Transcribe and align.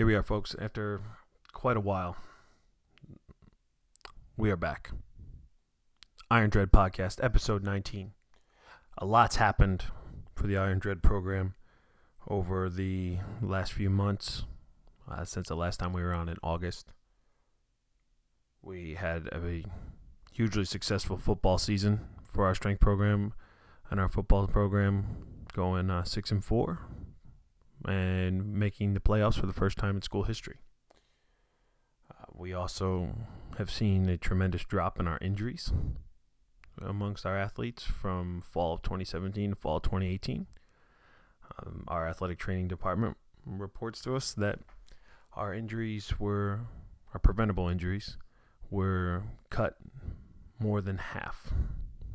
Here 0.00 0.06
we 0.06 0.14
are, 0.14 0.22
folks. 0.22 0.56
After 0.58 1.02
quite 1.52 1.76
a 1.76 1.80
while, 1.80 2.16
we 4.34 4.50
are 4.50 4.56
back. 4.56 4.92
Iron 6.30 6.48
Dread 6.48 6.72
Podcast, 6.72 7.22
episode 7.22 7.62
19. 7.62 8.12
A 8.96 9.04
lot's 9.04 9.36
happened 9.36 9.84
for 10.34 10.46
the 10.46 10.56
Iron 10.56 10.78
Dread 10.78 11.02
program 11.02 11.52
over 12.26 12.70
the 12.70 13.18
last 13.42 13.74
few 13.74 13.90
months, 13.90 14.44
uh, 15.06 15.26
since 15.26 15.48
the 15.48 15.54
last 15.54 15.80
time 15.80 15.92
we 15.92 16.00
were 16.00 16.14
on 16.14 16.30
in 16.30 16.38
August. 16.42 16.94
We 18.62 18.94
had 18.94 19.26
a 19.26 19.64
hugely 20.32 20.64
successful 20.64 21.18
football 21.18 21.58
season 21.58 22.00
for 22.22 22.46
our 22.46 22.54
strength 22.54 22.80
program 22.80 23.34
and 23.90 24.00
our 24.00 24.08
football 24.08 24.46
program, 24.46 25.44
going 25.52 25.90
uh, 25.90 26.04
six 26.04 26.30
and 26.30 26.42
four 26.42 26.86
and 27.86 28.52
making 28.54 28.94
the 28.94 29.00
playoffs 29.00 29.38
for 29.38 29.46
the 29.46 29.52
first 29.52 29.78
time 29.78 29.96
in 29.96 30.02
school 30.02 30.24
history. 30.24 30.58
Uh, 32.10 32.24
we 32.34 32.52
also 32.52 33.14
have 33.58 33.70
seen 33.70 34.08
a 34.08 34.16
tremendous 34.16 34.64
drop 34.64 34.98
in 35.00 35.06
our 35.06 35.18
injuries 35.20 35.72
amongst 36.80 37.26
our 37.26 37.36
athletes 37.36 37.84
from 37.84 38.40
fall 38.40 38.74
of 38.74 38.82
2017 38.82 39.50
to 39.50 39.56
fall 39.56 39.76
of 39.76 39.82
2018. 39.82 40.46
Um, 41.58 41.84
our 41.88 42.08
athletic 42.08 42.38
training 42.38 42.68
department 42.68 43.16
reports 43.44 44.00
to 44.02 44.16
us 44.16 44.32
that 44.32 44.60
our 45.34 45.52
injuries 45.54 46.18
were, 46.18 46.60
our 47.12 47.20
preventable 47.20 47.68
injuries, 47.68 48.16
were 48.70 49.24
cut 49.50 49.76
more 50.58 50.80
than 50.80 50.98
half. 50.98 51.52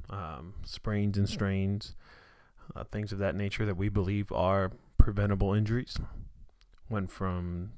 Um, 0.09 0.53
sprains 0.63 1.17
and 1.17 1.27
strains, 1.27 1.95
uh, 2.75 2.83
things 2.83 3.11
of 3.11 3.19
that 3.19 3.35
nature 3.35 3.65
that 3.65 3.77
we 3.77 3.89
believe 3.89 4.31
are 4.31 4.71
preventable 5.05 5.53
injuries 5.53 5.97
went 6.89 7.11
from 7.11 7.73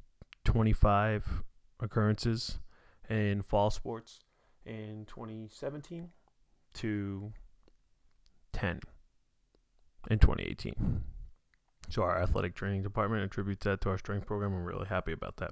25 0.45 1.43
occurrences 1.81 2.59
in 3.09 3.41
fall 3.41 3.69
sports 3.69 4.21
in 4.65 5.05
2017 5.09 6.07
to 6.73 7.33
10 8.53 8.79
in 10.09 10.19
2018. 10.19 11.03
So 11.89 12.01
our 12.01 12.17
athletic 12.17 12.55
training 12.55 12.83
department 12.83 13.25
attributes 13.25 13.65
that 13.65 13.81
to 13.81 13.89
our 13.89 13.97
strength 13.97 14.25
program. 14.25 14.53
We're 14.53 14.61
really 14.61 14.87
happy 14.87 15.11
about 15.11 15.35
that. 15.35 15.51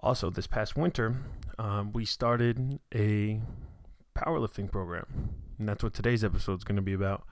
Also, 0.00 0.30
this 0.30 0.46
past 0.46 0.78
winter, 0.78 1.14
um, 1.58 1.92
we 1.92 2.06
started 2.06 2.80
a 2.94 3.38
powerlifting 4.16 4.72
program, 4.72 5.34
and 5.58 5.68
that's 5.68 5.82
what 5.82 5.92
today's 5.92 6.24
episode 6.24 6.56
is 6.56 6.64
going 6.64 6.76
to 6.76 6.82
be 6.82 6.94
about. 6.94 7.26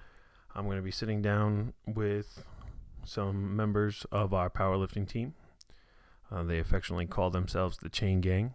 I'm 0.55 0.67
going 0.67 0.77
to 0.77 0.83
be 0.83 0.91
sitting 0.91 1.23
down 1.23 1.73
with 1.87 2.45
some 3.05 3.57
members 3.57 4.07
of 4.13 4.33
our 4.33 4.51
powerlifting 4.51 5.09
team. 5.09 5.35
Uh, 6.31 6.43
they 6.43 6.59
affectionately 6.59 7.07
call 7.07 7.31
themselves 7.31 7.79
the 7.79 7.89
Chain 7.89 8.21
Gang. 8.21 8.55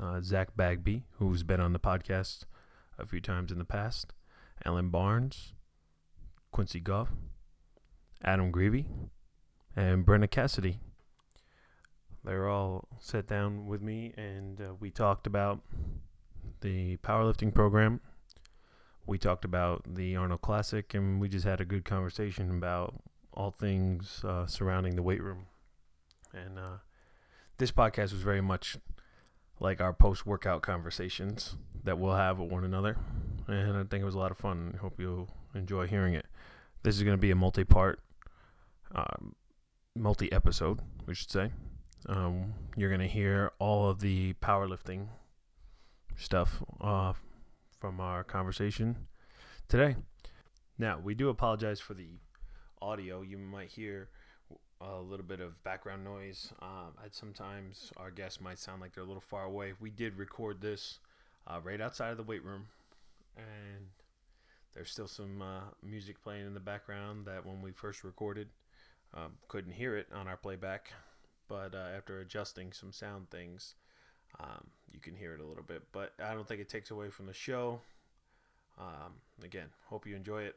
Uh, 0.00 0.20
Zach 0.20 0.56
Bagby, 0.56 1.04
who's 1.18 1.42
been 1.42 1.60
on 1.60 1.72
the 1.72 1.80
podcast 1.80 2.44
a 2.98 3.06
few 3.06 3.20
times 3.20 3.50
in 3.50 3.58
the 3.58 3.64
past, 3.64 4.12
Alan 4.64 4.90
Barnes, 4.90 5.52
Quincy 6.52 6.78
Goff, 6.78 7.08
Adam 8.22 8.50
Greavy, 8.50 8.86
and 9.74 10.04
Brenna 10.06 10.30
Cassidy. 10.30 10.78
They're 12.22 12.48
all 12.48 12.88
sat 12.98 13.26
down 13.26 13.66
with 13.66 13.80
me 13.80 14.12
and 14.16 14.60
uh, 14.60 14.74
we 14.78 14.90
talked 14.90 15.26
about 15.26 15.60
the 16.60 16.98
powerlifting 16.98 17.54
program. 17.54 18.00
We 19.06 19.16
talked 19.16 19.44
about 19.44 19.94
the 19.94 20.14
Arnold 20.16 20.42
Classic 20.42 20.92
and 20.94 21.20
we 21.20 21.28
just 21.28 21.46
had 21.46 21.60
a 21.60 21.64
good 21.64 21.84
conversation 21.84 22.50
about 22.50 23.02
all 23.40 23.50
things 23.50 24.22
uh, 24.22 24.46
surrounding 24.46 24.96
the 24.96 25.02
weight 25.02 25.22
room. 25.22 25.46
And 26.34 26.58
uh, 26.58 26.78
this 27.56 27.72
podcast 27.72 28.12
was 28.12 28.20
very 28.20 28.42
much 28.42 28.76
like 29.58 29.80
our 29.80 29.94
post 29.94 30.26
workout 30.26 30.60
conversations 30.60 31.56
that 31.84 31.98
we'll 31.98 32.16
have 32.16 32.38
with 32.38 32.50
one 32.50 32.64
another. 32.64 32.98
And 33.48 33.78
I 33.78 33.84
think 33.84 34.02
it 34.02 34.04
was 34.04 34.14
a 34.14 34.18
lot 34.18 34.30
of 34.30 34.36
fun. 34.36 34.74
I 34.74 34.76
hope 34.76 35.00
you'll 35.00 35.30
enjoy 35.54 35.86
hearing 35.86 36.12
it. 36.12 36.26
This 36.82 36.96
is 36.96 37.02
going 37.02 37.16
to 37.16 37.20
be 37.20 37.30
a 37.30 37.34
multi 37.34 37.64
part, 37.64 38.00
um, 38.94 39.34
multi 39.96 40.30
episode, 40.30 40.80
we 41.06 41.14
should 41.14 41.30
say. 41.30 41.50
Um, 42.06 42.52
you're 42.76 42.90
going 42.90 43.00
to 43.00 43.08
hear 43.08 43.52
all 43.58 43.88
of 43.88 44.00
the 44.00 44.34
powerlifting 44.34 45.08
stuff 46.16 46.62
uh, 46.80 47.14
from 47.78 48.00
our 48.00 48.22
conversation 48.22 49.08
today. 49.66 49.96
Now, 50.78 50.98
we 51.02 51.14
do 51.14 51.30
apologize 51.30 51.80
for 51.80 51.94
the 51.94 52.08
audio, 52.82 53.22
you 53.22 53.38
might 53.38 53.68
hear 53.68 54.08
a 54.80 55.00
little 55.00 55.26
bit 55.26 55.40
of 55.40 55.62
background 55.62 56.04
noise. 56.04 56.52
Um, 56.62 56.94
at 57.04 57.14
sometimes 57.14 57.92
our 57.96 58.10
guests 58.10 58.40
might 58.40 58.58
sound 58.58 58.80
like 58.80 58.94
they're 58.94 59.04
a 59.04 59.06
little 59.06 59.20
far 59.20 59.44
away. 59.44 59.74
We 59.78 59.90
did 59.90 60.16
record 60.16 60.60
this 60.60 60.98
uh, 61.46 61.60
right 61.62 61.80
outside 61.80 62.10
of 62.10 62.16
the 62.16 62.22
weight 62.22 62.44
room, 62.44 62.66
and 63.36 63.86
there's 64.74 64.90
still 64.90 65.08
some 65.08 65.42
uh, 65.42 65.60
music 65.82 66.22
playing 66.22 66.46
in 66.46 66.54
the 66.54 66.60
background 66.60 67.26
that 67.26 67.44
when 67.44 67.60
we 67.62 67.72
first 67.72 68.04
recorded, 68.04 68.48
um, 69.14 69.32
couldn't 69.48 69.72
hear 69.72 69.96
it 69.96 70.06
on 70.14 70.28
our 70.28 70.36
playback. 70.36 70.92
But 71.48 71.74
uh, 71.74 71.88
after 71.96 72.20
adjusting 72.20 72.72
some 72.72 72.92
sound 72.92 73.28
things, 73.30 73.74
um, 74.38 74.68
you 74.92 75.00
can 75.00 75.16
hear 75.16 75.34
it 75.34 75.40
a 75.40 75.44
little 75.44 75.64
bit. 75.64 75.82
But 75.92 76.12
I 76.22 76.32
don't 76.32 76.46
think 76.46 76.60
it 76.60 76.68
takes 76.68 76.90
away 76.90 77.10
from 77.10 77.26
the 77.26 77.34
show. 77.34 77.80
Um, 78.78 79.14
again, 79.44 79.66
hope 79.86 80.06
you 80.06 80.14
enjoy 80.14 80.42
it. 80.42 80.56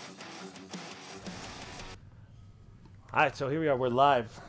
All 3.13 3.21
right, 3.21 3.35
so 3.35 3.49
here 3.49 3.59
we 3.59 3.67
are. 3.67 3.75
We're 3.75 3.89
live 3.89 4.39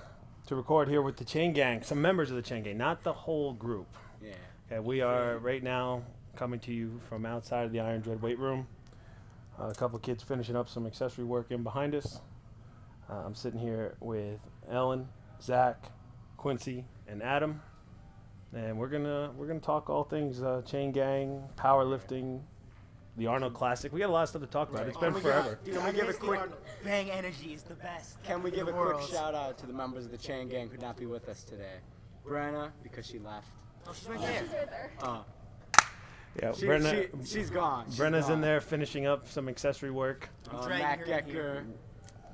to 0.46 0.54
record 0.54 0.86
here 0.86 1.02
with 1.02 1.16
the 1.16 1.24
Chain 1.24 1.52
Gang, 1.52 1.82
some 1.82 2.00
members 2.00 2.30
of 2.30 2.36
the 2.36 2.42
Chain 2.42 2.62
Gang, 2.62 2.78
not 2.78 3.02
the 3.02 3.12
whole 3.12 3.52
group. 3.54 3.88
Yeah. 4.24 4.34
Okay, 4.70 4.78
we 4.78 5.00
are 5.00 5.38
right 5.38 5.60
now 5.60 6.04
coming 6.36 6.60
to 6.60 6.72
you 6.72 7.00
from 7.08 7.26
outside 7.26 7.64
of 7.64 7.72
the 7.72 7.80
Iron 7.80 8.02
Dread 8.02 8.22
weight 8.22 8.38
room. 8.38 8.68
Uh, 9.60 9.64
a 9.64 9.74
couple 9.74 9.98
kids 9.98 10.22
finishing 10.22 10.54
up 10.54 10.68
some 10.68 10.86
accessory 10.86 11.24
work 11.24 11.50
in 11.50 11.64
behind 11.64 11.92
us. 11.96 12.20
Uh, 13.10 13.24
I'm 13.26 13.34
sitting 13.34 13.58
here 13.58 13.96
with 13.98 14.38
Ellen, 14.70 15.08
Zach, 15.42 15.86
Quincy, 16.36 16.84
and 17.08 17.20
Adam, 17.20 17.60
and 18.54 18.78
we're 18.78 18.86
gonna 18.86 19.32
we're 19.36 19.48
gonna 19.48 19.58
talk 19.58 19.90
all 19.90 20.04
things 20.04 20.40
uh, 20.40 20.62
Chain 20.64 20.92
Gang, 20.92 21.42
powerlifting, 21.56 22.42
the 23.16 23.26
Arnold 23.26 23.54
Classic. 23.54 23.92
We 23.92 24.00
got 24.00 24.08
a 24.08 24.12
lot 24.12 24.22
of 24.22 24.28
stuff 24.30 24.42
to 24.42 24.48
talk 24.48 24.70
about. 24.70 24.86
It's 24.88 24.96
been 24.96 25.12
Can 25.12 25.14
we 25.14 25.20
forever. 25.20 25.58
give- 25.64 25.74
Can 25.74 25.84
we 25.84 25.92
give 25.92 26.08
a 26.08 26.12
quick? 26.14 26.40
Bang 26.84 27.10
Energy 27.10 27.52
is 27.54 27.62
the 27.62 27.74
best. 27.74 28.22
Can 28.22 28.42
we 28.42 28.50
in 28.50 28.56
give 28.56 28.66
the 28.66 28.72
a 28.72 28.74
quick 28.74 28.94
world. 28.96 29.08
shout 29.10 29.34
out 29.34 29.58
to 29.58 29.66
the 29.66 29.72
members 29.72 30.04
of 30.06 30.10
the 30.10 30.18
Chain 30.18 30.48
Gang 30.48 30.64
who 30.66 30.70
could 30.72 30.82
not 30.82 30.96
be 30.96 31.06
with 31.06 31.28
us 31.28 31.44
today? 31.44 31.76
Brenna 32.26 32.70
because 32.82 33.06
she 33.06 33.18
left. 33.18 33.48
Oh, 33.86 33.92
she's 33.92 34.08
right 34.08 34.20
there. 34.20 34.90
Uh, 35.02 35.22
Yeah, 36.40 36.52
she, 36.52 36.64
Brenna, 36.66 37.08
she, 37.26 37.34
she's 37.38 37.50
gone. 37.50 37.84
She's 37.90 37.98
Brenna's 37.98 38.26
in 38.28 38.34
gone. 38.36 38.40
there 38.40 38.60
finishing 38.62 39.06
up 39.06 39.28
some 39.28 39.48
accessory 39.48 39.90
work. 39.90 40.30
Uh, 40.50 40.66
dragging 40.66 40.86
Matt 40.86 40.98
her 41.00 41.04
in 41.04 41.10
Gecker, 41.10 41.26
here. 41.30 41.64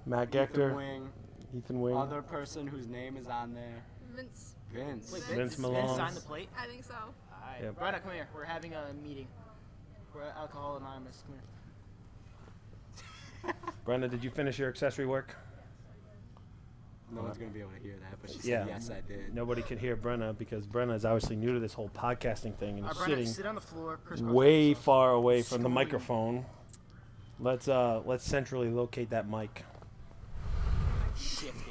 Matt 0.06 0.28
Ethan 0.34 0.46
Gechter, 0.46 0.76
Wing, 0.76 1.08
Ethan 1.56 1.80
Wing. 1.80 1.96
other 1.96 2.22
person 2.22 2.66
whose 2.68 2.86
name 2.86 3.16
is 3.16 3.26
on 3.26 3.54
there, 3.54 3.82
Vince. 4.14 4.54
Vince. 4.72 5.10
Wait, 5.12 5.22
Vince 5.24 5.36
Vince, 5.36 5.38
Vince 5.54 5.58
Malone. 5.58 5.96
signed 5.96 6.14
the 6.16 6.20
plate. 6.20 6.48
I 6.56 6.66
think 6.66 6.84
so. 6.84 6.94
Alright. 6.94 7.62
Yep. 7.62 7.78
Brenna, 7.80 8.02
come 8.02 8.12
here. 8.12 8.28
We're 8.34 8.44
having 8.44 8.74
a 8.74 8.92
meeting. 9.02 9.26
We're 10.18 10.24
at 10.24 10.36
Alcohol 10.36 10.78
Anonymous. 10.78 11.22
Come 11.26 11.36
here. 13.44 13.54
Brenda, 13.84 14.08
did 14.08 14.24
you 14.24 14.30
finish 14.30 14.58
your 14.58 14.68
accessory 14.68 15.06
work? 15.06 15.36
No 17.14 17.22
one's 17.22 17.38
gonna 17.38 17.50
be 17.52 17.60
able 17.60 17.70
to 17.70 17.78
hear 17.82 17.94
that, 18.00 18.18
but 18.20 18.30
she 18.30 18.38
said 18.40 18.50
Yeah. 18.50 18.66
yes, 18.66 18.90
I 18.90 19.00
did. 19.06 19.32
Nobody 19.32 19.62
could 19.62 19.78
hear 19.78 19.96
Brenna 19.96 20.36
because 20.36 20.66
Brenna 20.66 20.94
is 20.96 21.04
obviously 21.04 21.36
new 21.36 21.54
to 21.54 21.60
this 21.60 21.72
whole 21.72 21.88
podcasting 21.90 22.54
thing 22.56 22.78
and 22.78 22.86
Alright, 22.86 22.96
is 22.96 22.98
Brenna, 22.98 23.06
sitting 23.10 23.26
sit 23.28 23.46
on 23.46 23.54
the 23.54 23.60
floor. 23.60 23.98
crisscross 24.04 24.32
way 24.34 24.68
yourself. 24.70 24.84
far 24.84 25.12
away 25.12 25.42
from 25.42 25.58
the 25.62 25.68
Screaming. 25.68 25.74
microphone. 25.74 26.46
Let's 27.38 27.68
uh 27.68 28.02
let's 28.04 28.24
centrally 28.24 28.68
locate 28.70 29.10
that 29.10 29.28
mic. 29.30 29.64
Shifting. 31.16 31.67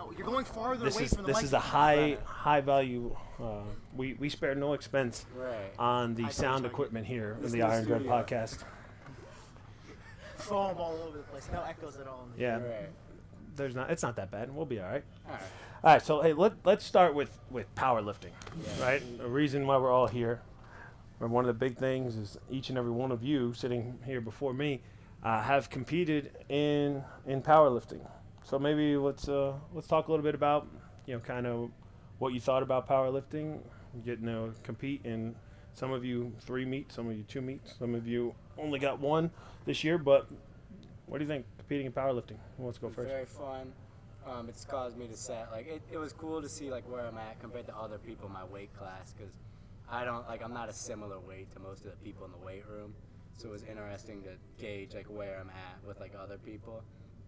No, 0.00 0.10
you're 0.16 0.26
going 0.26 0.46
farther 0.46 0.82
This 0.86 0.96
away 0.96 1.04
is 1.04 1.12
from 1.12 1.22
the 1.24 1.26
this 1.28 1.36
mic. 1.36 1.44
is 1.44 1.52
a 1.52 1.58
high 1.60 2.16
high 2.24 2.62
value. 2.62 3.14
Uh, 3.42 3.60
we 3.94 4.14
we 4.14 4.30
spared 4.30 4.56
no 4.56 4.72
expense 4.72 5.26
Right. 5.36 5.72
on 5.78 6.14
the 6.14 6.22
High 6.24 6.30
sound 6.30 6.62
value 6.62 6.68
equipment 6.72 7.06
here 7.06 7.32
in 7.32 7.42
This 7.42 7.52
the 7.52 7.58
the 7.58 7.64
Iron 7.66 7.84
Dread 7.84 8.00
studio. 8.00 8.16
podcast. 8.22 8.64
foam 10.36 10.76
all 10.78 10.96
over 11.06 11.18
the 11.18 11.24
place. 11.24 11.48
No 11.52 11.62
echoes 11.62 11.98
at 11.98 12.06
all. 12.06 12.24
In 12.32 12.32
the 12.36 12.42
Yeah, 12.42 12.56
Right. 12.56 12.88
there's 13.56 13.74
not. 13.74 13.90
It's 13.90 14.02
not 14.02 14.16
that 14.16 14.30
bad. 14.30 14.48
And 14.48 14.56
we'll 14.56 14.64
be 14.64 14.80
all 14.80 14.88
right. 14.90 15.04
All 15.26 15.32
right. 15.34 15.42
All 15.82 15.92
right, 15.94 16.02
so 16.02 16.22
hey, 16.22 16.32
let 16.32 16.54
let's 16.64 16.84
start 16.84 17.14
with 17.14 17.38
with 17.50 17.72
powerlifting, 17.74 18.32
right? 18.80 19.02
The 19.18 19.26
reason 19.28 19.66
why 19.66 19.76
we're 19.76 19.92
all 19.92 20.06
here, 20.06 20.40
or 21.20 21.28
one 21.28 21.44
of 21.44 21.48
the 21.48 21.54
big 21.66 21.76
things 21.76 22.16
is 22.16 22.38
each 22.50 22.70
and 22.70 22.78
every 22.78 22.90
one 22.90 23.12
of 23.12 23.22
you 23.22 23.52
sitting 23.52 23.98
here 24.06 24.20
before 24.22 24.54
me 24.54 24.82
uh, 25.22 25.42
have 25.42 25.68
competed 25.68 26.32
in 26.48 27.04
in 27.26 27.42
powerlifting. 27.42 28.06
So 28.50 28.58
maybe 28.58 28.96
let's 28.96 29.28
uh, 29.28 29.52
let's 29.72 29.86
talk 29.86 30.08
a 30.08 30.10
little 30.10 30.24
bit 30.24 30.34
about 30.34 30.66
you 31.06 31.14
know 31.14 31.20
kind 31.20 31.46
of 31.46 31.70
what 32.18 32.32
you 32.32 32.40
thought 32.40 32.64
about 32.64 32.88
powerlifting, 32.88 33.60
getting 34.04 34.26
to 34.26 34.50
compete 34.64 35.02
in 35.04 35.36
some 35.72 35.92
of 35.92 36.04
you 36.04 36.32
three 36.40 36.64
meets, 36.64 36.96
some 36.96 37.08
of 37.08 37.16
you 37.16 37.22
two 37.22 37.42
meets, 37.42 37.78
some 37.78 37.94
of 37.94 38.08
you 38.08 38.34
only 38.58 38.80
got 38.80 38.98
one 38.98 39.30
this 39.66 39.84
year. 39.84 39.98
But 39.98 40.28
what 41.06 41.18
do 41.18 41.24
you 41.24 41.28
think 41.28 41.46
competing 41.58 41.86
in 41.86 41.92
powerlifting? 41.92 42.38
Who 42.56 42.64
wants 42.64 42.78
to 42.78 42.82
go 42.82 42.88
It's 42.88 42.96
first? 42.96 43.08
very 43.08 43.24
fun. 43.24 43.72
Um, 44.26 44.48
it's 44.48 44.64
caused 44.64 44.98
me 44.98 45.06
to 45.06 45.16
set 45.16 45.52
like 45.52 45.68
it, 45.68 45.82
it 45.92 45.98
was 45.98 46.12
cool 46.12 46.42
to 46.42 46.48
see 46.48 46.72
like 46.72 46.82
where 46.90 47.06
I'm 47.06 47.18
at 47.18 47.38
compared 47.38 47.68
to 47.68 47.76
other 47.76 47.98
people 47.98 48.26
in 48.26 48.32
my 48.32 48.44
weight 48.44 48.76
class 48.76 49.14
because 49.16 49.32
I 49.88 50.04
don't 50.04 50.26
like 50.26 50.42
I'm 50.42 50.52
not 50.52 50.68
a 50.68 50.72
similar 50.72 51.20
weight 51.20 51.52
to 51.52 51.60
most 51.60 51.84
of 51.84 51.92
the 51.92 52.04
people 52.04 52.26
in 52.26 52.32
the 52.32 52.44
weight 52.44 52.64
room. 52.68 52.94
So 53.36 53.50
it 53.50 53.52
was 53.52 53.62
interesting 53.62 54.24
to 54.24 54.30
gauge 54.60 54.92
like 54.96 55.06
where 55.06 55.38
I'm 55.38 55.50
at 55.50 55.86
with 55.86 56.00
like 56.00 56.14
other 56.20 56.36
people. 56.36 56.82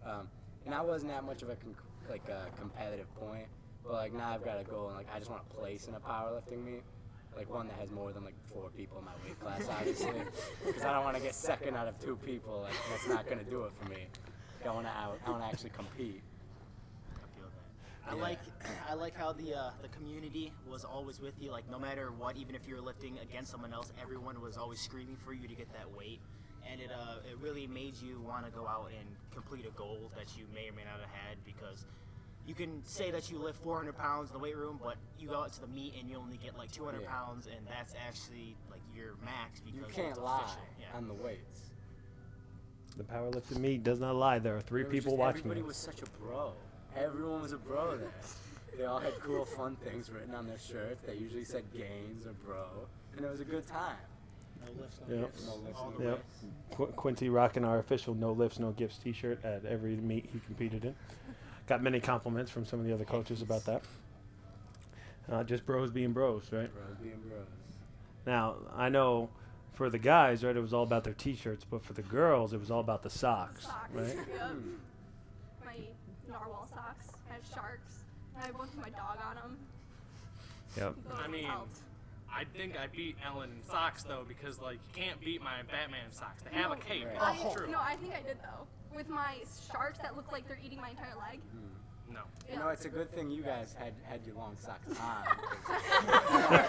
Um, 0.05 0.27
and 0.67 0.75
I 0.75 0.81
wasn't 0.81 1.13
that 1.13 1.25
much 1.25 1.43
of 1.43 1.51
a 1.51 1.57
con- 1.57 1.75
like 2.11 2.29
a 2.29 2.47
competitive 2.59 3.13
point, 3.17 3.47
but 3.85 3.93
like 3.93 4.13
now 4.13 4.31
I've 4.31 4.45
got 4.45 4.61
a 4.61 4.65
goal 4.65 4.89
and 4.89 4.97
like 4.97 5.09
I 5.15 5.19
just 5.19 5.31
want 5.31 5.49
to 5.49 5.57
place 5.57 5.89
in 5.89 5.95
a 5.95 6.01
powerlifting 6.01 6.65
meet. 6.65 6.83
Like 7.35 7.49
one 7.49 7.67
that 7.69 7.79
has 7.81 7.91
more 7.91 8.13
than 8.13 8.25
like 8.25 8.35
four 8.53 8.69
people 8.77 8.99
in 8.99 9.07
my 9.07 9.13
weight 9.25 9.41
class, 9.41 9.63
obviously, 9.71 10.13
because 10.67 10.83
I 10.83 10.93
don't 10.93 11.03
want 11.05 11.17
to 11.17 11.23
get 11.23 11.35
second 11.35 11.77
out 11.77 11.89
of 11.89 11.99
two 11.99 12.17
people. 12.17 12.61
Like 12.63 12.75
that's 12.91 13.09
not 13.09 13.27
gonna 13.27 13.43
do 13.45 13.65
it 13.65 13.73
for 13.81 13.89
me. 13.89 14.07
Like, 14.61 14.71
I 14.71 14.75
want 14.75 14.87
to 14.87 14.93
out. 14.93 15.19
I 15.27 15.31
want 15.31 15.43
to 15.43 15.49
actually 15.49 15.71
compete. 15.71 16.21
I 17.17 17.39
feel 17.39 17.49
that. 17.49 18.13
I 18.13 18.17
Yeah. 18.17 18.23
like 18.23 18.39
I 18.91 18.95
like 18.95 19.17
how 19.17 19.33
the 19.33 19.55
uh, 19.55 19.71
the 19.81 19.89
community 19.89 20.53
was 20.71 20.85
always 20.85 21.21
with 21.21 21.41
you. 21.41 21.51
Like 21.51 21.71
no 21.71 21.79
matter 21.79 22.11
what, 22.13 22.37
even 22.37 22.55
if 22.55 22.69
you 22.69 22.75
were 22.75 22.83
lifting 22.83 23.19
against 23.23 23.51
someone 23.51 23.73
else, 23.73 23.93
everyone 24.03 24.39
was 24.43 24.59
always 24.59 24.81
screaming 24.81 25.17
for 25.17 25.33
you 25.33 25.49
to 25.49 25.55
get 25.55 25.73
that 25.73 25.91
weight, 25.97 26.21
and 26.71 26.81
it 26.81 26.91
uh, 26.93 27.17
it 27.31 27.37
really 27.41 27.67
made 27.67 27.95
you 28.03 28.21
want 28.27 28.45
to 28.47 28.53
go 28.53 28.67
out 28.67 28.91
and 28.99 29.07
complete 29.33 29.65
a 29.67 29.71
goal 29.79 30.11
that 30.17 30.37
you 30.37 30.45
may 30.55 30.69
or 30.69 30.73
may 30.73 30.85
not 30.85 31.01
have 31.01 31.11
had 31.11 31.37
because. 31.45 31.85
You 32.45 32.55
can 32.57 32.85
say 32.85 33.13
that 33.13 33.31
you 33.31 33.39
lift 33.39 33.63
400 33.63 33.97
pounds 33.97 34.31
in 34.31 34.33
the 34.37 34.43
weight 34.43 34.57
room, 34.57 34.81
but 34.83 34.97
you 35.17 35.29
go 35.29 35.37
out 35.43 35.53
to 35.53 35.61
the 35.61 35.69
meet 35.69 35.95
and 36.01 36.11
you 36.11 36.17
only 36.17 36.39
get 36.39 36.59
like 36.59 36.73
200 36.73 37.03
Yeah. 37.03 37.09
pounds, 37.09 37.47
and 37.47 37.65
that's 37.69 37.95
actually 38.05 38.57
like 38.69 38.81
your 38.97 39.15
max 39.25 39.61
because 39.61 39.79
You 39.79 39.85
it's 39.87 39.95
can't 39.95 40.21
lie. 40.21 40.51
Yeah. 40.81 40.87
on 40.97 41.07
the 41.07 41.15
weights. 41.15 41.71
The 42.97 43.05
powerlifting 43.05 43.59
meet 43.61 43.85
does 43.85 44.01
not 44.01 44.17
lie. 44.17 44.41
There 44.41 44.57
are 44.57 44.61
three 44.61 44.83
It 44.83 44.91
people 44.91 45.13
just- 45.13 45.21
watching. 45.21 45.39
Everybody 45.43 45.61
you. 45.61 45.67
was 45.67 45.77
such 45.77 46.03
a 46.03 46.07
bro. 46.19 46.55
Everyone 46.97 47.43
was 47.43 47.53
a 47.53 47.59
bro 47.59 47.97
there. 47.97 48.11
They 48.77 48.87
all 48.87 48.99
had 48.99 49.15
cool, 49.21 49.45
fun 49.45 49.77
things 49.77 50.11
written 50.11 50.35
on 50.35 50.49
their 50.49 50.59
shirts. 50.59 51.01
They 51.05 51.15
usually 51.15 51.45
said 51.45 51.71
gains 51.73 52.27
or 52.27 52.33
bro, 52.33 52.89
and 53.17 53.25
it 53.25 53.31
was 53.31 53.39
a 53.39 53.45
good 53.45 53.69
time. 53.69 53.97
No 54.67 54.81
lifts, 54.83 55.01
no 55.09 55.15
Yep. 55.15 55.33
gifts, 55.33 55.47
No 55.47 55.55
lifts, 55.57 55.81
all 55.81 55.91
no 55.91 55.99
the 55.99 56.05
Yep. 56.05 56.25
Qu- 56.73 56.87
Quincy 56.93 57.29
rocking 57.29 57.65
our 57.65 57.79
official 57.79 58.15
No 58.15 58.33
Lifts, 58.33 58.59
No 58.59 58.73
Gifts 58.73 58.99
T-shirt 58.99 59.45
at 59.45 59.65
every 59.65 59.97
meet 59.97 60.27
he 60.33 60.41
competed 60.41 60.85
in. 60.85 60.95
Got 61.67 61.83
many 61.83 62.01
compliments 62.01 62.51
from 62.51 62.65
some 62.65 62.81
of 62.81 62.87
the 62.87 62.93
other 62.93 63.05
coaches 63.05 63.43
about 63.43 63.65
that. 63.67 63.83
Uh, 65.31 65.45
just 65.45 65.65
bros 65.65 65.91
being 65.91 66.13
bros, 66.13 66.51
right? 66.53 66.73
Bros 66.75 66.97
being 67.03 67.21
bros. 67.29 67.47
Now 68.27 68.57
I 68.75 68.89
know 68.89 69.31
for 69.75 69.89
the 69.89 69.99
guys, 69.99 70.45
right, 70.45 70.57
it 70.57 70.61
was 70.61 70.73
all 70.75 70.83
about 70.83 71.05
their 71.05 71.15
T-shirts, 71.15 71.65
but 71.65 71.85
for 71.85 71.93
the 71.93 72.03
girls, 72.03 72.53
it 72.53 72.61
was 72.61 72.71
all 72.71 72.81
about 72.81 73.03
the 73.03 73.11
socks, 73.11 73.65
Socks. 73.67 73.91
right? 73.93 74.15
Yep. 74.17 74.51
My 75.65 75.77
narwhal 76.29 76.69
socks. 76.73 77.09
I 77.31 77.35
have 77.35 77.43
sharks. 77.55 78.05
I 78.37 78.47
have 78.47 78.55
one 78.55 78.69
with 78.69 78.77
my 78.79 78.91
dog 78.91 79.19
on 79.27 79.35
them. 79.37 79.59
Yep. 80.77 80.95
I 81.15 81.29
mean, 81.29 81.49
I 82.35 82.45
think 82.57 82.79
I 82.79 82.87
beat 82.87 83.17
Ellen 83.25 83.51
in 83.51 83.63
socks 83.69 84.03
though 84.05 84.25
because 84.27 84.61
like 84.61 84.79
you 84.89 85.03
can't 85.03 85.21
beat 85.21 85.43
my 85.43 85.63
Batman 85.71 86.11
socks. 86.11 86.43
They 86.43 86.57
have 86.57 86.73
a 86.73 86.77
cape. 86.77 87.07
Right. 87.07 87.21
I, 87.21 87.55
true. 87.55 87.71
no, 87.71 87.79
I 87.79 87.97
think 87.97 88.15
I 88.15 88.23
did 88.23 88.39
though. 88.43 88.67
With 88.95 89.09
my 89.09 89.37
sharks 89.71 89.99
that 89.99 90.17
look 90.17 90.33
like 90.33 90.49
they're 90.49 90.61
eating 90.65 90.81
my 90.81 90.91
entire 90.91 91.15
leg. 91.31 91.41
Hmm. 91.41 92.13
No. 92.13 92.21
You 92.51 92.59
know, 92.59 92.69
it's 92.69 92.85
a 92.85 92.91
good 92.91 93.11
thing 93.15 93.31
you 93.31 93.43
guys 93.43 93.75
had 93.79 93.95
had 94.05 94.25
your 94.27 94.35
long 94.37 94.57
socks 94.57 94.87
on. 95.01 95.25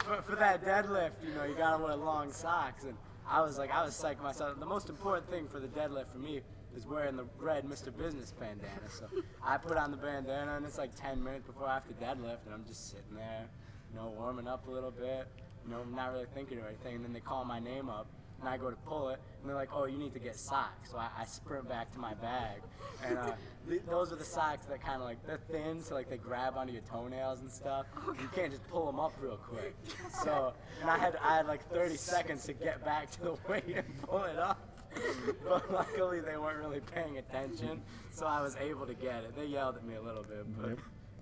for, 0.00 0.22
for 0.22 0.36
that 0.36 0.62
deadlift, 0.62 1.12
you 1.26 1.34
know, 1.34 1.44
you 1.44 1.54
gotta 1.54 1.82
wear 1.82 1.96
long 1.96 2.30
socks, 2.30 2.84
and 2.84 2.94
I 3.28 3.40
was 3.40 3.56
like, 3.58 3.72
I 3.72 3.82
was 3.82 3.94
psyched 3.94 4.22
myself. 4.22 4.58
The 4.60 4.66
most 4.66 4.90
important 4.90 5.30
thing 5.30 5.48
for 5.48 5.60
the 5.60 5.68
deadlift 5.68 6.12
for 6.12 6.18
me 6.18 6.42
is 6.76 6.86
wearing 6.86 7.16
the 7.16 7.26
red 7.38 7.64
Mr. 7.64 7.96
Business 7.96 8.32
bandana. 8.38 8.88
So 8.90 9.06
I 9.42 9.56
put 9.56 9.76
on 9.78 9.90
the 9.90 9.96
bandana, 9.96 10.56
and 10.56 10.66
it's 10.66 10.78
like 10.78 10.94
10 10.94 11.22
minutes 11.24 11.46
before 11.46 11.66
I 11.66 11.74
have 11.74 11.88
to 11.88 11.94
deadlift, 11.94 12.44
and 12.44 12.54
I'm 12.54 12.66
just 12.66 12.90
sitting 12.90 13.14
there, 13.14 13.46
you 13.92 13.98
know, 13.98 14.12
warming 14.16 14.46
up 14.48 14.66
a 14.68 14.70
little 14.70 14.90
bit, 14.90 15.26
you 15.64 15.70
know, 15.70 15.84
not 15.84 16.12
really 16.12 16.26
thinking 16.34 16.58
of 16.58 16.66
anything. 16.66 16.96
And 16.96 17.04
then 17.04 17.12
they 17.12 17.20
call 17.20 17.44
my 17.44 17.58
name 17.58 17.88
up, 17.88 18.06
and 18.40 18.48
I 18.48 18.56
go 18.56 18.70
to 18.70 18.76
pull 18.76 19.08
it, 19.10 19.20
and 19.40 19.48
they're 19.48 19.56
like, 19.56 19.70
"Oh, 19.72 19.86
you 19.86 19.98
need 19.98 20.12
to 20.14 20.20
get 20.20 20.36
socks." 20.36 20.90
So 20.90 20.98
I, 20.98 21.08
I 21.18 21.24
sprint 21.24 21.68
back 21.68 21.90
to 21.92 21.98
my 21.98 22.14
bag, 22.14 22.62
and 23.04 23.18
uh, 23.18 23.32
th- 23.68 23.82
those 23.88 24.12
are 24.12 24.16
the 24.16 24.24
socks 24.24 24.66
that 24.66 24.80
kind 24.80 24.96
of 25.00 25.08
like 25.08 25.24
they're 25.26 25.40
thin, 25.50 25.82
so 25.82 25.94
like 25.94 26.08
they 26.08 26.18
grab 26.18 26.56
onto 26.56 26.72
your 26.72 26.82
toenails 26.82 27.40
and 27.40 27.50
stuff. 27.50 27.86
You 28.06 28.28
can't 28.34 28.50
just 28.52 28.66
pull 28.68 28.86
them 28.86 29.00
up 29.00 29.12
real 29.20 29.36
quick. 29.36 29.74
So 30.24 30.52
and 30.80 30.90
I 30.90 30.98
had 30.98 31.16
I 31.22 31.36
had 31.36 31.46
like 31.46 31.68
30 31.70 31.96
seconds 31.96 32.44
to 32.46 32.52
get 32.52 32.84
back 32.84 33.10
to 33.12 33.20
the 33.22 33.36
weight 33.48 33.64
and 33.76 34.02
pull 34.02 34.24
it 34.24 34.38
up. 34.38 34.74
But 35.44 35.70
luckily 35.72 36.20
they 36.20 36.36
weren't 36.36 36.58
really 36.58 36.80
paying 36.80 37.18
attention, 37.18 37.82
so 38.10 38.26
I 38.26 38.40
was 38.40 38.56
able 38.56 38.86
to 38.86 38.94
get 38.94 39.22
it. 39.24 39.36
They 39.36 39.46
yelled 39.46 39.76
at 39.76 39.84
me 39.86 39.94
a 39.96 40.00
little 40.02 40.22
bit, 40.24 40.44
but 40.60 40.70
Yep. 40.70 40.78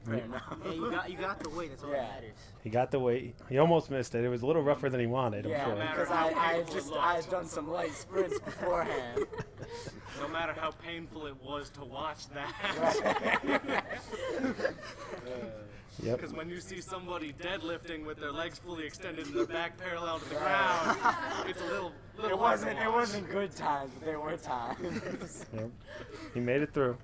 Fair 0.07 0.17
Yep. 0.17 0.25
enough. 0.27 0.57
Hey, 0.65 0.75
you 0.75 0.91
got 0.91 1.11
you 1.11 1.19
got 1.19 1.39
the 1.41 1.51
weight. 1.51 1.71
That's 1.71 1.83
all 1.85 1.91
Yeah. 1.91 1.97
that 2.03 2.15
matters. 2.15 2.37
He 2.63 2.71
got 2.71 2.91
the 2.91 2.99
weight. 2.99 3.35
He 3.49 3.59
almost 3.59 3.91
missed 3.91 4.15
it. 4.15 4.25
It 4.25 4.29
was 4.29 4.43
a 4.43 4.47
little 4.47 4.63
rougher 4.63 4.89
than 4.89 5.01
he 5.01 5.07
wanted. 5.07 5.45
I'm 5.47 5.51
Yeah, 5.53 5.65
sure. 5.65 5.75
because 5.77 6.11
I, 6.11 6.29
I 6.31 6.53
had 6.55 6.71
just. 6.71 6.93
I 6.93 7.15
had 7.17 7.31
done 7.31 7.47
some 7.47 7.71
light 7.71 7.93
sprints 7.93 8.39
beforehand. 8.41 9.25
No 10.19 10.29
matter 10.29 10.55
how 10.59 10.71
painful 10.71 11.27
it 11.27 11.37
was 11.45 11.69
to 11.71 11.85
watch 11.85 12.27
that. 12.29 13.77
Yep. 16.03 16.17
Because 16.19 16.35
when 16.35 16.51
you 16.51 16.61
see 16.61 16.81
somebody 16.83 17.33
deadlifting 17.33 18.05
with 18.05 18.19
their 18.19 18.31
legs 18.33 18.59
fully 18.59 18.85
extended 18.85 19.27
and 19.27 19.35
their 19.35 19.47
back 19.47 19.79
parallel 19.79 20.19
to 20.19 20.29
the 20.29 20.35
ground, 20.35 20.99
it's 21.49 21.61
a 21.63 21.65
little, 21.65 21.93
little 22.19 22.33
It 22.33 22.39
hard 22.39 22.61
to 22.61 22.67
wasn't 22.67 22.71
it 22.79 22.85
watch. 22.87 22.95
wasn't 22.95 23.31
good 23.31 23.57
times, 23.57 23.91
but 23.99 24.05
there 24.05 24.21
were 24.21 24.37
times. 24.37 25.47
Yep. 25.55 25.71
He 26.35 26.41
made 26.41 26.61
it 26.61 26.75
through. 26.75 26.99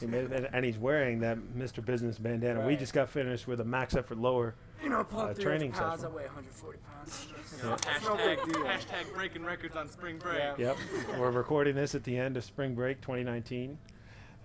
He 0.00 0.06
made 0.06 0.32
and, 0.32 0.48
and 0.52 0.64
he's 0.64 0.78
wearing 0.78 1.20
that 1.20 1.38
Mr. 1.56 1.84
Business 1.84 2.18
bandana. 2.18 2.60
We 2.60 2.66
Right. 2.66 2.78
just 2.78 2.92
got 2.92 3.08
finished 3.08 3.46
with 3.46 3.60
a 3.60 3.64
max 3.64 3.94
effort 3.94 4.18
lower. 4.18 4.54
You 4.82 4.90
know, 4.90 5.04
pull 5.04 5.20
Uh, 5.20 5.30
up 5.30 5.38
training 5.38 5.72
pounds, 5.72 6.00
session. 6.02 6.12
I 6.12 6.16
weigh 6.16 6.24
140 6.26 6.78
pounds. 6.78 7.26
You 7.58 7.68
know, 7.68 7.74
It's 7.74 7.84
no 8.04 8.16
big 8.16 8.38
hashtag, 8.38 8.52
deal. 8.52 8.64
hashtag 8.64 9.14
breaking 9.14 9.44
records 9.44 9.76
on 9.76 9.88
spring 9.88 10.18
break. 10.18 10.38
Yeah. 10.38 10.54
Yep. 10.58 10.76
We're 11.18 11.30
recording 11.30 11.74
this 11.74 11.94
at 11.94 12.04
the 12.04 12.16
end 12.18 12.36
of 12.36 12.44
spring 12.44 12.74
break 12.74 13.00
2019, 13.00 13.78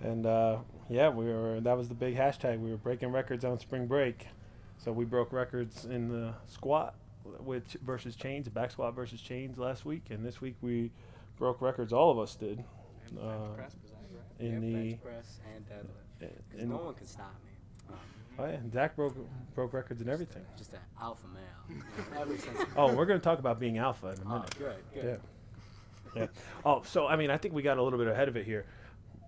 and 0.02 0.26
uh, 0.26 0.58
yeah, 0.90 1.10
we 1.10 1.26
were. 1.26 1.60
That 1.60 1.78
was 1.78 1.90
the 1.90 1.96
big 1.96 2.16
hashtag. 2.16 2.60
We 2.60 2.72
were 2.72 2.78
breaking 2.78 3.12
records 3.12 3.44
on 3.44 3.60
spring 3.60 3.88
break, 3.88 4.28
so 4.78 4.92
we 4.92 5.06
broke 5.06 5.34
records 5.34 5.86
in 5.86 6.08
the 6.10 6.34
squat, 6.48 6.96
which 7.44 7.76
versus 7.84 8.16
chains, 8.16 8.48
back 8.48 8.72
squat 8.72 8.94
versus 8.96 9.22
chains 9.22 9.58
last 9.58 9.84
week, 9.86 10.04
and 10.10 10.26
this 10.26 10.40
week 10.40 10.56
we 10.62 10.92
broke 11.38 11.62
records. 11.62 11.92
All 11.92 12.12
of 12.12 12.20
us 12.20 12.36
did. 12.36 12.64
And 13.10 13.20
Uh, 13.20 13.48
in 14.40 14.54
Yep, 14.54 14.62
the 14.62 14.74
bench 14.90 15.02
press 15.04 15.40
and 15.56 15.66
deadlift. 15.68 16.30
'Cause 16.52 16.60
in, 16.60 16.70
no 16.70 16.78
one 16.78 16.94
can 16.96 17.08
stop 17.08 17.34
me. 17.46 17.96
oh 18.40 18.46
yeah, 18.46 18.58
Zach 18.74 18.96
broke 18.96 19.16
broke 19.56 19.74
records 19.74 20.02
and 20.02 20.10
everything. 20.10 20.46
Just 20.58 20.74
an 20.74 20.80
alpha 21.02 21.28
male. 21.28 21.82
Ever 22.20 22.38
since. 22.38 22.60
Oh, 22.76 22.94
we're 22.94 23.06
going 23.06 23.20
to 23.20 23.24
talk 23.24 23.40
about 23.40 23.60
being 23.60 23.78
alpha 23.78 24.08
in 24.08 24.14
a 24.22 24.26
minute. 24.26 24.28
Oh, 24.30 24.34
minute. 24.36 24.58
good, 24.58 24.76
good. 24.94 25.22
Yeah. 26.16 26.22
Yeah. 26.22 26.28
Oh, 26.66 26.82
so 26.84 27.06
I 27.08 27.16
mean, 27.16 27.30
I 27.30 27.38
think 27.38 27.54
we 27.54 27.62
got 27.62 27.78
a 27.78 27.84
little 27.84 28.00
bit 28.00 28.08
ahead 28.08 28.28
of 28.28 28.36
it 28.36 28.46
here. 28.46 28.66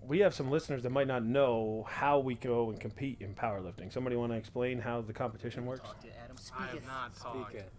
We 0.04 0.20
have 0.20 0.34
some 0.34 0.50
listeners 0.50 0.82
that 0.84 0.90
might 0.90 1.06
not 1.08 1.24
know 1.24 1.86
how 1.88 2.18
we 2.20 2.34
go 2.34 2.72
and 2.72 2.80
compete 2.80 3.18
in 3.22 3.36
powerlifting. 3.36 3.94
Somebody 3.94 4.16
want 4.16 4.32
to 4.32 4.38
explain 4.38 4.80
how 4.80 5.02
the 5.02 5.14
competition 5.14 5.66
works? 5.68 5.82
Talk 5.82 6.00
to 6.02 6.08
Adam. 6.24 6.36
I 6.38 6.42
Speak 6.42 6.60
have 6.60 6.76
it. 6.76 6.86
not 6.88 7.16
talked. 7.16 7.50
Speak 7.52 7.62
it. 7.62 7.72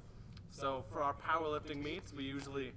So 0.51 0.85
for 0.93 1.03
our 1.03 1.15
powerlifting 1.15 1.83
meets, 1.83 2.13
we 2.13 2.23
usually 2.23 2.73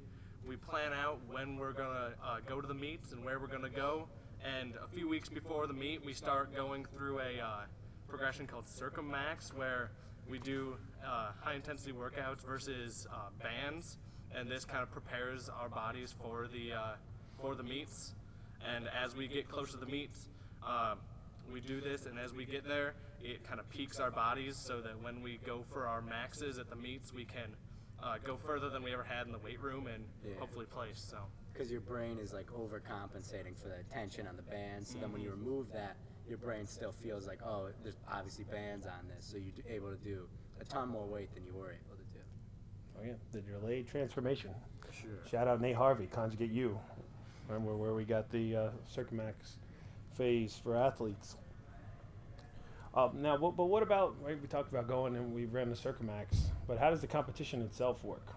we 0.47 0.55
plan 0.55 0.93
out 0.93 1.19
when 1.29 1.57
we're 1.57 1.73
gonna 1.73 2.13
uh, 2.23 2.37
go 2.47 2.59
to 2.59 2.67
the 2.67 2.73
meets 2.73 3.11
and 3.11 3.23
where 3.23 3.39
we're 3.39 3.45
gonna 3.47 3.69
go. 3.69 4.07
And 4.45 4.73
a 4.75 4.87
few 4.87 5.09
weeks 5.09 5.27
before 5.27 5.65
the 5.65 5.73
meet, 5.73 6.05
we 6.05 6.13
start 6.13 6.55
going 6.55 6.85
through 6.85 7.17
a 7.17 7.41
uh, 7.43 7.61
progression 8.07 8.45
called 8.45 8.67
Circa 8.67 9.01
Max, 9.01 9.51
where 9.55 9.89
we 10.29 10.37
do 10.37 10.75
uh, 11.03 11.31
high 11.41 11.55
intensity 11.55 11.93
workouts 11.93 12.45
versus 12.45 13.07
uh, 13.11 13.29
bands, 13.41 13.97
and 14.35 14.49
this 14.49 14.63
kind 14.63 14.83
of 14.83 14.91
prepares 14.91 15.49
our 15.49 15.67
bodies 15.67 16.13
for 16.21 16.47
the 16.47 16.73
uh, 16.73 16.93
for 17.41 17.55
the 17.55 17.63
meets. 17.63 18.13
And 18.75 18.87
as 19.03 19.15
we 19.15 19.27
get 19.27 19.49
closer 19.49 19.73
to 19.73 19.77
the 19.77 19.91
meets, 19.91 20.29
uh, 20.65 20.93
we 21.51 21.59
do 21.59 21.81
this, 21.81 22.05
and 22.05 22.19
as 22.19 22.31
we 22.31 22.45
get 22.45 22.67
there, 22.67 22.93
it 23.23 23.43
kind 23.47 23.59
of 23.59 23.67
peaks 23.69 23.99
our 23.99 24.11
bodies 24.11 24.57
so 24.57 24.79
that 24.79 25.01
when 25.01 25.23
we 25.23 25.39
go 25.43 25.63
for 25.63 25.87
our 25.87 26.01
maxes 26.01 26.59
at 26.59 26.69
the 26.69 26.75
meets, 26.75 27.11
we 27.11 27.25
can 27.25 27.55
uh, 28.05 28.17
go 28.23 28.37
further 28.37 28.69
than 28.69 28.83
we 28.83 28.93
ever 28.93 29.03
had 29.03 29.25
in 29.25 29.31
the 29.31 29.39
weight 29.39 29.59
room 29.59 29.87
and 29.87 30.05
Yeah. 30.23 30.35
hopefully 30.39 30.65
place. 30.67 30.99
So 30.99 31.17
Because 31.53 31.71
your 31.71 31.81
brain 31.81 32.19
is 32.19 32.33
like 32.33 32.47
overcompensating 32.51 33.57
for 33.57 33.69
the 33.69 33.81
tension 33.89 34.27
on 34.27 34.35
the 34.35 34.41
band. 34.43 34.85
So 34.85 34.97
then 34.99 35.11
when 35.13 35.21
you 35.21 35.31
remove 35.31 35.71
that, 35.71 35.95
your 36.27 36.37
brain 36.37 36.65
still 36.67 36.91
feels 36.91 37.27
like, 37.27 37.41
oh, 37.43 37.69
there's 37.81 37.95
obviously 38.11 38.43
bands 38.45 38.85
on 38.85 39.07
this, 39.07 39.25
so 39.25 39.37
you're 39.37 39.53
able 39.73 39.89
to 39.89 39.95
do 40.03 40.27
a 40.59 40.65
ton 40.65 40.89
more 40.89 41.05
weight 41.05 41.33
than 41.33 41.45
you 41.45 41.53
were 41.53 41.71
able 41.71 41.95
to 41.95 42.03
do. 42.13 42.19
Oh 42.99 43.03
yeah, 43.05 43.13
the 43.31 43.39
delayed 43.41 43.87
transformation. 43.87 44.51
Sure. 44.91 45.25
Shout 45.29 45.47
out 45.47 45.61
Nate 45.61 45.75
Harvey, 45.75 46.07
Conjugate 46.07 46.51
U. 46.51 46.77
Remember 47.47 47.75
where 47.77 47.93
we 47.93 48.03
got 48.05 48.29
the 48.31 48.55
uh, 48.55 48.69
Circa 48.87 49.13
Max 49.13 49.57
phase 50.17 50.57
for 50.61 50.75
athletes. 50.75 51.37
Uh, 52.95 53.09
now, 53.13 53.37
what, 53.37 53.57
but 53.57 53.65
what 53.65 53.83
about, 53.83 54.15
right, 54.23 54.41
we 54.41 54.47
talked 54.47 54.71
about 54.71 54.87
going 54.87 55.15
and 55.17 55.33
we 55.33 55.45
ran 55.45 55.69
the 55.69 55.75
Circa 55.75 56.03
Max, 56.03 56.51
but 56.65 56.77
how 56.77 56.89
does 56.89 57.01
the 57.01 57.07
competition 57.07 57.61
itself 57.61 58.03
work? 58.05 58.27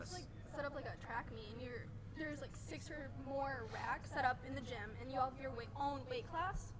It's 0.00 0.12
like 0.12 0.24
set 0.54 0.64
up 0.64 0.74
like 0.74 0.84
a 0.84 0.96
track 1.04 1.26
meet, 1.34 1.48
and 1.52 1.62
you're 1.62 1.84
there's 2.20 2.40
like 2.40 2.52
six 2.52 2.90
or 2.90 3.08
more 3.24 3.64
racks 3.72 4.10
set 4.12 4.24
up 4.24 4.38
in 4.46 4.54
the 4.54 4.60
gym, 4.60 4.92
and 5.00 5.10
you 5.10 5.18
all 5.18 5.32
have 5.32 5.40
your 5.40 5.52
weight, 5.56 5.72
own 5.80 6.00
weight 6.10 6.28
class. 6.30 6.72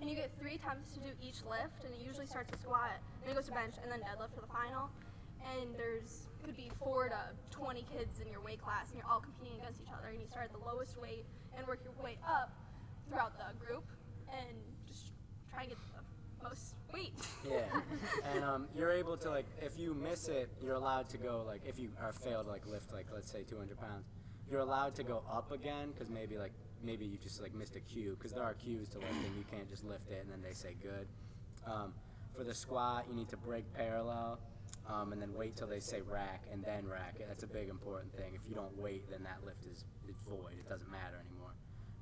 And 0.00 0.08
you 0.08 0.16
get 0.16 0.30
three 0.38 0.56
attempts 0.56 0.92
to 0.92 1.00
do 1.00 1.08
each 1.24 1.40
lift, 1.48 1.84
and 1.84 1.92
it 1.92 2.00
usually 2.04 2.26
starts 2.26 2.50
with 2.50 2.60
squat, 2.60 3.00
then 3.24 3.32
it 3.32 3.34
goes 3.34 3.48
to 3.48 3.52
bench, 3.52 3.74
and 3.82 3.90
then 3.90 4.00
deadlift 4.00 4.36
for 4.36 4.40
the 4.44 4.52
final. 4.52 4.92
And 5.56 5.72
there's 5.76 6.28
could 6.44 6.56
be 6.56 6.70
four 6.80 7.08
to 7.08 7.20
20 7.50 7.84
kids 7.92 8.20
in 8.20 8.28
your 8.28 8.40
weight 8.40 8.60
class, 8.60 8.92
and 8.92 9.00
you're 9.00 9.08
all 9.08 9.20
competing 9.20 9.60
against 9.60 9.80
each 9.80 9.92
other. 9.92 10.08
And 10.08 10.20
you 10.20 10.28
start 10.28 10.48
at 10.48 10.52
the 10.52 10.64
lowest 10.64 11.00
weight 11.00 11.24
and 11.56 11.66
work 11.66 11.80
your 11.84 11.96
way 12.04 12.16
up 12.24 12.52
throughout 13.08 13.36
the 13.36 13.52
group, 13.56 13.84
and 14.28 14.56
just 14.76 14.79
try 15.52 15.62
and 15.62 15.70
get 15.70 15.78
the 15.78 16.48
most 16.48 16.74
weight. 16.92 17.14
Yeah, 17.48 17.64
and 18.34 18.44
um, 18.44 18.68
you're 18.74 18.92
able 18.92 19.16
to 19.18 19.30
like 19.30 19.46
if 19.60 19.78
you 19.78 19.94
miss 19.94 20.28
it, 20.28 20.50
you're 20.62 20.74
allowed 20.74 21.08
to 21.10 21.18
go 21.18 21.44
like 21.46 21.62
if 21.66 21.78
you 21.78 21.90
are 22.00 22.12
failed 22.12 22.46
like 22.46 22.66
lift 22.66 22.92
like 22.92 23.06
let's 23.12 23.30
say 23.30 23.42
200 23.42 23.78
pounds, 23.78 24.06
you're 24.50 24.60
allowed 24.60 24.94
to 24.96 25.02
go 25.02 25.22
up 25.30 25.52
again 25.52 25.90
because 25.92 26.08
maybe 26.08 26.38
like 26.38 26.52
maybe 26.82 27.04
you 27.04 27.16
just 27.16 27.40
like 27.40 27.54
missed 27.54 27.76
a 27.76 27.80
cue 27.80 28.16
because 28.18 28.32
there 28.32 28.42
are 28.42 28.54
cues 28.54 28.88
to 28.90 28.98
lifting. 28.98 29.34
You 29.36 29.44
can't 29.50 29.68
just 29.68 29.84
lift 29.84 30.10
it 30.10 30.22
and 30.22 30.32
then 30.32 30.42
they 30.42 30.54
say 30.54 30.76
good. 30.82 31.06
Um, 31.66 31.92
for 32.36 32.44
the 32.44 32.54
squat, 32.54 33.06
you 33.08 33.14
need 33.14 33.28
to 33.28 33.36
break 33.36 33.72
parallel. 33.74 34.40
Um, 34.88 35.12
and 35.12 35.20
then 35.22 35.34
wait 35.34 35.56
till 35.56 35.68
they 35.68 35.78
say 35.78 36.00
rack 36.00 36.44
and 36.50 36.64
then 36.64 36.88
rack. 36.88 37.16
It. 37.20 37.26
That's 37.28 37.44
a 37.44 37.46
big 37.46 37.68
important 37.68 38.16
thing. 38.16 38.32
If 38.34 38.40
you 38.48 38.54
don't 38.54 38.76
wait, 38.76 39.08
then 39.10 39.22
that 39.22 39.44
lift 39.44 39.64
is, 39.66 39.84
is 40.08 40.16
void. 40.28 40.54
It 40.58 40.68
doesn't 40.68 40.90
matter 40.90 41.20
anymore. 41.20 41.54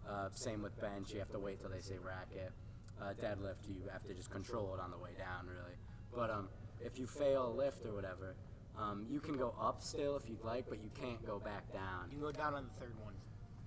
Uh, 0.09 0.29
same 0.33 0.63
with 0.63 0.81
bench. 0.81 1.13
You 1.13 1.19
have 1.19 1.31
to 1.33 1.39
wait 1.39 1.61
till 1.61 1.71
they 1.71 1.81
say 1.81 1.99
rack 2.03 2.29
it. 2.33 2.53
Uh, 3.01 3.13
deadlift, 3.23 3.69
you 3.69 3.77
have 3.93 4.03
to 4.05 4.13
just 4.15 4.31
control 4.31 4.75
it 4.75 4.81
on 4.81 4.91
the 4.91 4.99
way 4.99 5.11
down, 5.17 5.47
really. 5.47 5.77
But 6.13 6.31
um, 6.31 6.49
if 6.81 6.99
you 6.99 7.07
fail 7.07 7.47
a 7.47 7.53
lift 7.55 7.87
or 7.87 7.93
whatever, 7.95 8.35
um, 8.77 9.07
you 9.09 9.21
can 9.21 9.37
go 9.37 9.55
up 9.61 9.83
still 9.83 10.17
if 10.17 10.29
you'd 10.29 10.43
like, 10.43 10.69
but 10.69 10.79
you 10.83 10.91
can't 11.01 11.25
go 11.25 11.39
back 11.39 11.73
down. 11.73 12.07
You 12.11 12.17
can 12.19 12.21
go 12.21 12.33
down 12.33 12.55
on 12.55 12.65
the 12.65 12.81
third 12.81 12.95
one. 13.05 13.15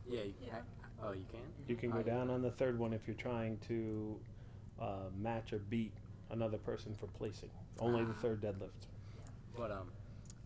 Yeah. 0.06 0.24
You, 0.24 0.34
Yeah. 0.46 0.56
Oh, 1.04 1.14
you 1.14 1.26
can. 1.32 1.40
You 1.68 1.76
can 1.76 1.92
go 1.92 2.00
Oh, 2.00 2.04
down 2.04 2.30
on 2.30 2.42
the 2.42 2.52
third 2.52 2.78
one 2.78 2.94
if 2.94 3.08
you're 3.08 3.16
trying 3.16 3.58
to 3.70 4.20
uh, 4.82 4.86
match 5.18 5.54
or 5.54 5.60
beat 5.60 5.94
another 6.30 6.58
person 6.58 6.94
for 6.94 7.08
placing. 7.08 7.50
Only 7.80 8.04
the 8.04 8.14
third 8.14 8.42
deadlift. 8.42 8.88
But 9.58 9.72
um, 9.72 9.90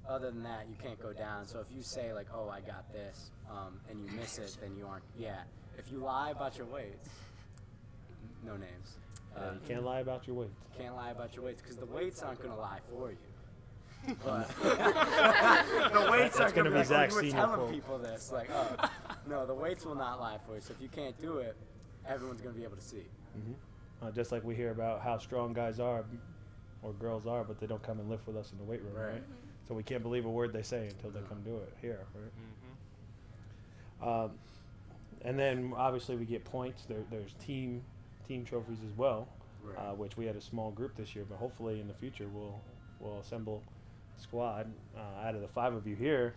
other 0.07 0.29
than 0.31 0.43
that, 0.43 0.67
you 0.69 0.75
can't 0.81 0.99
go 1.01 1.11
down. 1.11 1.45
So 1.47 1.59
if 1.59 1.75
you 1.75 1.81
say 1.81 2.13
like, 2.13 2.27
"Oh, 2.33 2.47
I 2.49 2.61
got 2.61 2.91
this," 2.93 3.31
um, 3.49 3.79
and 3.89 3.99
you 3.99 4.09
miss 4.15 4.37
it, 4.37 4.55
then 4.61 4.75
you 4.77 4.85
aren't. 4.87 5.03
Yeah. 5.17 5.41
If 5.77 5.91
you 5.91 5.97
lie 5.97 6.29
about 6.31 6.57
your 6.57 6.67
weights, 6.67 7.09
no 8.45 8.55
names. 8.57 8.97
Uh, 9.35 9.51
you 9.53 9.67
can't 9.67 9.83
lie 9.83 9.99
about 9.99 10.27
your 10.27 10.35
weight. 10.35 10.49
can't 10.77 10.95
lie 10.95 11.11
about 11.11 11.35
your 11.35 11.45
weights 11.45 11.61
because 11.61 11.77
the 11.77 11.85
weights 11.85 12.23
aren't 12.23 12.39
going 12.39 12.53
to 12.53 12.59
lie 12.59 12.79
for 12.89 13.11
you. 13.11 13.17
But 14.23 14.47
the 14.61 16.07
weights 16.11 16.39
aren't 16.39 16.55
gonna 16.55 16.55
going 16.55 16.65
to 16.65 16.69
be 16.69 16.69
be 16.69 16.77
like, 16.77 16.87
Zach's 16.87 17.15
oh, 17.15 17.21
you 17.21 17.27
were 17.27 17.31
telling 17.31 17.55
quote. 17.55 17.71
people 17.71 17.97
this. 17.97 18.31
Like, 18.31 18.49
oh, 18.53 18.89
no, 19.27 19.45
the 19.45 19.53
weights 19.53 19.83
will 19.85 19.95
not 19.95 20.19
lie 20.19 20.37
for 20.45 20.55
you. 20.55 20.61
So 20.61 20.73
if 20.73 20.81
you 20.81 20.89
can't 20.89 21.19
do 21.19 21.37
it, 21.39 21.55
everyone's 22.07 22.41
going 22.41 22.53
to 22.53 22.59
be 22.59 22.65
able 22.65 22.77
to 22.77 22.83
see. 22.83 23.03
Uh, 24.01 24.11
just 24.11 24.31
like 24.31 24.43
we 24.43 24.55
hear 24.55 24.71
about 24.71 25.01
how 25.01 25.17
strong 25.17 25.53
guys 25.53 25.79
are 25.79 26.05
or 26.83 26.93
girls 26.93 27.25
are, 27.25 27.43
but 27.43 27.59
they 27.59 27.67
don't 27.67 27.81
come 27.81 27.99
and 27.99 28.09
lift 28.09 28.27
with 28.27 28.37
us 28.37 28.51
in 28.51 28.57
the 28.57 28.63
weight 28.63 28.81
room, 28.83 28.93
right? 28.93 29.13
Right. 29.13 29.23
So 29.67 29.73
we 29.73 29.83
can't 29.83 30.03
believe 30.03 30.25
a 30.25 30.29
word 30.29 30.53
they 30.53 30.61
say 30.61 30.87
until 30.87 31.09
they 31.09 31.21
come 31.27 31.41
do 31.43 31.57
it 31.57 31.73
here, 31.81 32.05
right? 32.13 32.31
Um, 34.07 34.31
and 35.23 35.39
then 35.39 35.73
obviously 35.75 36.15
we 36.15 36.25
get 36.25 36.45
points. 36.45 36.83
There, 36.85 37.03
there's 37.09 37.33
team 37.33 37.81
team 38.27 38.43
trophies 38.45 38.79
as 38.85 38.95
well, 38.97 39.27
Right. 39.63 39.77
uh, 39.77 39.93
which 39.95 40.15
we 40.17 40.25
had 40.25 40.35
a 40.35 40.41
small 40.41 40.71
group 40.71 40.95
this 40.95 41.15
year, 41.15 41.25
but 41.27 41.37
hopefully 41.37 41.79
in 41.81 41.87
the 41.87 41.93
future 41.93 42.27
we'll 42.27 42.59
we'll 42.99 43.19
assemble 43.19 43.61
a 44.17 44.21
squad. 44.21 44.71
Uh, 44.95 45.25
out 45.27 45.35
of 45.35 45.41
the 45.41 45.47
five 45.47 45.73
of 45.73 45.85
you 45.87 45.95
here, 45.95 46.35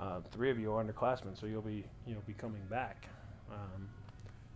uh, 0.00 0.20
three 0.30 0.50
of 0.50 0.58
you 0.58 0.72
are 0.72 0.82
underclassmen, 0.84 1.38
so 1.38 1.46
you'll 1.46 1.62
be 1.62 1.84
you'll 2.06 2.20
be 2.26 2.34
coming 2.34 2.62
back. 2.70 3.08
Um, 3.50 3.88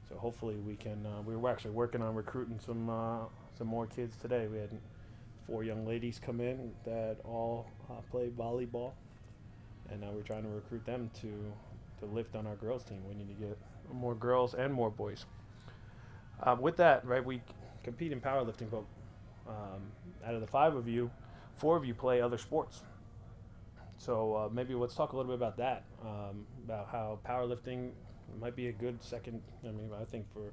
so 0.09 0.17
hopefully 0.17 0.57
we 0.57 0.77
can. 0.77 1.05
Uh, 1.07 1.23
we 1.23 1.37
were 1.37 1.51
actually 1.51 1.73
working 1.73 2.03
on 2.03 2.15
recruiting 2.15 2.59
some 2.61 2.89
uh, 2.91 3.25
some 3.57 3.67
more 3.67 3.87
kids 3.87 4.17
today. 4.17 4.47
We 4.47 4.59
had 4.59 4.71
four 5.47 5.65
young 5.65 5.87
ladies 5.87 6.21
come 6.25 6.41
in 6.41 6.73
that 6.85 7.17
all 7.25 7.67
uh, 7.91 7.95
play 8.11 8.29
volleyball, 8.29 8.93
and 9.91 10.01
now 10.01 10.11
we're 10.13 10.23
trying 10.23 10.43
to 10.45 10.49
recruit 10.49 10.85
them 10.87 11.11
to 11.23 11.53
to 12.01 12.07
lift 12.07 12.35
on 12.37 12.47
our 12.47 12.57
girls 12.57 12.85
team. 12.85 13.03
We 13.09 13.15
need 13.15 13.29
to 13.29 13.35
get 13.47 13.59
more 13.93 14.15
girls 14.15 14.55
and 14.55 14.73
more 14.73 14.91
boys. 14.91 15.27
Uh, 16.43 16.57
with 16.59 16.77
that, 16.77 17.05
right, 17.07 17.25
we 17.25 17.41
compete 17.85 18.13
in 18.13 18.21
powerlifting, 18.21 18.69
but 18.71 18.83
um, 19.49 19.83
out 20.27 20.35
of 20.35 20.41
the 20.41 20.47
five 20.47 20.75
of 20.75 20.89
you, 20.89 21.11
four 21.55 21.77
of 21.77 21.85
you 21.85 21.95
play 21.95 22.21
other 22.21 22.39
sports. 22.39 22.83
So 23.97 24.35
uh, 24.35 24.49
maybe 24.53 24.75
let's 24.75 24.95
talk 24.95 25.13
a 25.13 25.17
little 25.17 25.31
bit 25.31 25.37
about 25.41 25.57
that, 25.59 25.85
um, 26.05 26.45
about 26.65 26.89
how 26.91 27.19
powerlifting 27.25 27.91
might 28.41 28.57
be 28.57 28.69
a 28.69 28.73
good 28.73 29.03
second. 29.03 29.41
I 29.65 29.69
mean, 29.71 29.91
I 30.01 30.05
think 30.05 30.27
for 30.33 30.53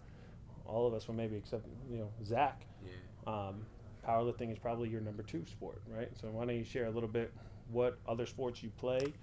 all 0.65 0.86
of 0.86 0.93
us, 0.93 1.08
well, 1.08 1.17
maybe 1.17 1.36
except 1.36 1.65
you 1.89 1.98
know 1.98 2.10
Zach, 2.24 2.62
Yeah. 2.86 2.91
um, 3.34 3.65
powerlifting 4.08 4.51
is 4.51 4.60
probably 4.60 4.89
your 4.89 5.01
number 5.01 5.24
two 5.24 5.43
sport, 5.48 5.81
right? 5.88 6.10
So 6.22 6.27
why 6.29 6.46
don't 6.46 6.55
you 6.55 6.63
share 6.63 6.86
a 6.86 6.91
little 6.91 7.10
bit 7.10 7.34
what 7.72 7.98
other 8.08 8.27
sports 8.27 8.62
you 8.62 8.69
play, 8.77 9.13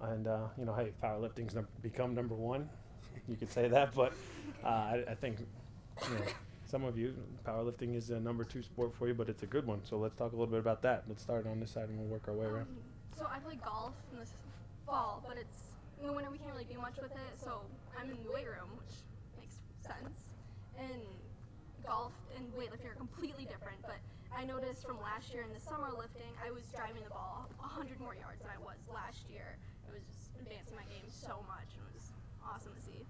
and 0.00 0.28
uh, 0.28 0.46
you 0.56 0.64
know, 0.64 0.74
hey, 0.74 0.92
powerlifting's 1.02 1.54
num- 1.56 1.66
become 1.82 2.14
number 2.14 2.34
one. 2.36 2.68
You 3.28 3.36
could 3.36 3.50
say 3.50 3.66
that, 3.68 3.94
but 3.94 4.12
uh, 4.64 4.68
I, 4.68 5.04
I 5.08 5.14
think 5.14 5.38
you 6.08 6.14
know, 6.16 6.24
some 6.66 6.84
of 6.84 6.96
you 6.98 7.14
powerlifting 7.44 7.94
is 7.96 8.10
a 8.10 8.20
number 8.20 8.44
two 8.44 8.62
sport 8.62 8.94
for 8.94 9.08
you, 9.08 9.14
but 9.14 9.28
it's 9.28 9.42
a 9.42 9.46
good 9.46 9.66
one. 9.66 9.80
So 9.84 9.96
let's 9.98 10.16
talk 10.16 10.32
a 10.32 10.36
little 10.36 10.50
bit 10.50 10.60
about 10.60 10.82
that. 10.82 11.04
Let's 11.08 11.22
start 11.22 11.46
on 11.46 11.60
this 11.60 11.70
side 11.70 11.88
and 11.88 11.98
we'll 11.98 12.08
work 12.08 12.28
our 12.28 12.34
way 12.34 12.46
around. 12.46 12.68
Um, 12.68 12.76
so 13.18 13.26
I 13.30 13.38
play 13.40 13.58
golf 13.62 13.94
in 14.12 14.18
the 14.18 14.26
fall, 14.86 15.22
but 15.26 15.36
it's 15.36 15.76
in 16.00 16.06
the 16.06 16.12
winter 16.12 16.30
we 16.30 16.38
can't 16.38 16.50
really 16.50 16.64
do 16.64 16.78
much 16.80 16.96
with 16.96 17.12
it. 17.12 17.32
So 17.36 17.60
I'm 17.98 18.10
in 18.10 18.16
the 18.24 18.32
weight 18.32 18.48
room, 18.48 18.72
which 18.80 19.04
makes 19.38 19.60
sense. 19.84 20.32
And 20.80 21.02
golf 21.86 22.12
and 22.36 22.48
weightlifting 22.56 22.88
are 22.90 22.96
completely 22.98 23.44
different. 23.44 23.78
But 23.82 24.00
I 24.32 24.44
noticed 24.48 24.86
from 24.86 24.96
last 25.02 25.28
year 25.32 25.44
in 25.44 25.52
the 25.52 25.60
summer 25.60 25.92
lifting, 25.92 26.32
I 26.40 26.50
was 26.50 26.64
driving 26.72 27.04
the 27.04 27.12
ball 27.12 27.46
100 27.60 28.00
more 28.00 28.16
yards 28.16 28.40
than 28.40 28.48
I 28.50 28.58
was 28.64 28.80
last 28.88 29.28
year. 29.28 29.60
It 29.86 29.92
was 29.92 30.02
just 30.08 30.32
advancing 30.40 30.74
my 30.74 30.88
game 30.88 31.04
so 31.12 31.44
much. 31.46 31.68
and 31.76 31.84
It 31.92 32.00
was 32.00 32.08
awesome 32.40 32.72
to 32.72 32.82
see. 32.82 33.04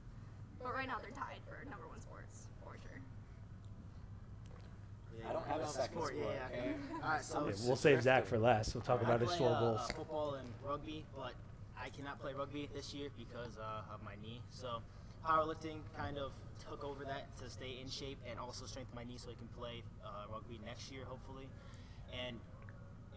But 0.58 0.74
right 0.74 0.90
now 0.90 0.98
they're 0.98 1.14
tied 1.14 1.40
for 1.46 1.62
number 1.70 1.86
one 1.86 2.02
sports 2.02 2.50
for 2.62 2.74
sure. 2.74 2.98
I 5.28 5.32
don't 5.32 5.46
have 5.46 5.60
a 5.60 5.68
second 5.68 5.92
sport. 5.92 6.14
Yeah, 6.18 6.24
yeah. 6.24 6.58
okay? 6.58 6.74
All 7.02 7.10
right, 7.10 7.24
so 7.24 7.46
Yeah, 7.46 7.54
we'll 7.66 7.76
save 7.76 8.02
Zach 8.02 8.26
for 8.26 8.38
last. 8.38 8.74
We'll 8.74 8.82
talk 8.82 9.00
I 9.00 9.04
about 9.04 9.20
his 9.20 9.28
play, 9.30 9.38
swole 9.38 9.54
uh, 9.54 9.60
goals. 9.60 9.80
uh, 9.80 9.92
football 9.94 10.34
and 10.34 10.48
rugby, 10.66 11.04
but 11.16 11.32
I 11.80 11.88
cannot 11.90 12.20
play 12.20 12.32
rugby 12.34 12.68
this 12.74 12.94
year 12.94 13.08
because 13.16 13.58
uh, 13.58 13.94
of 13.94 14.02
my 14.04 14.14
knee. 14.22 14.40
So 14.50 14.82
powerlifting 15.26 15.78
kind 15.96 16.18
of 16.18 16.32
took 16.68 16.84
over 16.84 17.04
that 17.04 17.34
to 17.38 17.50
stay 17.50 17.78
in 17.82 17.88
shape 17.88 18.18
and 18.28 18.38
also 18.38 18.66
strengthen 18.66 18.94
my 18.94 19.04
knee 19.04 19.16
so 19.18 19.30
I 19.30 19.34
can 19.34 19.48
play 19.58 19.82
uh, 20.04 20.30
rugby 20.32 20.60
next 20.64 20.90
year, 20.92 21.02
hopefully. 21.06 21.46
And 22.12 22.38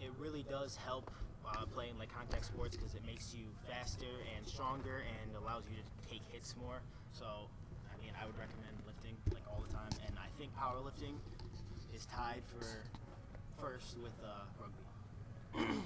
it 0.01 0.12
really 0.19 0.45
does 0.50 0.75
help 0.75 1.12
uh, 1.45 1.65
playing 1.74 1.97
like 2.00 2.13
contact 2.13 2.45
sports 2.45 2.75
because 2.75 2.95
it 2.95 3.05
makes 3.05 3.33
you 3.33 3.45
faster 3.69 4.09
and 4.35 4.47
stronger 4.47 5.03
and 5.05 5.35
allows 5.38 5.63
you 5.69 5.77
to 5.77 6.09
take 6.09 6.21
hits 6.31 6.55
more. 6.57 6.81
So, 7.12 7.25
I 7.25 7.95
mean, 8.01 8.13
I 8.19 8.25
would 8.25 8.38
recommend 8.38 8.74
lifting 8.85 9.15
like 9.33 9.43
all 9.50 9.62
the 9.65 9.74
time. 9.74 9.93
And 10.07 10.17
I 10.17 10.27
think 10.38 10.51
powerlifting 10.57 11.15
is 11.96 12.06
tied 12.08 12.42
for 12.46 12.66
first 13.62 13.98
with 13.98 14.12
uh, 14.22 14.44
rugby. 14.60 15.82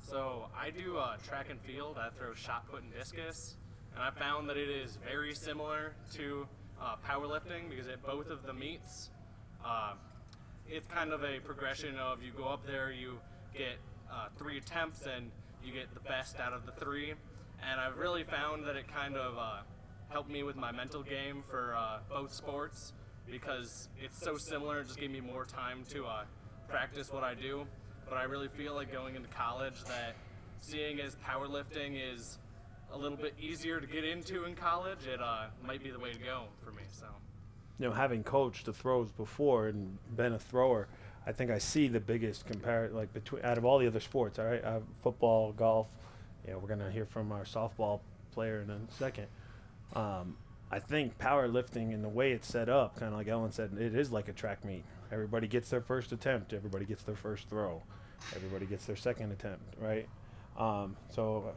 So 0.00 0.48
I 0.54 0.68
do 0.68 0.98
uh, 0.98 1.16
track 1.26 1.46
and 1.48 1.58
field. 1.62 1.96
I 1.98 2.10
throw 2.10 2.34
shot 2.34 2.70
put 2.70 2.82
and 2.82 2.92
discus, 2.92 3.56
and 3.94 4.02
I 4.02 4.10
found 4.10 4.48
that 4.50 4.58
it 4.58 4.68
is 4.68 4.98
very 5.08 5.34
similar 5.34 5.94
to 6.14 6.46
uh, 6.80 6.96
powerlifting 7.08 7.70
because 7.70 7.88
at 7.88 8.04
both 8.04 8.28
of 8.28 8.44
the 8.44 8.52
meets, 8.52 9.08
uh, 9.64 9.94
it's 10.68 10.86
kind 10.86 11.12
of 11.12 11.24
a 11.24 11.40
progression 11.40 11.96
of 11.96 12.22
you 12.22 12.32
go 12.36 12.44
up 12.44 12.66
there, 12.66 12.92
you 12.92 13.18
get 13.54 13.78
uh, 14.12 14.26
three 14.36 14.58
attempts, 14.58 15.06
and 15.06 15.30
you 15.64 15.72
get 15.72 15.94
the 15.94 16.00
best 16.00 16.38
out 16.40 16.52
of 16.52 16.66
the 16.66 16.72
three. 16.72 17.14
And 17.66 17.80
I've 17.80 17.96
really 17.96 18.24
found 18.24 18.66
that 18.66 18.76
it 18.76 18.92
kind 18.92 19.16
of 19.16 19.38
uh, 19.38 19.60
helped 20.10 20.28
me 20.30 20.42
with 20.42 20.56
my 20.56 20.72
mental 20.72 21.02
game 21.02 21.42
for 21.48 21.74
uh, 21.74 22.00
both 22.10 22.34
sports 22.34 22.92
because 23.30 23.88
it's 24.00 24.18
so 24.22 24.36
similar. 24.36 24.80
It 24.80 24.88
just 24.88 24.98
gave 24.98 25.10
me 25.10 25.20
more 25.20 25.44
time 25.44 25.84
to 25.90 26.06
uh, 26.06 26.24
practice 26.68 27.10
what 27.12 27.24
I 27.24 27.34
do. 27.34 27.66
But 28.08 28.18
I 28.18 28.24
really 28.24 28.48
feel 28.48 28.74
like 28.74 28.92
going 28.92 29.14
into 29.16 29.28
college 29.28 29.82
that 29.84 30.14
seeing 30.60 31.00
as 31.00 31.16
powerlifting 31.16 31.98
is 32.14 32.38
a 32.92 32.98
little 32.98 33.16
bit 33.16 33.34
easier 33.40 33.80
to 33.80 33.86
get 33.86 34.04
into 34.04 34.44
in 34.44 34.54
college, 34.54 35.06
it 35.06 35.20
uh, 35.22 35.46
might 35.64 35.82
be 35.82 35.90
the 35.90 35.98
way 35.98 36.12
to 36.12 36.18
go 36.18 36.44
for 36.62 36.72
me. 36.72 36.82
So. 36.92 37.06
you 37.78 37.86
know, 37.88 37.92
having 37.94 38.22
coached 38.22 38.66
the 38.66 38.72
throws 38.72 39.10
before 39.10 39.68
and 39.68 39.96
been 40.14 40.34
a 40.34 40.38
thrower, 40.38 40.88
I 41.26 41.32
think 41.32 41.50
I 41.50 41.58
see 41.58 41.88
the 41.88 42.00
biggest 42.00 42.46
compare 42.46 42.90
like 42.92 43.12
between 43.14 43.44
out 43.44 43.56
of 43.56 43.64
all 43.64 43.78
the 43.78 43.86
other 43.86 44.00
sports. 44.00 44.38
All 44.38 44.44
right, 44.44 44.62
uh, 44.62 44.80
football, 45.02 45.52
golf. 45.52 45.88
Yeah, 46.46 46.56
we're 46.56 46.68
gonna 46.68 46.90
hear 46.90 47.06
from 47.06 47.32
our 47.32 47.44
softball 47.44 48.00
player 48.32 48.60
in 48.60 48.70
a 48.70 48.78
second. 48.90 49.28
Um, 49.94 50.36
I 50.72 50.78
think 50.78 51.18
powerlifting 51.18 51.92
and 51.92 52.02
the 52.02 52.08
way 52.08 52.32
it's 52.32 52.48
set 52.48 52.70
up, 52.70 52.96
kind 52.96 53.12
of 53.12 53.18
like 53.18 53.28
Ellen 53.28 53.52
said, 53.52 53.72
it 53.78 53.94
is 53.94 54.10
like 54.10 54.28
a 54.28 54.32
track 54.32 54.64
meet. 54.64 54.84
Everybody 55.12 55.46
gets 55.46 55.68
their 55.68 55.82
first 55.82 56.12
attempt. 56.12 56.54
Everybody 56.54 56.86
gets 56.86 57.02
their 57.02 57.14
first 57.14 57.50
throw. 57.50 57.82
Everybody 58.34 58.64
gets 58.64 58.86
their 58.86 58.96
second 58.96 59.32
attempt, 59.32 59.74
right? 59.78 60.08
Um, 60.56 60.96
so, 61.10 61.52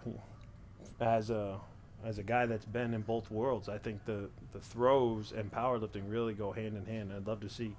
uh, 1.00 1.04
as 1.04 1.30
a 1.30 1.60
as 2.04 2.18
a 2.20 2.24
guy 2.24 2.46
that's 2.46 2.66
been 2.66 2.94
in 2.94 3.02
both 3.02 3.32
worlds, 3.32 3.70
I 3.70 3.78
think 3.78 4.04
the 4.04 4.30
the 4.52 4.60
throws 4.60 5.32
and 5.32 5.50
powerlifting 5.50 6.04
really 6.08 6.34
go 6.34 6.52
hand 6.52 6.76
in 6.76 6.86
hand. 6.86 7.14
I'd 7.16 7.26
love 7.26 7.40
to 7.42 7.50
see 7.50 7.76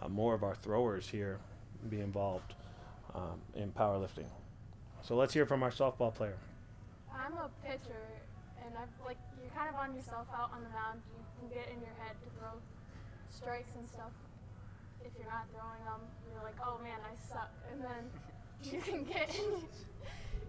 uh, 0.00 0.08
more 0.08 0.34
of 0.34 0.42
our 0.42 0.56
throwers 0.56 1.08
here 1.08 1.38
be 1.88 2.00
involved 2.00 2.54
um, 3.14 3.40
in 3.54 3.70
powerlifting. 3.72 4.26
So 5.02 5.14
let's 5.14 5.32
hear 5.34 5.46
from 5.46 5.62
our 5.62 5.70
softball 5.70 6.12
player. 6.12 6.36
I'm 7.12 7.34
a 7.34 7.50
pitcher, 7.64 7.94
and 8.72 8.80
I've 8.80 8.96
like 9.04 9.20
you're 9.36 9.52
kind 9.52 9.68
of 9.68 9.76
on 9.76 9.92
yourself 9.92 10.24
out 10.32 10.48
on 10.56 10.64
the 10.64 10.72
mound. 10.72 11.04
You 11.12 11.20
can 11.36 11.48
get 11.52 11.68
in 11.68 11.76
your 11.84 11.92
head 12.00 12.16
to 12.24 12.28
throw 12.40 12.56
strikes 13.28 13.76
and 13.76 13.84
stuff. 13.84 14.16
If 15.04 15.12
you're 15.20 15.28
not 15.28 15.44
throwing 15.52 15.84
them, 15.84 16.00
you're 16.32 16.40
like, 16.40 16.56
oh 16.64 16.80
man, 16.80 16.96
I 17.04 17.12
suck. 17.20 17.52
And 17.68 17.84
then 17.84 18.02
you 18.72 18.80
can 18.80 19.04
get 19.04 19.28
in, 19.28 19.60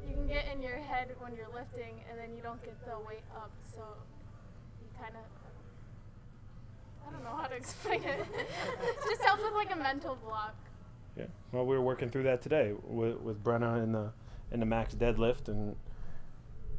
you 0.08 0.14
can 0.16 0.28
get 0.28 0.48
in 0.56 0.64
your 0.64 0.80
head 0.80 1.12
when 1.20 1.36
you're 1.36 1.52
lifting, 1.52 2.00
and 2.08 2.16
then 2.16 2.32
you 2.32 2.40
don't 2.40 2.64
get 2.64 2.80
the 2.88 2.96
weight 3.04 3.28
up. 3.36 3.52
So 3.76 3.84
you 4.80 4.88
kind 4.96 5.20
of 5.20 5.28
I 7.04 7.12
don't 7.12 7.24
know 7.28 7.36
how 7.36 7.52
to 7.52 7.56
explain 7.60 8.08
it. 8.08 8.24
Just 9.04 9.22
helps 9.28 9.44
with 9.44 9.54
like 9.54 9.74
a 9.76 9.80
mental 9.80 10.16
block. 10.16 10.56
Yeah. 11.18 11.28
Well, 11.52 11.66
we 11.66 11.76
were 11.76 11.84
working 11.84 12.10
through 12.10 12.24
that 12.24 12.42
today 12.42 12.74
with, 12.88 13.20
with 13.20 13.44
Brenna 13.44 13.84
in 13.84 13.92
the 13.92 14.12
in 14.52 14.60
the 14.60 14.66
max 14.66 14.94
deadlift, 14.94 15.48
and 15.48 15.76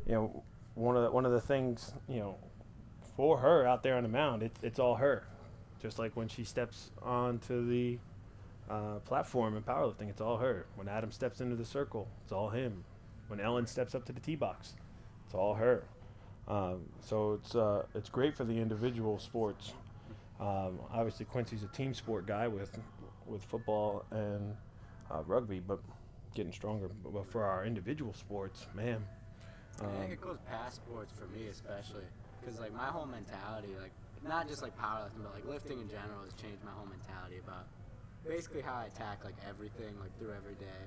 you 0.06 0.12
know, 0.12 0.42
one 0.74 0.96
of 0.96 1.04
the, 1.04 1.10
one 1.10 1.24
of 1.26 1.32
the 1.32 1.40
things 1.40 1.92
you 2.08 2.20
know 2.20 2.36
for 3.16 3.38
her 3.38 3.66
out 3.66 3.82
there 3.82 3.96
on 3.96 4.02
the 4.02 4.08
mound, 4.08 4.42
it's 4.42 4.58
it's 4.62 4.78
all 4.78 4.96
her. 4.96 5.24
Just 5.80 5.98
like 5.98 6.16
when 6.16 6.28
she 6.28 6.44
steps 6.44 6.90
onto 7.02 7.68
the 7.68 7.98
uh, 8.70 8.98
platform 9.00 9.56
in 9.56 9.62
powerlifting, 9.62 10.08
it's 10.08 10.20
all 10.20 10.38
her. 10.38 10.66
When 10.76 10.88
Adam 10.88 11.12
steps 11.12 11.40
into 11.40 11.56
the 11.56 11.64
circle, 11.64 12.08
it's 12.22 12.32
all 12.32 12.48
him. 12.48 12.84
When 13.28 13.40
Ellen 13.40 13.66
steps 13.66 13.94
up 13.94 14.04
to 14.06 14.12
the 14.12 14.20
tee 14.20 14.36
box, 14.36 14.74
it's 15.26 15.34
all 15.34 15.54
her. 15.54 15.84
Um, 16.48 16.86
so 17.00 17.34
it's 17.34 17.54
uh, 17.54 17.84
it's 17.94 18.08
great 18.08 18.36
for 18.36 18.44
the 18.44 18.58
individual 18.58 19.18
sports. 19.18 19.72
Um, 20.40 20.80
obviously, 20.92 21.26
Quincy's 21.26 21.62
a 21.62 21.68
team 21.68 21.94
sport 21.94 22.26
guy 22.26 22.48
with 22.48 22.78
with 23.26 23.42
football 23.42 24.04
and 24.10 24.56
uh, 25.10 25.22
rugby, 25.26 25.60
but 25.60 25.80
getting 26.34 26.52
stronger. 26.52 26.88
But 27.04 27.30
for 27.30 27.44
our 27.44 27.64
individual 27.64 28.12
sports, 28.12 28.66
man, 28.74 29.04
I 29.82 29.86
think 29.86 30.06
um, 30.06 30.12
it 30.12 30.20
goes 30.20 30.38
past 30.46 30.76
sports 30.76 31.12
for 31.12 31.26
me, 31.34 31.48
especially 31.50 32.06
because 32.40 32.60
like 32.60 32.72
my 32.72 32.86
whole 32.86 33.06
mentality, 33.06 33.74
like 33.80 33.90
not 34.22 34.46
just 34.48 34.62
like 34.62 34.76
powerlifting, 34.78 35.22
but 35.26 35.34
like 35.34 35.46
lifting 35.46 35.80
in 35.80 35.88
general, 35.88 36.22
has 36.22 36.34
changed 36.38 36.62
my 36.62 36.70
whole 36.70 36.86
mentality 36.86 37.42
about 37.42 37.66
basically 38.22 38.62
how 38.62 38.74
I 38.74 38.86
attack 38.86 39.24
like 39.24 39.34
everything, 39.48 39.98
like 39.98 40.14
through 40.18 40.32
every 40.32 40.54
day. 40.54 40.82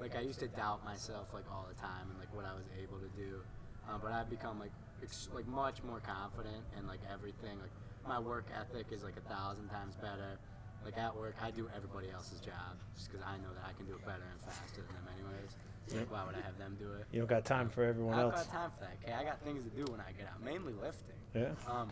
Like 0.00 0.16
I 0.16 0.20
used 0.20 0.40
to 0.40 0.48
doubt 0.48 0.84
myself 0.84 1.30
like 1.34 1.46
all 1.50 1.66
the 1.70 1.78
time 1.78 2.10
and 2.10 2.18
like 2.18 2.30
what 2.34 2.44
I 2.44 2.54
was 2.54 2.66
able 2.82 2.98
to 2.98 3.10
do, 3.14 3.38
uh, 3.86 3.98
but 4.02 4.10
I've 4.10 4.30
become 4.30 4.58
like 4.58 4.74
ex- 5.02 5.30
like 5.34 5.46
much 5.46 5.82
more 5.82 6.00
confident 6.02 6.66
in 6.78 6.86
like 6.86 7.00
everything. 7.06 7.58
Like 7.62 7.74
my 8.06 8.18
work 8.18 8.46
ethic 8.50 8.90
is 8.90 9.02
like 9.02 9.16
a 9.16 9.26
thousand 9.30 9.68
times 9.70 9.94
better. 9.96 10.38
Like 10.84 10.98
at 10.98 11.14
work, 11.14 11.34
I 11.42 11.50
do 11.50 11.68
everybody 11.74 12.10
else's 12.10 12.40
job 12.40 12.78
just 12.94 13.10
because 13.10 13.26
I 13.26 13.38
know 13.38 13.50
that 13.54 13.66
I 13.66 13.74
can 13.74 13.86
do 13.86 13.94
it 13.94 14.04
better 14.06 14.26
and 14.26 14.40
faster 14.42 14.82
than 14.82 14.94
them 14.94 15.06
anyways. 15.14 15.54
Like, 15.94 16.10
why 16.10 16.24
would 16.26 16.34
I 16.34 16.40
have 16.40 16.58
them 16.58 16.76
do 16.78 16.92
it? 16.92 17.06
you 17.12 17.20
don't 17.20 17.28
got 17.28 17.44
time 17.44 17.68
for 17.68 17.84
everyone 17.84 18.18
else. 18.18 18.18
I 18.18 18.22
don't 18.22 18.32
else. 18.38 18.46
got 18.46 18.52
time 18.52 18.70
for 18.76 18.80
that. 18.80 18.96
Okay, 19.02 19.12
I 19.12 19.24
got 19.24 19.40
things 19.42 19.62
to 19.64 19.70
do 19.70 19.90
when 19.90 20.00
I 20.00 20.12
get 20.12 20.28
out, 20.28 20.42
mainly 20.42 20.72
lifting. 20.74 21.14
Yeah. 21.34 21.52
Um, 21.70 21.90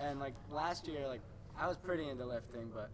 and 0.00 0.18
like 0.20 0.34
last 0.50 0.86
year, 0.88 1.06
like 1.06 1.20
I 1.58 1.66
was 1.66 1.76
pretty 1.76 2.08
into 2.08 2.24
lifting, 2.24 2.70
but 2.74 2.90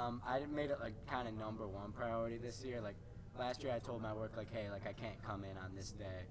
um, 0.00 0.22
I 0.26 0.40
made 0.46 0.70
it 0.70 0.78
like 0.80 0.94
kind 1.06 1.28
of 1.28 1.34
number 1.34 1.66
one 1.66 1.92
priority 1.92 2.38
this 2.38 2.64
year. 2.64 2.80
Like 2.80 2.96
last 3.38 3.62
year, 3.62 3.72
I 3.72 3.78
told 3.78 4.02
my 4.02 4.12
work 4.12 4.32
like, 4.36 4.52
hey, 4.52 4.70
like 4.70 4.86
I 4.86 4.92
can't 4.92 5.20
come 5.22 5.44
in 5.44 5.56
on 5.58 5.74
this 5.74 5.90
day. 5.92 6.26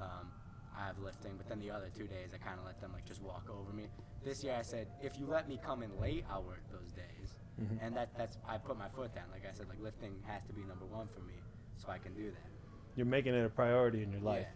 Um, 0.00 0.28
I 0.76 0.86
have 0.86 0.98
lifting, 0.98 1.32
but 1.36 1.48
then 1.48 1.60
the 1.60 1.70
other 1.70 1.88
two 1.96 2.06
days, 2.06 2.30
I 2.34 2.38
kind 2.38 2.58
of 2.58 2.66
let 2.66 2.80
them 2.80 2.92
like 2.92 3.06
just 3.06 3.22
walk 3.22 3.48
over 3.48 3.72
me. 3.72 3.86
This 4.24 4.42
year, 4.42 4.56
I 4.58 4.62
said, 4.62 4.88
if 5.02 5.18
you 5.18 5.26
let 5.26 5.48
me 5.48 5.58
come 5.64 5.82
in 5.82 5.90
late, 6.00 6.24
I'll 6.28 6.42
work 6.42 6.62
those 6.72 6.90
days. 6.92 7.34
Mhm. 7.60 7.78
And 7.80 7.96
that 7.96 8.10
that's 8.18 8.36
I 8.48 8.58
put 8.58 8.76
my 8.76 8.88
foot 8.88 9.14
down. 9.14 9.26
Like 9.30 9.46
I 9.48 9.52
said, 9.52 9.68
like 9.68 9.80
lifting 9.80 10.20
has 10.26 10.42
to 10.46 10.52
be 10.52 10.62
number 10.64 10.84
one 10.86 11.06
for 11.14 11.20
me, 11.20 11.34
so 11.76 11.88
I 11.90 11.98
can 11.98 12.12
do 12.14 12.30
that. 12.30 12.50
You're 12.96 13.06
making 13.06 13.34
it 13.34 13.44
a 13.44 13.48
priority 13.48 14.02
in 14.02 14.12
your 14.12 14.20
life. 14.20 14.46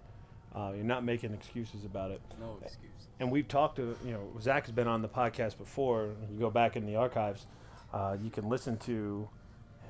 Uh, 0.55 0.73
you're 0.75 0.85
not 0.85 1.05
making 1.05 1.33
excuses 1.35 1.85
about 1.85 2.11
it. 2.11 2.21
No 2.41 2.59
excuse. 2.63 2.91
And 3.21 3.31
we've 3.31 3.49
talked 3.49 3.77
to 3.77 3.97
you 4.05 4.13
know 4.13 4.29
Zach 4.41 4.65
has 4.67 4.73
been 4.75 4.89
on 4.89 5.03
the 5.03 5.09
podcast 5.09 5.59
before. 5.59 6.11
You 6.33 6.39
go 6.39 6.51
back 6.51 6.77
in 6.77 6.87
the 6.87 6.97
archives, 6.97 7.47
uh, 7.93 8.17
you 8.23 8.31
can 8.31 8.49
listen 8.49 8.77
to 8.79 9.29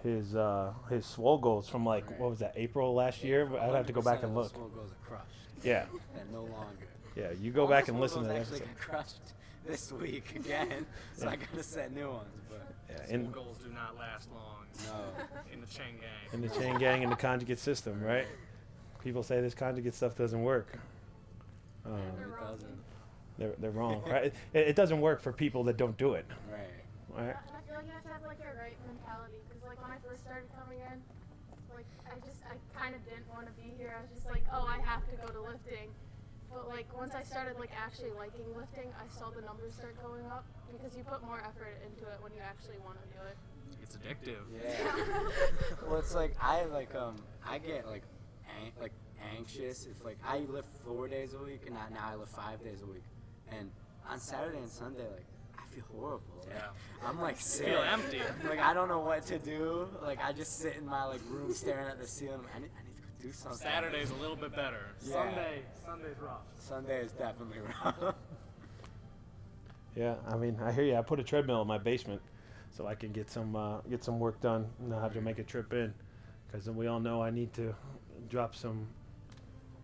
his 0.02 0.34
uh, 0.34 0.72
his 0.88 1.04
swole 1.06 1.38
goals 1.38 1.68
from 1.68 1.84
like 1.84 2.08
Right. 2.10 2.18
what 2.20 2.30
was 2.30 2.38
that 2.40 2.54
April 2.56 2.94
last 2.94 3.22
year. 3.22 3.46
But 3.46 3.60
I'd 3.60 3.74
have 3.74 3.86
to 3.86 3.92
go 3.92 4.02
back 4.02 4.22
and 4.22 4.34
look. 4.34 4.50
swole 4.50 4.68
goals 4.68 4.90
are 4.92 5.06
crushed, 5.08 5.64
Yeah, 5.64 5.84
and 6.18 6.32
no 6.32 6.42
longer. 6.42 6.88
yeah. 7.16 7.30
You 7.40 7.50
go 7.52 7.66
back 7.66 7.88
and 7.88 8.00
listen 8.00 8.22
to 8.22 8.28
that 8.28 8.36
actually 8.38 8.60
got 8.60 8.78
crushed 8.78 9.20
this 9.66 9.92
week 9.92 10.34
again, 10.36 10.86
so 11.16 11.26
Yeah. 11.26 11.30
I 11.32 11.36
gotta 11.36 11.62
set 11.62 11.92
new 11.94 12.08
ones. 12.10 12.40
But 12.48 12.74
Yeah, 12.90 12.96
School 13.04 13.14
in, 13.14 13.30
goals 13.32 13.58
do 13.58 13.70
not 13.72 13.96
last 13.98 14.28
long 14.32 14.64
no, 14.86 15.24
in 15.52 15.60
the 15.60 15.66
chain 15.66 15.96
gang. 16.00 16.32
in 16.32 16.40
the 16.40 16.48
chain 16.48 16.78
gang 16.78 17.02
and 17.02 17.12
the 17.12 17.16
conjugate 17.16 17.58
system, 17.58 18.00
right? 18.02 18.26
People 19.02 19.22
say 19.22 19.40
this 19.40 19.54
conjugate 19.54 19.94
stuff 19.94 20.16
doesn't 20.16 20.42
work. 20.42 20.78
Um, 21.84 22.00
They're 22.16 22.26
it 22.26 22.30
wrong. 22.30 22.52
doesn't. 22.54 22.78
they're, 23.38 23.54
they're 23.58 23.70
wrong, 23.70 24.02
right? 24.06 24.32
It, 24.52 24.68
it 24.68 24.76
doesn't 24.76 25.00
work 25.00 25.20
for 25.20 25.32
people 25.32 25.64
that 25.64 25.76
don't 25.76 25.96
do 25.96 26.14
it, 26.14 26.26
Right. 26.50 26.60
right? 27.16 27.36
And 27.36 27.56
I 27.56 27.60
feel 27.66 27.76
like 27.76 27.86
you 27.86 27.92
have 27.92 28.02
to 28.04 28.08
have 28.12 28.22
like 28.26 28.40
a 28.40 28.56
right 28.60 28.76
mentality 28.86 29.36
because 29.48 29.62
like 29.68 29.80
when 29.82 29.90
I 29.92 29.98
first 30.06 30.22
started 30.24 30.48
coming 30.58 30.78
in, 30.80 30.96
like 31.74 31.86
I 32.10 32.16
just 32.26 32.40
I 32.44 32.56
kind 32.78 32.94
of 32.94 33.04
didn't 33.04 33.28
want 33.32 33.46
to 33.46 33.52
be 33.60 33.72
here. 33.76 33.94
I 33.96 34.02
was 34.02 34.10
just 34.12 34.26
like, 34.28 34.44
oh, 34.52 34.64
I 34.66 34.80
have 34.84 35.04
to 35.08 35.16
go 35.16 35.28
to 35.32 35.40
lifting. 35.40 35.88
But 36.52 36.67
like 36.78 36.96
once 36.96 37.12
I 37.12 37.24
started 37.24 37.58
like 37.58 37.70
actually 37.76 38.12
liking 38.16 38.46
lifting, 38.56 38.86
I 38.94 39.06
saw 39.18 39.30
the 39.30 39.42
numbers 39.42 39.74
start 39.74 40.00
going 40.00 40.24
up 40.26 40.44
because 40.70 40.96
you 40.96 41.02
put 41.02 41.24
more 41.26 41.38
effort 41.40 41.74
into 41.84 42.08
it 42.08 42.18
when 42.22 42.30
you 42.32 42.38
actually 42.40 42.78
want 42.86 42.98
to 43.02 43.08
do 43.10 43.20
it. 43.26 43.36
It's 43.82 43.96
addictive. 43.96 44.46
Yeah. 44.54 45.82
well, 45.88 45.98
it's 45.98 46.14
like 46.14 46.36
I 46.40 46.66
like 46.66 46.94
um 46.94 47.16
I 47.44 47.58
get 47.58 47.88
like 47.88 48.04
an- 48.62 48.70
like 48.80 48.92
anxious 49.36 49.86
if 49.90 50.04
like 50.04 50.18
I 50.24 50.38
lift 50.48 50.68
four 50.86 51.08
days 51.08 51.34
a 51.34 51.42
week 51.42 51.62
and 51.66 51.76
I, 51.76 51.88
now 51.92 52.10
I 52.12 52.14
lift 52.14 52.30
five 52.30 52.62
days 52.62 52.80
a 52.82 52.86
week, 52.86 53.02
and 53.50 53.72
on 54.08 54.20
Saturday 54.20 54.58
and 54.58 54.70
Sunday 54.70 55.02
like 55.12 55.26
I 55.58 55.66
feel 55.74 55.84
horrible. 55.92 56.22
Like, 56.46 56.54
Yeah. 56.54 57.08
I'm 57.08 57.20
like 57.20 57.40
sick. 57.40 57.66
Feel 57.66 57.82
empty. 57.82 58.20
Like 58.48 58.60
I 58.60 58.72
don't 58.72 58.86
know 58.88 59.00
what 59.00 59.26
to 59.26 59.38
do. 59.40 59.88
Like 60.00 60.20
I 60.24 60.30
just 60.32 60.60
sit 60.60 60.76
in 60.76 60.86
my 60.86 61.02
like 61.06 61.22
room 61.28 61.52
staring 61.52 61.88
at 61.88 61.98
the 62.00 62.06
ceiling. 62.06 62.38
I 62.54 62.60
need, 62.60 62.70
I 62.78 62.82
need 62.82 62.86
to 62.86 62.86
go 62.86 62.87
do 63.22 63.32
something. 63.32 63.58
Saturday's 63.58 64.10
a 64.10 64.14
little 64.14 64.36
bit 64.36 64.54
better. 64.54 64.86
Yeah. 65.04 65.12
Sunday, 65.12 65.62
Sunday's 65.84 66.18
rough. 66.20 66.42
Sunday 66.56 67.00
is 67.04 67.12
definitely 67.12 67.58
rough. 67.60 68.14
Yeah, 69.96 70.14
I 70.28 70.36
mean, 70.36 70.56
I 70.62 70.70
hear 70.70 70.84
you. 70.84 70.94
I 70.94 71.02
put 71.02 71.18
a 71.18 71.24
treadmill 71.24 71.60
in 71.62 71.66
my 71.66 71.78
basement 71.78 72.20
so 72.70 72.86
I 72.86 72.94
can 72.94 73.10
get 73.10 73.28
some 73.30 73.56
uh, 73.56 73.78
get 73.90 74.04
some 74.04 74.20
work 74.20 74.40
done, 74.40 74.66
and 74.78 74.90
not 74.90 75.02
have 75.02 75.12
to 75.14 75.20
make 75.20 75.40
a 75.40 75.42
trip 75.42 75.72
in, 75.72 75.92
because 76.46 76.66
then 76.66 76.76
we 76.76 76.86
all 76.86 77.00
know 77.00 77.20
I 77.20 77.30
need 77.30 77.52
to 77.54 77.74
drop 78.28 78.54
some. 78.54 78.86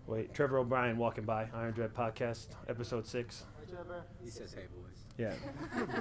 Wait, 0.07 0.33
Trevor 0.33 0.59
O'Brien 0.59 0.99
walking 0.99 1.25
by 1.25 1.49
Iron 1.53 1.73
Dread 1.73 1.95
podcast 1.95 2.49
episode 2.69 3.09
six. 3.09 3.45
Trevor, 3.69 4.05
he 4.23 4.31
says, 4.31 4.55
"Hey 4.55 4.67
boys." 4.77 5.05
Yeah, 5.19 5.33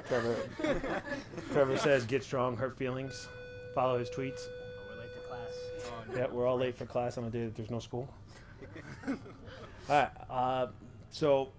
Trevor. 0.07 0.35
Trevor 1.51 1.77
says, 1.77 2.05
"Get 2.05 2.23
strong, 2.23 2.55
hurt 2.55 2.77
feelings." 2.77 3.27
Follow 3.73 3.97
his 3.97 4.11
tweets. 4.11 4.41
Class. 5.33 5.53
Oh, 5.85 6.15
Yeah, 6.17 6.27
we're 6.31 6.47
all 6.47 6.57
late 6.57 6.75
for 6.75 6.85
class 6.85 7.17
on 7.17 7.25
a 7.25 7.29
day 7.29 7.45
that 7.45 7.55
there's 7.55 7.71
no 7.71 7.79
school. 7.79 8.07
all 9.07 9.15
right. 9.89 10.09
Uh, 10.29 10.67
so, 11.09 11.49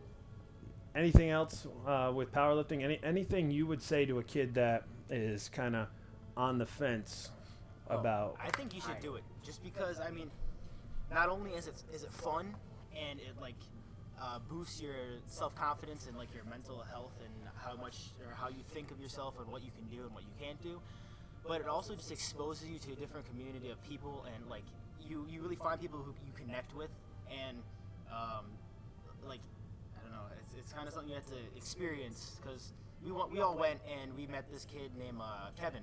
anything 0.95 1.31
else 1.31 1.67
uh, 1.87 2.13
with 2.15 2.33
powerlifting? 2.33 2.83
Any 2.83 2.99
anything 3.03 3.51
you 3.51 3.67
would 3.67 3.83
say 3.83 4.05
to 4.07 4.19
a 4.19 4.25
kid 4.25 4.55
that 4.55 4.85
is 5.11 5.49
kind 5.49 5.77
of 5.77 5.89
on 6.37 6.59
the 6.59 6.67
fence 6.67 7.31
Oh, 7.91 7.99
about? 7.99 8.37
I 8.43 8.49
think 8.51 8.75
you 8.75 8.81
should 8.81 9.01
do 9.01 9.17
it 9.17 9.25
just 9.45 9.63
because 9.63 10.01
I 10.01 10.11
mean, 10.11 10.31
not 11.13 11.29
only 11.29 11.51
is 11.53 11.67
it 11.69 11.83
is 11.93 12.03
it 12.03 12.13
fun 12.13 12.55
and 12.97 13.21
it 13.21 13.35
like 13.41 13.57
uh, 14.21 14.39
boosts 14.49 14.81
your 14.81 14.95
self 15.27 15.55
confidence 15.55 16.07
and 16.09 16.17
like 16.17 16.33
your 16.35 16.45
mental 16.45 16.83
health 16.91 17.13
and 17.23 17.35
how 17.57 17.77
much 17.77 17.97
or 18.27 18.35
how 18.35 18.49
you 18.49 18.63
think 18.73 18.91
of 18.91 18.99
yourself 19.01 19.35
and 19.39 19.47
what 19.53 19.63
you 19.63 19.71
can 19.77 19.87
do 19.95 20.03
and 20.05 20.15
what 20.15 20.23
you 20.23 20.33
can't 20.41 20.61
do, 20.63 20.81
but 21.47 21.61
it 21.61 21.69
also 21.69 21.95
just 21.95 22.11
exposes 22.11 22.69
you 22.69 22.79
to 22.79 22.93
a 22.93 22.97
different 22.97 23.27
community 23.29 23.71
of 23.71 23.83
people 23.89 24.25
and 24.35 24.49
like 24.49 24.65
you 25.01 25.27
you 25.29 25.43
really 25.43 25.57
find 25.57 25.81
people 25.81 25.99
who 25.99 26.15
you 26.27 26.33
connect 26.37 26.75
with 26.75 26.91
and 27.31 27.59
um, 28.11 28.45
like 29.27 29.41
I 29.99 30.03
don't 30.03 30.13
know 30.13 30.25
it's, 30.43 30.55
it's 30.59 30.73
kind 30.73 30.87
of 30.89 30.95
something 30.95 31.09
you 31.11 31.17
have 31.17 31.27
to 31.27 31.41
experience 31.57 32.37
because 32.41 32.73
we 33.05 33.13
we 33.13 33.41
all 33.41 33.57
went 33.57 33.81
and 34.01 34.17
we 34.17 34.27
met 34.27 34.51
this 34.51 34.65
kid 34.65 34.91
named 34.99 35.19
uh, 35.21 35.51
Kevin, 35.61 35.83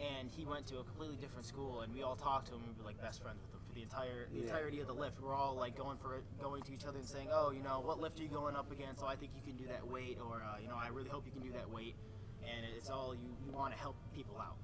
and 0.00 0.30
he 0.30 0.46
went 0.46 0.66
to 0.68 0.78
a 0.78 0.84
completely 0.84 1.16
different 1.16 1.44
school, 1.44 1.82
and 1.82 1.92
we 1.92 2.02
all 2.02 2.16
talked 2.16 2.46
to 2.48 2.54
him. 2.54 2.60
and 2.64 2.72
We 2.72 2.80
were 2.82 2.86
like 2.88 3.00
best 3.02 3.20
friends 3.22 3.42
with 3.42 3.52
him 3.52 3.60
for 3.68 3.74
the 3.74 3.82
entire 3.82 4.28
the 4.32 4.38
Yeah. 4.38 4.42
entirety 4.44 4.80
of 4.80 4.86
the 4.86 4.94
lift. 4.94 5.20
We're 5.20 5.34
all 5.34 5.54
like 5.56 5.76
going 5.76 5.98
for 5.98 6.22
going 6.40 6.62
to 6.62 6.72
each 6.72 6.86
other 6.86 6.96
and 6.98 7.06
saying, 7.06 7.28
oh, 7.30 7.50
you 7.50 7.62
know, 7.62 7.80
what 7.84 8.00
lift 8.00 8.18
are 8.18 8.22
you 8.22 8.30
going 8.30 8.56
up 8.56 8.72
against? 8.72 9.02
Oh, 9.04 9.08
I 9.08 9.16
think 9.16 9.32
you 9.36 9.42
can 9.44 9.60
do 9.62 9.68
that 9.68 9.86
weight, 9.86 10.16
or 10.24 10.40
uh, 10.40 10.56
you 10.62 10.68
know, 10.68 10.76
I 10.80 10.88
really 10.88 11.10
hope 11.10 11.26
you 11.26 11.32
can 11.32 11.42
do 11.42 11.52
that 11.52 11.68
weight. 11.68 11.94
And 12.42 12.64
it's 12.74 12.88
all 12.88 13.14
you 13.14 13.28
you 13.44 13.52
want 13.52 13.74
to 13.74 13.78
help 13.78 13.96
people 14.14 14.38
out. 14.40 14.56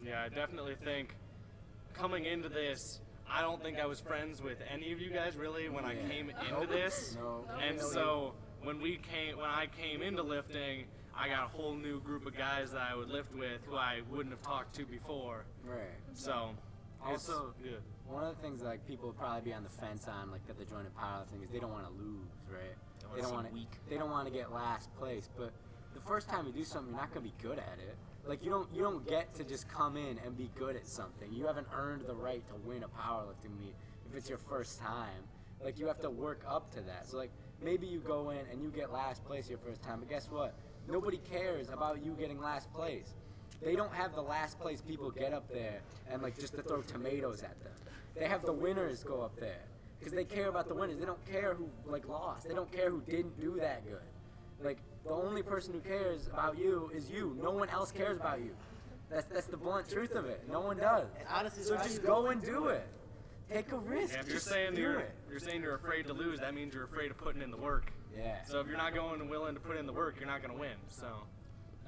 It's, 0.00 0.08
Yeah, 0.08 0.22
I 0.24 0.28
definitely 0.28 0.76
think 0.84 1.14
coming 1.94 2.24
into 2.24 2.48
this, 2.48 3.00
I 3.30 3.42
don't 3.42 3.62
think 3.62 3.78
I 3.78 3.86
was 3.86 4.00
friends 4.00 4.42
with 4.42 4.58
any 4.72 4.92
of 4.92 5.00
you 5.00 5.10
guys 5.10 5.36
really 5.36 5.68
when 5.68 5.84
I 5.84 5.94
came 5.94 6.30
into 6.30 6.66
this. 6.66 7.16
No. 7.20 7.44
And 7.62 7.80
so 7.80 8.34
when 8.62 8.80
we 8.80 8.96
came, 8.96 9.36
when 9.36 9.50
I 9.50 9.66
came 9.66 10.02
into 10.02 10.22
lifting, 10.22 10.84
I 11.16 11.28
got 11.28 11.44
a 11.44 11.48
whole 11.48 11.74
new 11.74 12.00
group 12.00 12.26
of 12.26 12.36
guys 12.36 12.72
that 12.72 12.80
I 12.80 12.94
would 12.96 13.08
lift 13.08 13.34
with 13.34 13.60
who 13.66 13.76
I 13.76 14.00
wouldn't 14.10 14.30
have 14.30 14.42
talked 14.42 14.74
to 14.76 14.84
before. 14.84 15.44
Right. 15.64 15.80
So 16.14 16.50
Also- 17.04 17.54
good. 17.62 17.82
One 18.06 18.24
of 18.24 18.34
the 18.34 18.42
things 18.42 18.62
like 18.62 18.84
people 18.88 19.06
would 19.08 19.18
probably 19.18 19.42
be 19.42 19.54
on 19.54 19.62
the 19.62 19.70
fence 19.70 20.08
on, 20.08 20.32
like 20.32 20.44
that 20.48 20.56
they're 20.56 20.66
joining 20.66 20.90
powerlifting, 20.92 21.44
is 21.44 21.50
they 21.50 21.60
don't 21.60 21.70
want 21.70 21.86
to 21.86 21.92
lose, 21.92 22.26
right? 22.50 22.74
They 23.14 23.22
don't 23.22 23.32
want 23.32 23.48
to. 23.48 23.54
weak. 23.54 23.70
They 23.88 23.96
don't 23.96 24.10
want 24.10 24.26
to 24.26 24.32
get 24.32 24.50
last 24.52 24.92
place. 24.96 25.28
But 25.36 25.52
the 25.94 26.00
first 26.00 26.28
time 26.28 26.46
you 26.46 26.52
do 26.52 26.64
something, 26.64 26.92
you're 26.92 27.00
not 27.00 27.10
gonna 27.14 27.26
be 27.26 27.34
good 27.40 27.58
at 27.58 27.78
it. 27.78 27.96
Like 28.26 28.44
you 28.44 28.50
don't 28.50 28.68
you 28.74 28.82
don't 28.82 29.06
get 29.08 29.34
to 29.34 29.44
just 29.44 29.68
come 29.68 29.96
in 29.96 30.18
and 30.24 30.36
be 30.36 30.50
good 30.56 30.76
at 30.76 30.86
something. 30.86 31.32
You 31.32 31.46
haven't 31.46 31.66
earned 31.74 32.02
the 32.06 32.14
right 32.14 32.42
to 32.48 32.54
win 32.68 32.84
a 32.84 32.88
powerlifting 32.88 33.58
meet 33.58 33.74
if 34.08 34.16
it's 34.16 34.28
your 34.28 34.38
first 34.38 34.78
time. 34.80 35.22
Like 35.62 35.78
you 35.78 35.86
have 35.86 36.00
to 36.00 36.10
work 36.10 36.42
up 36.48 36.70
to 36.74 36.80
that. 36.82 37.08
So 37.08 37.16
like 37.16 37.30
maybe 37.62 37.86
you 37.86 38.00
go 38.00 38.30
in 38.30 38.40
and 38.50 38.62
you 38.62 38.70
get 38.70 38.92
last 38.92 39.24
place 39.24 39.48
your 39.48 39.58
first 39.58 39.82
time, 39.82 40.00
but 40.00 40.08
guess 40.08 40.30
what? 40.30 40.54
Nobody 40.88 41.18
cares 41.30 41.68
about 41.70 42.04
you 42.04 42.12
getting 42.12 42.40
last 42.40 42.72
place. 42.72 43.14
They 43.62 43.76
don't 43.76 43.92
have 43.92 44.14
the 44.14 44.22
last 44.22 44.58
place 44.58 44.80
people 44.80 45.10
get 45.10 45.34
up 45.34 45.48
there 45.52 45.80
and 46.10 46.22
like 46.22 46.38
just 46.38 46.54
to 46.56 46.62
throw 46.62 46.82
tomatoes 46.82 47.42
at 47.42 47.62
them. 47.62 47.72
They 48.16 48.26
have 48.26 48.42
the 48.42 48.52
winners 48.52 49.04
go 49.04 49.22
up 49.22 49.38
there 49.38 49.62
because 49.98 50.12
they 50.12 50.24
care 50.24 50.48
about 50.48 50.68
the 50.68 50.74
winners. 50.74 50.98
They 50.98 51.06
don't 51.06 51.24
care 51.30 51.54
who 51.54 51.68
like 51.86 52.08
lost. 52.08 52.48
They 52.48 52.54
don't 52.54 52.70
care 52.72 52.90
who 52.90 53.02
didn't 53.02 53.38
do 53.40 53.58
that 53.60 53.84
good. 53.84 54.02
Like 54.62 54.78
the 55.04 55.10
only 55.10 55.42
person 55.42 55.72
who 55.74 55.80
cares 55.80 56.26
about 56.28 56.58
you 56.58 56.90
is 56.94 57.10
you. 57.10 57.36
No 57.42 57.50
one 57.50 57.68
else 57.70 57.90
cares 57.92 58.18
about 58.18 58.40
you. 58.40 58.50
That's 59.10 59.26
that's 59.26 59.46
the 59.46 59.56
blunt 59.56 59.88
truth 59.88 60.14
of 60.14 60.26
it. 60.26 60.44
No 60.50 60.60
one 60.60 60.76
does. 60.76 61.06
Honestly, 61.28 61.62
So 61.64 61.76
just 61.76 62.02
go 62.04 62.26
and 62.28 62.42
do 62.42 62.66
it. 62.68 62.86
Take 63.52 63.72
a 63.72 63.78
risk. 63.78 64.14
Yeah, 64.14 64.20
if 64.20 64.26
you're 64.26 64.36
Just 64.36 64.46
saying 64.46 64.74
do 64.76 64.80
you're 64.82 65.00
it. 65.00 65.10
you're 65.28 65.40
saying 65.40 65.62
you're 65.62 65.74
afraid 65.74 66.06
to 66.06 66.12
lose, 66.12 66.38
that 66.40 66.54
means 66.54 66.72
you're 66.72 66.84
afraid 66.84 67.10
of 67.10 67.18
putting 67.18 67.42
in 67.42 67.50
the 67.50 67.56
work. 67.56 67.90
Yeah. 68.16 68.42
So 68.44 68.60
if 68.60 68.68
you're 68.68 68.76
not 68.76 68.94
going 68.94 69.20
and 69.20 69.28
willing 69.28 69.54
to 69.54 69.60
put 69.60 69.76
in 69.76 69.86
the 69.86 69.92
work, 69.92 70.16
you're 70.18 70.28
not 70.28 70.42
going 70.42 70.54
to 70.54 70.60
win. 70.60 70.76
So 70.88 71.06
that's 71.06 71.39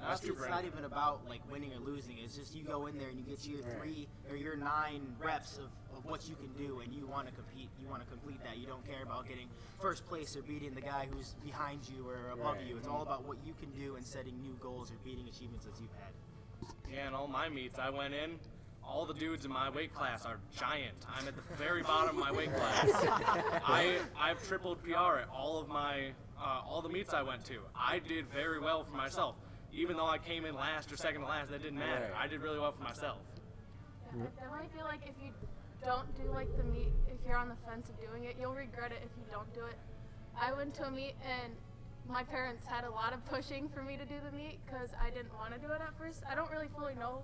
Honestly, 0.05 0.31
it's 0.31 0.39
for 0.41 0.49
not 0.49 0.65
even 0.65 0.85
about 0.85 1.21
like 1.29 1.41
winning 1.51 1.73
or 1.73 1.79
losing. 1.81 2.17
It's 2.23 2.37
just 2.37 2.55
you 2.55 2.65
go 2.65 2.87
in 2.87 2.99
there 2.99 3.09
and 3.09 3.19
you 3.19 3.25
get 3.25 3.47
your 3.47 3.63
three 3.79 4.09
or 4.31 4.37
your 4.37 4.57
nine 4.57 5.03
reps 5.23 5.59
of, 5.59 5.71
of 5.97 6.05
what 6.05 6.29
you 6.29 6.35
can 6.37 6.53
do, 6.55 6.81
and 6.81 6.93
you 6.93 7.07
want 7.07 7.29
to 7.29 7.33
compete. 7.35 7.69
You 7.81 7.89
want 7.89 8.03
to 8.03 8.09
complete 8.09 8.43
that. 8.45 8.59
You 8.59 8.67
don't 8.67 8.85
care 8.87 9.03
about 9.05 9.29
getting 9.29 9.47
first 9.81 10.07
place 10.07 10.37
or 10.37 10.43
beating 10.43 10.75
the 10.75 10.81
guy 10.81 11.07
who's 11.13 11.35
behind 11.45 11.81
you 11.89 12.09
or 12.09 12.31
above 12.33 12.57
Right. 12.57 12.67
you. 12.67 12.77
It's 12.77 12.89
all 12.89 13.03
about 13.03 13.27
what 13.27 13.39
you 13.47 13.55
can 13.61 13.71
do 13.71 13.97
and 13.97 14.05
setting 14.05 14.41
new 14.41 14.57
goals 14.61 14.91
or 14.91 14.95
beating 15.05 15.29
achievements 15.29 15.65
that 15.67 15.75
you've 15.81 15.91
had. 15.93 16.13
Yeah, 16.93 17.09
in 17.09 17.15
all 17.15 17.29
my 17.29 17.49
meets, 17.49 17.79
I 17.79 17.91
went 17.91 18.15
in. 18.15 18.39
All 18.85 19.07
the 19.07 19.15
dudes 19.15 19.45
in 19.45 19.53
my 19.53 19.71
weight 19.71 19.95
class 19.95 20.27
are 20.27 20.39
giant. 20.59 20.95
I'm 21.17 21.27
at 21.29 21.35
the 21.37 21.55
very 21.57 21.83
bottom 21.85 22.19
of 22.19 22.25
my 22.25 22.33
weight 22.33 22.53
class. 22.55 22.91
I 23.65 23.99
I've 24.19 24.43
tripled 24.49 24.83
PR 24.83 25.19
at 25.21 25.29
all 25.33 25.61
of 25.61 25.69
my 25.69 26.09
uh, 26.41 26.63
all 26.69 26.83
the 26.83 26.89
meets 26.89 27.15
I 27.15 27.23
went 27.23 27.45
to. 27.45 27.59
I 27.77 28.01
did 28.01 28.27
very 28.33 28.59
well 28.59 28.83
for 28.83 28.97
myself, 28.97 29.37
even 29.73 29.97
though 29.97 30.07
I 30.07 30.19
came 30.19 30.45
in 30.45 30.55
last 30.55 30.93
or 30.93 30.97
second 30.97 31.23
to 31.23 31.27
last. 31.27 31.51
That 31.51 31.63
didn't 31.63 31.79
matter. 31.79 32.11
Right. 32.13 32.25
I 32.25 32.29
did 32.29 32.41
really 32.41 32.59
well 32.59 32.73
for 32.73 32.83
myself. 32.83 33.19
Yeah, 34.15 34.25
I 34.25 34.41
definitely 34.41 34.69
feel 34.77 34.85
like 34.85 35.01
if 35.05 35.17
you 35.23 35.33
don't 35.85 36.07
do 36.15 36.31
like 36.31 36.55
the 36.57 36.65
meet, 36.65 36.93
if 37.09 37.19
you're 37.27 37.39
on 37.39 37.49
the 37.49 37.57
fence 37.67 37.89
of 37.89 37.99
doing 38.01 38.25
it, 38.25 38.37
you'll 38.39 38.55
regret 38.55 38.93
it 38.93 39.01
if 39.03 39.11
you 39.17 39.25
don't 39.33 39.53
do 39.55 39.65
it. 39.65 39.77
I 40.39 40.53
went 40.53 40.75
to 40.75 40.85
a 40.85 40.91
meet 40.91 41.15
and 41.25 41.53
my 42.09 42.23
parents 42.23 42.67
had 42.67 42.85
a 42.85 42.91
lot 42.91 43.13
of 43.13 43.25
pushing 43.27 43.69
for 43.69 43.83
me 43.83 43.97
to 43.97 44.05
do 44.05 44.15
the 44.25 44.37
meet 44.37 44.59
because 44.67 44.91
I 45.01 45.11
didn't 45.11 45.33
want 45.35 45.55
to 45.55 45.59
do 45.59 45.73
it 45.73 45.81
at 45.81 45.97
first. 45.99 46.23
I 46.29 46.35
don't 46.35 46.51
really 46.51 46.69
fully 46.77 46.95
know 46.95 47.23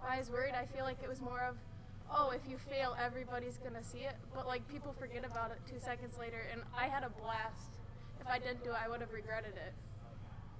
why 0.00 0.16
I 0.16 0.18
was 0.18 0.30
worried. 0.30 0.54
I 0.54 0.66
feel 0.66 0.84
like 0.84 0.98
it 1.02 1.08
was 1.08 1.20
more 1.20 1.40
of, 1.40 1.56
oh, 2.10 2.30
if 2.30 2.42
you 2.48 2.58
fail, 2.58 2.96
everybody's 3.00 3.56
gonna 3.58 3.82
see 3.82 4.04
it. 4.04 4.16
But 4.34 4.46
like 4.46 4.66
people 4.68 4.94
forget 4.98 5.24
about 5.24 5.50
it 5.52 5.58
two 5.66 5.78
seconds 5.78 6.18
later, 6.18 6.42
and 6.52 6.62
I 6.76 6.86
had 6.86 7.02
a 7.02 7.10
blast. 7.22 7.78
If 8.20 8.26
I 8.26 8.38
didn't 8.38 8.64
do 8.64 8.70
it, 8.70 8.78
I 8.82 8.88
would 8.88 9.00
have 9.00 9.12
regretted 9.12 9.54
it. 9.54 9.72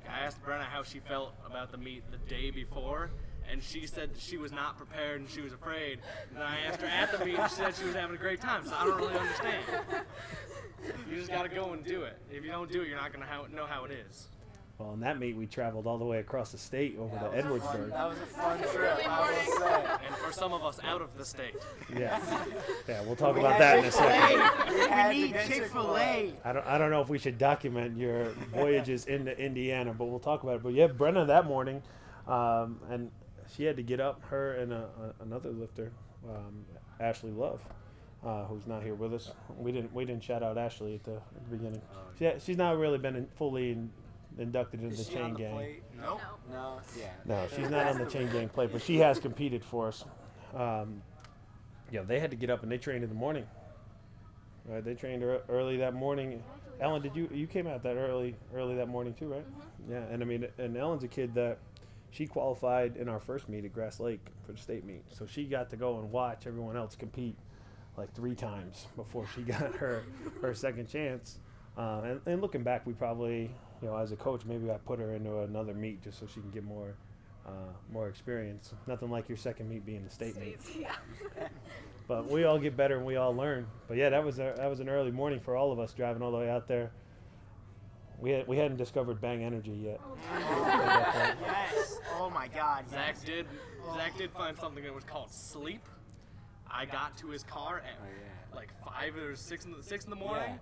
I 0.08 0.24
asked 0.24 0.42
Brenna 0.44 0.64
how 0.64 0.82
she 0.82 1.00
felt 1.00 1.34
about 1.44 1.70
the 1.70 1.78
meet 1.78 2.10
the 2.10 2.18
day 2.28 2.50
before, 2.50 3.10
and 3.50 3.62
she 3.62 3.86
said 3.86 4.10
she 4.18 4.36
was 4.36 4.52
not 4.52 4.76
prepared 4.76 5.20
and 5.20 5.30
she 5.30 5.40
was 5.40 5.52
afraid. 5.52 6.00
And 6.34 6.42
I 6.42 6.58
asked 6.66 6.80
her 6.80 6.86
at 6.86 7.12
the 7.12 7.24
meet, 7.24 7.38
and 7.38 7.50
she 7.50 7.56
said 7.56 7.74
she 7.74 7.84
was 7.84 7.94
having 7.94 8.16
a 8.16 8.18
great 8.18 8.40
time. 8.40 8.66
So 8.66 8.74
I 8.76 8.84
don't 8.84 8.96
really 8.96 9.14
understand. 9.14 9.64
You 11.10 11.16
just 11.16 11.30
got 11.30 11.42
to 11.42 11.48
go 11.48 11.72
and 11.72 11.84
do 11.84 12.02
it. 12.02 12.18
If 12.30 12.44
you 12.44 12.50
don't 12.50 12.70
do 12.70 12.82
it, 12.82 12.88
you're 12.88 12.98
not 12.98 13.12
gonna 13.12 13.26
know 13.54 13.66
how 13.66 13.84
it 13.84 13.92
is. 13.92 14.28
Well, 14.78 14.92
in 14.92 15.00
that 15.00 15.18
meet, 15.18 15.34
we 15.36 15.46
traveled 15.46 15.86
all 15.86 15.96
the 15.96 16.04
way 16.04 16.18
across 16.18 16.52
the 16.52 16.58
state 16.58 16.98
over 16.98 17.14
That 17.16 17.42
to 17.44 17.48
was 17.50 17.62
a 17.62 17.64
fun- 17.66 17.76
Edwardsburg. 17.80 17.90
That 17.92 18.08
was 18.10 18.18
a 18.18 18.26
fun 18.26 18.58
trip, 18.58 19.08
I 19.10 19.30
will 19.30 19.58
say. 19.58 19.84
And 20.06 20.16
for 20.16 20.32
some 20.32 20.52
of 20.52 20.64
us 20.64 20.78
out 20.84 21.00
of 21.00 21.16
the 21.16 21.24
state, 21.24 21.54
Yeah, 21.98 22.20
yeah. 22.88 23.00
We'll 23.02 23.16
talk 23.16 23.34
We 23.36 23.40
about 23.40 23.58
that 23.58 23.78
in 23.78 23.84
a 23.86 23.90
Chick-fil-A. 23.90 24.36
second. 24.36 25.08
We 25.14 25.16
we 25.16 25.22
need 25.32 25.34
Chick 25.46 25.64
Fil 25.72 25.96
A. 25.96 26.32
I 26.44 26.52
don't, 26.52 26.66
I 26.66 26.76
don't 26.76 26.90
know 26.90 27.00
if 27.00 27.08
we 27.08 27.16
should 27.18 27.38
document 27.38 27.96
your 27.96 28.26
voyages 28.52 29.06
into 29.06 29.38
Indiana, 29.38 29.94
but 29.94 30.06
we'll 30.06 30.18
talk 30.20 30.42
about 30.42 30.56
it. 30.56 30.62
But 30.62 30.74
yeah, 30.74 30.88
Brenna 30.88 31.26
that 31.26 31.46
morning, 31.46 31.82
um, 32.28 32.78
and 32.90 33.10
she 33.56 33.64
had 33.64 33.76
to 33.76 33.82
get 33.82 33.98
up. 33.98 34.22
Her 34.26 34.56
and 34.56 34.74
a, 34.74 34.88
a, 35.20 35.22
another 35.22 35.50
lifter, 35.52 35.90
um, 36.28 36.66
Ashley 37.00 37.30
Love, 37.30 37.62
uh, 38.26 38.44
who's 38.44 38.66
not 38.66 38.82
here 38.82 38.94
with 38.94 39.14
us. 39.14 39.32
We 39.56 39.72
didn't 39.72 39.94
we 39.94 40.04
didn't 40.04 40.22
shout 40.22 40.42
out 40.42 40.58
Ashley 40.58 40.96
at 40.96 41.04
the, 41.04 41.14
at 41.14 41.44
the 41.50 41.56
beginning. 41.56 41.80
She, 42.18 42.30
she's 42.44 42.58
not 42.58 42.76
really 42.76 42.98
been 42.98 43.16
in, 43.16 43.26
fully 43.36 43.70
in, 43.72 43.90
inducted 44.38 44.82
into 44.82 44.96
the 44.96 45.04
she 45.04 45.14
chain 45.14 45.22
on 45.22 45.32
the 45.32 45.38
gang. 45.38 45.54
plate? 45.54 45.82
nope. 46.00 46.20
No. 46.50 46.54
No, 46.54 46.80
yeah. 46.98 47.10
No, 47.24 47.46
she's 47.54 47.70
not 47.70 47.86
on 47.86 47.98
the 47.98 48.06
chain 48.06 48.30
gang 48.30 48.48
plate, 48.48 48.70
but 48.72 48.82
she 48.82 48.98
has 48.98 49.18
competed 49.18 49.64
for 49.64 49.88
us. 49.88 50.04
Um, 50.54 51.02
yeah, 51.90 52.02
they 52.02 52.20
had 52.20 52.30
to 52.30 52.36
get 52.36 52.50
up 52.50 52.62
and 52.62 52.70
they 52.70 52.78
trained 52.78 53.02
in 53.02 53.08
the 53.08 53.14
morning. 53.16 53.46
Right, 54.68 54.84
they 54.84 54.94
trained 54.94 55.22
early 55.48 55.76
that 55.78 55.94
morning. 55.94 56.42
Ellen, 56.80 57.00
did 57.00 57.14
you 57.14 57.28
you 57.32 57.46
came 57.46 57.66
out 57.66 57.82
that 57.84 57.96
early 57.96 58.34
early 58.54 58.74
that 58.74 58.88
morning 58.88 59.14
too, 59.14 59.28
right? 59.28 59.46
Yeah, 59.88 60.02
and 60.10 60.22
I 60.22 60.26
mean, 60.26 60.46
and 60.58 60.76
Ellen's 60.76 61.04
a 61.04 61.08
kid 61.08 61.34
that 61.34 61.58
she 62.10 62.26
qualified 62.26 62.96
in 62.96 63.08
our 63.08 63.20
first 63.20 63.48
meet 63.48 63.64
at 63.64 63.72
Grass 63.72 64.00
Lake 64.00 64.26
for 64.44 64.52
the 64.52 64.58
state 64.58 64.84
meet, 64.84 65.04
so 65.10 65.24
she 65.24 65.44
got 65.44 65.70
to 65.70 65.76
go 65.76 65.98
and 66.00 66.10
watch 66.10 66.46
everyone 66.46 66.76
else 66.76 66.96
compete 66.96 67.36
like 67.96 68.12
three 68.14 68.34
times 68.34 68.86
before 68.96 69.26
she 69.34 69.42
got 69.42 69.74
her 69.76 70.04
her 70.42 70.52
second 70.54 70.88
chance. 70.88 71.38
Uh, 71.78 72.00
and, 72.04 72.20
and 72.26 72.42
looking 72.42 72.62
back, 72.62 72.86
we 72.86 72.92
probably, 72.94 73.50
you 73.82 73.88
know, 73.88 73.96
as 73.96 74.12
a 74.12 74.16
coach, 74.16 74.44
maybe 74.44 74.70
I 74.70 74.76
put 74.78 74.98
her 74.98 75.14
into 75.14 75.40
another 75.40 75.74
meet 75.74 76.02
just 76.02 76.18
so 76.18 76.26
she 76.26 76.40
can 76.40 76.50
get 76.50 76.64
more, 76.64 76.94
uh, 77.46 77.50
more 77.92 78.08
experience. 78.08 78.72
Nothing 78.86 79.10
like 79.10 79.28
your 79.28 79.38
second 79.38 79.68
meet 79.68 79.84
being 79.84 80.04
the 80.04 80.10
state 80.10 80.36
meet. 80.38 80.58
But 82.08 82.30
we 82.30 82.44
all 82.44 82.58
get 82.58 82.76
better 82.76 82.96
and 82.96 83.04
we 83.04 83.16
all 83.16 83.34
learn. 83.34 83.66
But 83.88 83.96
yeah, 83.96 84.08
that 84.10 84.24
was 84.24 84.38
a, 84.38 84.54
that 84.56 84.70
was 84.70 84.78
an 84.80 84.88
early 84.88 85.10
morning 85.10 85.40
for 85.40 85.56
all 85.56 85.72
of 85.72 85.78
us 85.80 85.92
driving 85.92 86.22
all 86.22 86.30
the 86.30 86.38
way 86.38 86.48
out 86.48 86.68
there. 86.68 86.92
We 88.18 88.30
had, 88.30 88.46
we 88.48 88.56
hadn't 88.56 88.76
discovered 88.78 89.20
Bang 89.20 89.42
Energy 89.44 89.72
yet. 89.72 90.00
Yes. 90.32 91.98
Oh 92.18 92.30
my 92.30 92.48
God. 92.48 92.88
Zach 92.88 93.22
did. 93.24 93.46
Zach 93.94 94.16
did 94.16 94.30
find 94.30 94.56
something 94.56 94.82
that 94.84 94.94
was 94.94 95.04
called 95.04 95.30
sleep. 95.30 95.82
I 96.70 96.84
got 96.86 97.16
to 97.18 97.28
his 97.28 97.42
car 97.42 97.78
at 97.78 97.94
Oh, 98.00 98.06
yeah. 98.06 98.56
like 98.56 98.70
five 98.84 99.16
or 99.16 99.36
six 99.36 99.64
in 99.64 99.72
the 99.72 99.82
six 99.82 100.04
in 100.04 100.10
the 100.10 100.16
morning, 100.16 100.58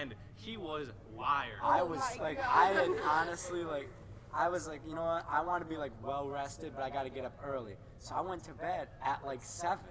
and 0.00 0.14
he 0.36 0.56
was 0.56 0.88
wired. 1.14 1.58
I 1.62 1.80
Oh 1.80 1.86
was 1.86 2.00
my 2.18 2.22
like, 2.22 2.36
God. 2.38 2.46
I 2.50 2.66
had 2.72 2.90
honestly 3.08 3.64
like, 3.64 3.88
I 4.32 4.48
was 4.48 4.66
like, 4.66 4.80
you 4.86 4.94
know 4.94 5.04
what? 5.04 5.24
I 5.30 5.42
want 5.42 5.62
to 5.62 5.68
be 5.68 5.76
like 5.76 5.92
well 6.02 6.28
rested, 6.28 6.72
but 6.74 6.82
I 6.84 6.90
got 6.90 7.04
to 7.04 7.10
get 7.10 7.24
up 7.24 7.38
early. 7.44 7.74
So 7.98 8.14
I 8.14 8.20
went 8.20 8.42
to 8.44 8.52
bed 8.52 8.88
at 9.04 9.24
like 9.24 9.42
seven, 9.42 9.84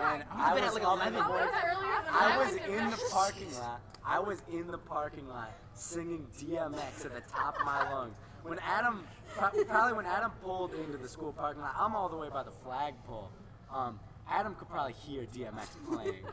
and 0.00 0.24
I 0.32 0.54
been 0.54 0.64
was 0.64 0.74
like, 0.74 0.84
up 0.84 1.06
in 1.06 1.12
11? 1.12 1.12
the 1.14 1.22
How 1.22 1.28
morning. 1.28 1.48
was 1.48 1.54
it 1.54 1.66
earlier 1.76 2.02
than 2.04 2.14
I 2.14 2.34
I 2.34 2.38
was 2.38 2.56
in 2.56 2.90
the 2.90 3.02
parking 3.10 3.54
lot. 3.54 3.80
I 4.06 4.18
was 4.20 4.42
in 4.52 4.66
the 4.68 4.78
parking 4.78 5.28
lot 5.28 5.50
singing 5.72 6.26
DMX 6.38 7.04
at 7.06 7.14
the 7.14 7.22
top 7.30 7.58
of 7.58 7.64
my 7.66 7.90
lungs. 7.92 8.16
When 8.42 8.58
Adam, 8.60 9.04
probably 9.36 9.94
when 9.94 10.04
Adam 10.06 10.30
pulled 10.42 10.74
into 10.74 10.98
the 10.98 11.08
school 11.08 11.32
parking 11.32 11.62
lot, 11.62 11.74
I'm 11.78 11.96
all 11.96 12.08
the 12.10 12.16
way 12.16 12.28
by 12.30 12.42
the 12.42 12.50
flagpole. 12.62 13.30
Um, 13.72 13.98
Adam 14.30 14.54
could 14.54 14.68
probably 14.68 14.92
hear 14.92 15.22
DMX 15.34 15.68
playing 15.90 16.24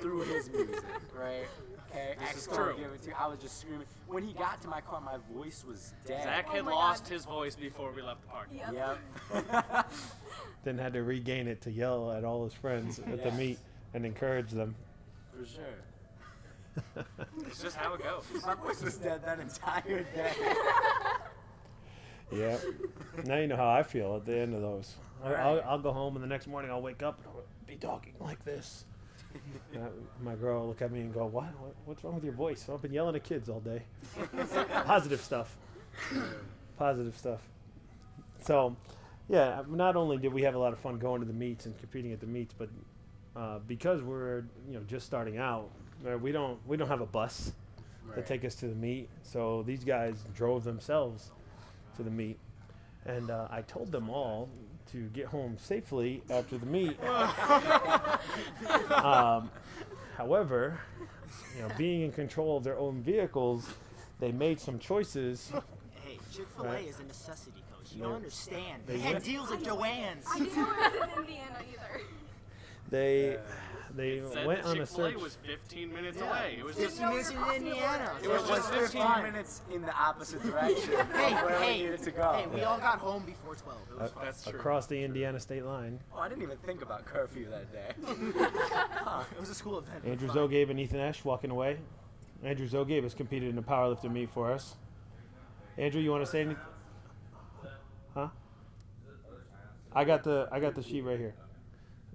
through 0.00 0.20
his 0.22 0.48
music, 0.50 0.84
right? 1.14 1.46
Okay, 1.96 2.14
This 2.32 2.46
is 2.46 2.54
true. 2.54 2.74
give 2.76 2.92
it 2.92 3.02
to 3.02 3.08
you. 3.08 3.14
I 3.18 3.26
was 3.26 3.38
just 3.38 3.60
screaming. 3.60 3.86
When 4.06 4.22
he 4.22 4.32
got 4.34 4.60
to 4.62 4.68
my 4.68 4.80
car, 4.80 5.00
my 5.00 5.16
voice 5.34 5.64
was 5.66 5.94
dead. 6.06 6.24
Zach 6.24 6.46
Oh 6.50 6.52
had 6.54 6.64
my 6.64 6.70
lost 6.72 7.04
God. 7.04 7.12
his 7.12 7.24
voice 7.24 7.54
before 7.56 7.92
we 7.92 8.02
left 8.02 8.22
the 8.22 8.28
party. 8.28 8.56
Yep. 8.56 8.98
Yep. 9.34 9.92
Then 10.64 10.78
had 10.78 10.94
to 10.94 11.02
regain 11.04 11.46
it 11.46 11.60
to 11.62 11.70
yell 11.70 12.10
at 12.10 12.24
all 12.24 12.42
his 12.44 12.52
friends 12.52 12.98
at 12.98 13.22
the 13.22 13.30
meet 13.32 13.58
and 13.94 14.04
encourage 14.04 14.50
them. 14.50 14.74
For 15.32 15.46
sure. 15.46 17.04
It's 17.46 17.62
just 17.62 17.76
how 17.76 17.94
it 17.94 18.02
goes. 18.02 18.24
My 18.46 18.54
voice 18.54 18.82
was 18.82 18.96
dead 18.96 19.24
that 19.24 19.38
entire 19.40 20.02
day. 20.14 20.32
Yeah. 22.32 22.58
Now 23.24 23.36
you 23.36 23.46
know 23.46 23.54
how 23.54 23.68
I 23.70 23.84
feel 23.84 24.16
at 24.16 24.26
the 24.26 24.36
end 24.36 24.52
of 24.52 24.60
those. 24.60 24.96
I, 25.22 25.34
I'll, 25.34 25.62
I'll 25.64 25.78
go 25.78 25.92
home 25.92 26.16
and 26.16 26.24
the 26.24 26.26
next 26.28 26.48
morning 26.48 26.72
I'll 26.72 26.82
wake 26.82 27.00
up 27.00 27.18
and 27.18 27.28
I'll 27.28 27.44
be 27.68 27.76
talking 27.76 28.14
like 28.18 28.44
this. 28.44 28.84
Uh, 29.74 29.78
my 30.22 30.34
girl 30.34 30.60
will 30.60 30.68
look 30.68 30.82
at 30.82 30.90
me 30.90 31.00
and 31.00 31.12
go, 31.12 31.26
what? 31.26 31.44
what? 31.60 31.74
What's 31.84 32.04
wrong 32.04 32.14
with 32.14 32.24
your 32.24 32.32
voice? 32.32 32.68
I've 32.72 32.82
been 32.82 32.92
yelling 32.92 33.16
at 33.16 33.24
kids 33.24 33.48
all 33.48 33.60
day. 33.60 33.82
Positive 34.84 35.20
stuff. 35.20 35.56
Positive 36.78 37.16
stuff. 37.16 37.40
So, 38.40 38.76
yeah, 39.28 39.62
not 39.68 39.96
only 39.96 40.18
did 40.18 40.32
we 40.32 40.42
have 40.42 40.54
a 40.54 40.58
lot 40.58 40.72
of 40.72 40.78
fun 40.78 40.98
going 40.98 41.20
to 41.20 41.26
the 41.26 41.32
meets 41.32 41.66
and 41.66 41.76
competing 41.78 42.12
at 42.12 42.20
the 42.20 42.26
meets, 42.26 42.54
but 42.56 42.68
uh, 43.34 43.58
because 43.66 44.02
we're 44.02 44.44
you 44.68 44.74
know 44.74 44.82
just 44.86 45.06
starting 45.06 45.38
out, 45.38 45.70
uh, 46.08 46.16
we 46.16 46.32
don't 46.32 46.58
we 46.66 46.76
don't 46.76 46.88
have 46.88 47.00
a 47.00 47.06
bus 47.06 47.52
to 48.14 48.22
take 48.22 48.44
us 48.44 48.54
to 48.56 48.68
the 48.68 48.74
meet. 48.74 49.08
So 49.22 49.62
these 49.66 49.84
guys 49.84 50.24
drove 50.34 50.64
themselves 50.64 51.32
to 51.96 52.02
the 52.02 52.10
meet, 52.10 52.38
and 53.04 53.30
uh, 53.30 53.48
I 53.50 53.62
told 53.62 53.90
them 53.90 54.08
all 54.08 54.48
to 54.92 55.02
get 55.08 55.26
home 55.26 55.56
safely 55.60 56.22
after 56.30 56.58
the 56.58 56.66
meet. 56.66 56.96
um, 58.92 59.50
however, 60.16 60.78
you 61.56 61.62
know, 61.62 61.68
being 61.76 62.02
in 62.02 62.12
control 62.12 62.56
of 62.56 62.64
their 62.64 62.78
own 62.78 63.02
vehicles, 63.02 63.68
they 64.20 64.32
made 64.32 64.60
some 64.60 64.78
choices. 64.78 65.50
Hey, 66.04 66.18
Chick 66.32 66.46
Fil 66.56 66.64
A 66.64 66.68
Right. 66.68 66.86
is 66.88 67.00
a 67.00 67.04
necessity, 67.04 67.62
coach. 67.76 67.92
You 67.92 67.98
They- 67.98 68.04
don't 68.06 68.14
understand. 68.16 68.82
they 68.86 68.94
They 68.94 69.00
had 69.00 69.12
went- 69.14 69.24
deals 69.24 69.50
at 69.52 69.62
Joanne's. 69.62 70.24
I 70.32 70.38
didn't 70.38 70.56
know 70.56 70.62
it 70.70 70.76
was 70.76 70.92
in 71.12 71.18
Indiana 71.18 71.56
either. 71.72 72.00
They 72.88 73.38
they 73.96 74.20
went 74.20 74.62
that 74.62 74.66
on 74.66 74.76
a 74.76 74.80
Chick-fil-A 74.80 75.12
search. 75.12 75.22
was 75.22 75.34
15 75.46 75.92
minutes 75.92 76.18
Yeah. 76.20 76.28
away. 76.28 76.56
It 76.58 76.64
was 76.64 76.76
15 76.76 76.88
just 76.88 77.00
know 77.00 77.10
minutes 77.10 77.30
in 77.30 77.36
crossing 77.36 77.66
Indiana. 77.66 78.10
over. 78.12 78.24
So 78.24 78.30
It 78.30 78.32
was 78.32 78.48
just 78.48 78.72
15 78.72 79.02
fine. 79.02 79.22
minutes 79.24 79.62
in 79.72 79.82
the 79.82 79.92
opposite 79.94 80.42
direction. 80.50 80.92
Hey, 80.92 81.34
of 81.34 81.42
where 81.42 81.58
hey, 81.60 81.76
we 81.78 81.82
needed 81.84 82.02
to 82.02 82.10
go. 82.10 82.32
hey, 82.34 82.46
we 82.54 82.62
all 82.62 82.78
got 82.78 82.98
home 82.98 83.22
before 83.24 83.54
12. 83.54 83.78
It 83.90 84.00
was 84.00 84.10
uh, 84.10 84.14
fine. 84.14 84.24
That's 84.24 84.44
true. 84.44 84.58
across 84.58 84.86
the 84.86 85.02
Indiana 85.02 85.40
state 85.40 85.64
line. 85.64 85.98
Oh, 86.14 86.18
I 86.18 86.28
didn't 86.28 86.42
even 86.42 86.58
think 86.58 86.82
about 86.82 87.04
curfew 87.06 87.48
that 87.50 87.72
day. 87.72 87.94
It 89.32 89.40
was 89.40 89.48
a 89.50 89.54
school 89.54 89.78
event. 89.78 90.04
Andrew 90.04 90.28
fine. 90.28 90.36
Zogabe 90.36 90.70
and 90.70 90.78
Ethan 90.80 91.00
Esch 91.00 91.24
walking 91.24 91.50
away. 91.50 91.78
Andrew 92.42 92.68
Zogabe 92.68 93.02
has 93.02 93.14
competed 93.14 93.48
in 93.50 93.58
a 93.58 93.62
powerlifting 93.62 94.12
meet 94.12 94.28
for 94.30 94.50
us. 94.52 94.76
Andrew, 95.78 96.00
you 96.00 96.10
want 96.10 96.24
to 96.24 96.30
say 96.30 96.40
anything? 96.42 96.58
Huh? 98.14 98.28
I 99.92 100.04
got 100.04 100.22
the 100.24 100.48
I 100.52 100.60
got 100.60 100.74
the 100.74 100.82
sheet 100.82 101.02
right 101.02 101.18
here, 101.18 101.34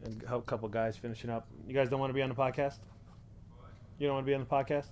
and 0.04 0.24
a 0.24 0.42
couple 0.42 0.68
guys 0.70 0.98
finishing 0.98 1.30
up. 1.30 1.48
You 1.68 1.74
guys 1.74 1.90
don't 1.90 2.00
want 2.00 2.10
to 2.10 2.14
be 2.14 2.22
on 2.22 2.30
the 2.30 2.36
podcast? 2.36 2.80
You 4.00 4.08
don't 4.08 4.16
want 4.16 4.26
to 4.26 4.30
be 4.30 4.34
on 4.34 4.42
the 4.42 4.48
podcast, 4.48 4.88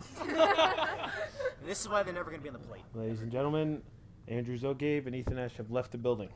this 1.66 1.80
is 1.80 1.88
why 1.88 2.02
they're 2.02 2.14
never 2.14 2.30
going 2.30 2.38
to 2.38 2.42
be 2.42 2.48
on 2.48 2.54
the 2.54 2.66
plate. 2.66 2.82
ladies 2.94 3.20
and 3.22 3.30
gentlemen. 3.30 3.82
Andrew 4.28 4.56
Zogabe 4.56 5.06
and 5.06 5.14
Ethan 5.14 5.38
Ash 5.38 5.56
have 5.56 5.70
left 5.70 5.90
the 5.92 5.98
building. 5.98 6.28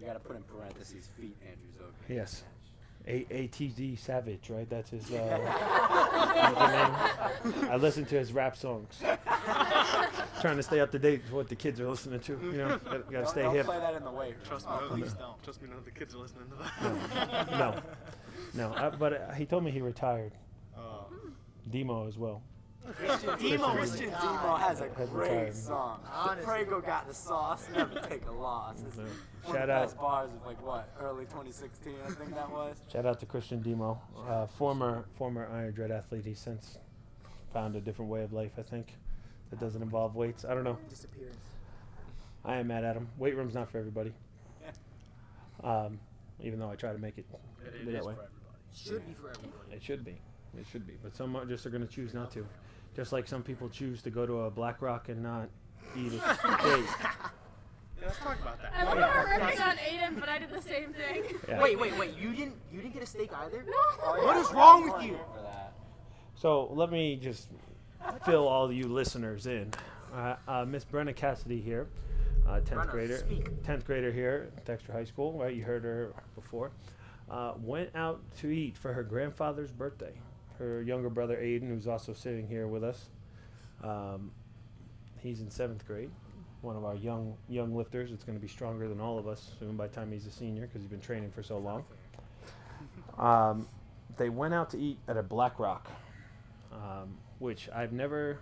You 0.00 0.06
gotta 0.06 0.18
put 0.18 0.36
in 0.36 0.42
parentheses 0.42 1.08
feet, 1.18 1.36
Andrew 1.42 1.68
Zoga. 1.78 1.92
Yes. 2.08 2.42
A 3.08 3.24
ATD 3.30 3.96
Savage, 3.98 4.50
right? 4.50 4.68
That's 4.68 4.90
his 4.90 5.10
uh, 5.12 5.14
name. 7.54 7.70
I 7.70 7.76
listen 7.76 8.04
to 8.06 8.18
his 8.18 8.32
rap 8.32 8.56
songs. 8.56 9.00
Trying 10.40 10.56
to 10.56 10.62
stay 10.62 10.80
up 10.80 10.90
to 10.92 10.98
date 10.98 11.22
with 11.24 11.32
what 11.32 11.48
the 11.48 11.54
kids 11.54 11.80
are 11.80 11.88
listening 11.88 12.18
to. 12.20 12.32
You 12.42 12.52
know, 12.58 12.68
gotta, 12.84 12.98
gotta 12.98 13.12
Don't, 13.12 13.28
stay 13.28 13.42
don't 13.42 13.54
hip. 13.54 13.66
play 13.66 13.78
that 13.78 13.94
in 13.94 14.02
the 14.04 14.10
weight 14.10 14.32
room. 14.34 14.40
Trust 14.44 14.66
me, 14.66 14.72
Oh, 14.74 14.80
none- 14.88 15.00
please 15.00 15.12
don't. 15.14 15.42
trust 15.44 15.62
me, 15.62 15.68
none 15.68 15.78
of 15.78 15.84
the 15.84 15.90
kids 15.92 16.14
are 16.14 16.18
listening 16.18 16.44
to 16.50 16.56
that. 16.56 17.50
No, 17.52 17.80
no. 18.54 18.72
I, 18.74 18.90
but 18.90 19.12
uh, 19.12 19.32
he 19.34 19.46
told 19.46 19.62
me 19.64 19.70
he 19.70 19.80
retired. 19.80 20.32
Oh. 20.76 21.06
Demo 21.70 22.06
as 22.08 22.18
well. 22.18 22.42
Demo 23.38 23.74
was 23.74 23.90
Christian 23.90 24.10
the 24.10 24.16
Demo 24.16 24.56
has 24.56 24.80
a 24.80 24.88
Has 24.88 25.08
great 25.10 25.30
retired. 25.30 25.54
song. 25.54 26.00
Honestly. 26.12 26.44
Prego 26.44 26.80
got 26.80 27.08
the 27.08 27.14
sauce, 27.14 27.66
never 27.74 27.98
take 28.00 28.26
a 28.26 28.32
loss. 28.32 28.82
It's 28.86 28.96
one 28.96 29.06
Shout 29.46 29.56
of 29.62 29.66
the 29.68 29.72
out, 29.74 29.82
best 29.84 29.96
bars 29.98 30.30
of 30.32 30.46
like 30.46 30.64
what, 30.64 30.88
early 31.00 31.24
2016, 31.24 31.94
I 32.04 32.10
think 32.10 32.34
that 32.34 32.50
was. 32.50 32.76
shout 32.92 33.06
out 33.06 33.20
to 33.20 33.26
Christian 33.26 33.60
Demo, 33.62 34.00
uh, 34.28 34.46
former 34.46 35.04
former 35.16 35.48
Iron 35.52 35.72
Dread 35.74 35.90
athlete. 35.90 36.24
He's 36.24 36.38
since 36.38 36.78
found 37.52 37.76
a 37.76 37.80
different 37.80 38.10
way 38.10 38.22
of 38.22 38.32
life. 38.32 38.52
I 38.58 38.62
think 38.62 38.94
that 39.50 39.60
doesn't 39.60 39.82
involve 39.82 40.14
weights. 40.16 40.44
I 40.44 40.54
don't 40.54 40.64
know. 40.64 40.78
Disappearance. 40.88 41.36
I 42.44 42.56
am 42.56 42.68
mad 42.68 42.84
at 42.84 42.96
him. 42.96 43.08
Weight 43.18 43.36
room's 43.36 43.54
not 43.54 43.70
for 43.70 43.78
everybody. 43.78 44.12
Um, 45.64 45.98
even 46.40 46.58
though 46.58 46.70
I 46.70 46.74
try 46.74 46.92
to 46.92 46.98
make 46.98 47.16
it 47.16 47.24
It 47.64 47.86
be 47.86 47.90
is 47.90 47.94
that 47.94 48.02
for 48.02 48.08
way. 48.08 48.12
everybody. 48.14 48.28
Should 48.74 49.06
be 49.06 49.14
for 49.14 49.30
everybody. 49.30 49.72
It 49.74 49.82
should 49.82 50.04
be. 50.04 50.20
It 50.58 50.66
should 50.70 50.86
be. 50.86 50.92
But 51.02 51.16
some 51.16 51.34
are 51.34 51.46
just 51.46 51.64
are 51.64 51.70
going 51.70 51.80
to 51.86 51.88
choose 51.92 52.12
not 52.12 52.30
to. 52.32 52.46
Just 52.96 53.12
like 53.12 53.28
some 53.28 53.42
people 53.42 53.68
choose 53.68 54.00
to 54.02 54.10
go 54.10 54.24
to 54.26 54.40
a 54.42 54.50
Black 54.50 54.80
Rock 54.80 55.08
and 55.10 55.22
not 55.22 55.48
eat 55.96 56.12
a 56.14 56.18
steak. 56.34 56.40
Yeah, 58.00 58.06
let's 58.06 58.18
talk 58.18 58.40
about 58.40 58.60
that. 58.62 58.72
I 58.74 58.84
love 58.84 58.98
how 58.98 59.22
we're 59.24 59.46
ripping 59.46 59.60
on 59.60 59.76
Aiden, 59.76 60.18
but 60.20 60.28
I 60.30 60.38
did 60.38 60.50
the 60.50 60.62
same 60.62 60.92
thing. 60.94 61.24
Yeah. 61.48 61.60
Wait, 61.62 61.78
wait, 61.78 61.96
wait. 61.98 62.16
You 62.16 62.32
didn't 62.32 62.54
you 62.72 62.80
didn't 62.80 62.94
get 62.94 63.02
a 63.02 63.06
steak 63.06 63.30
either? 63.34 63.64
Oh, 64.02 64.24
What 64.24 64.36
yeah, 64.36 64.40
is 64.42 64.48
I 64.48 64.54
wrong 64.54 64.90
with 64.90 65.02
you? 65.02 65.08
here 65.10 65.18
for 65.34 65.42
that. 65.42 65.72
So 66.34 66.68
let 66.72 66.90
me 66.90 67.16
just 67.16 67.48
fill 68.24 68.48
all 68.48 68.72
you 68.72 68.88
listeners 68.88 69.46
in. 69.46 69.72
Uh, 70.14 70.36
uh, 70.48 70.64
Miss 70.64 70.84
Brenna 70.84 71.14
Cassidy 71.14 71.60
here, 71.60 71.88
uh, 72.48 72.60
10th 72.60 72.68
Brenna, 72.68 72.90
grader, 72.90 73.16
speak. 73.18 73.62
10th 73.62 73.84
grader 73.84 74.10
here 74.12 74.50
at 74.56 74.64
Dexter 74.64 74.92
High 74.92 75.04
School, 75.04 75.32
right? 75.38 75.54
You 75.54 75.64
heard 75.64 75.84
her 75.84 76.12
before. 76.34 76.70
Uh, 77.30 77.52
went 77.60 77.90
out 77.94 78.20
to 78.38 78.48
eat 78.48 78.78
for 78.78 78.92
her 78.92 79.02
grandfather's 79.02 79.72
birthday. 79.72 80.12
Her 80.58 80.82
younger 80.82 81.10
brother 81.10 81.36
Aiden, 81.36 81.68
who's 81.68 81.86
also 81.86 82.12
sitting 82.12 82.46
here 82.48 82.66
with 82.66 82.82
us, 82.82 83.06
um, 83.82 84.30
he's 85.18 85.40
in 85.40 85.50
seventh 85.50 85.86
grade. 85.86 86.10
One 86.62 86.76
of 86.76 86.84
our 86.84 86.94
young 86.94 87.36
young 87.48 87.76
lifters. 87.76 88.10
It's 88.10 88.24
going 88.24 88.38
to 88.38 88.42
be 88.42 88.48
stronger 88.48 88.88
than 88.88 89.00
all 89.00 89.18
of 89.18 89.28
us 89.28 89.52
soon 89.58 89.76
by 89.76 89.86
the 89.86 89.94
time 89.94 90.10
he's 90.10 90.26
a 90.26 90.30
senior 90.30 90.62
because 90.62 90.80
he's 90.80 90.90
been 90.90 91.00
training 91.00 91.30
for 91.30 91.42
so 91.42 91.58
long. 91.58 91.84
Um, 93.18 93.68
they 94.16 94.30
went 94.30 94.54
out 94.54 94.70
to 94.70 94.78
eat 94.78 94.98
at 95.08 95.16
a 95.16 95.22
Black 95.22 95.58
Rock, 95.58 95.90
um, 96.72 97.16
which 97.38 97.68
I've 97.74 97.92
never 97.92 98.38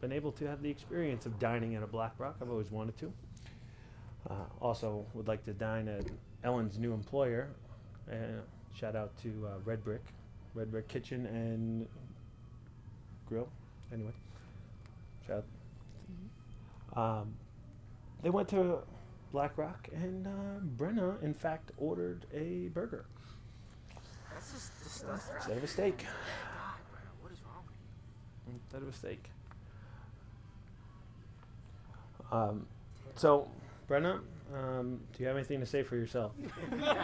been 0.00 0.12
able 0.12 0.32
to 0.32 0.46
have 0.46 0.62
the 0.62 0.70
experience 0.70 1.26
of 1.26 1.38
dining 1.38 1.74
at 1.74 1.82
a 1.82 1.86
Black 1.86 2.12
Rock. 2.18 2.36
I've 2.40 2.50
always 2.50 2.70
wanted 2.70 2.96
to. 2.98 3.12
Uh, 4.28 4.34
also, 4.60 5.06
would 5.14 5.28
like 5.28 5.44
to 5.44 5.52
dine 5.52 5.88
at 5.88 6.04
Ellen's 6.44 6.78
new 6.78 6.92
employer. 6.92 7.48
Uh, 8.10 8.42
shout 8.74 8.96
out 8.96 9.16
to 9.22 9.28
uh, 9.46 9.58
Red 9.64 9.82
Brick, 9.82 10.02
Red 10.54 10.70
Brick 10.70 10.88
Kitchen 10.88 11.26
and 11.26 11.86
Grill. 13.26 13.48
Anyway, 13.92 14.12
shout. 15.26 15.44
Um, 16.96 17.34
they 18.22 18.30
went 18.30 18.48
to 18.48 18.78
Black 19.32 19.56
Rock, 19.56 19.88
and 19.94 20.26
uh, 20.26 20.30
Brenna, 20.76 21.22
in 21.22 21.32
fact, 21.34 21.70
ordered 21.78 22.26
a 22.34 22.68
burger 22.74 23.04
That's 24.32 24.52
just 24.52 24.82
disgusting. 24.82 25.36
instead 25.36 25.56
of 25.56 25.64
a 25.64 25.66
steak. 25.68 25.98
God, 25.98 26.80
what 27.22 27.32
is 27.32 27.38
wrong 27.44 27.62
with 27.66 27.76
you? 28.46 28.54
Instead 28.54 28.82
of 28.82 28.88
a 28.88 28.92
steak. 28.92 29.30
Um, 32.32 32.66
so, 33.14 33.48
Brenna, 33.88 34.20
um, 34.54 35.00
do 35.12 35.22
you 35.22 35.26
have 35.28 35.36
anything 35.36 35.60
to 35.60 35.66
say 35.66 35.82
for 35.82 35.96
yourself 35.96 36.32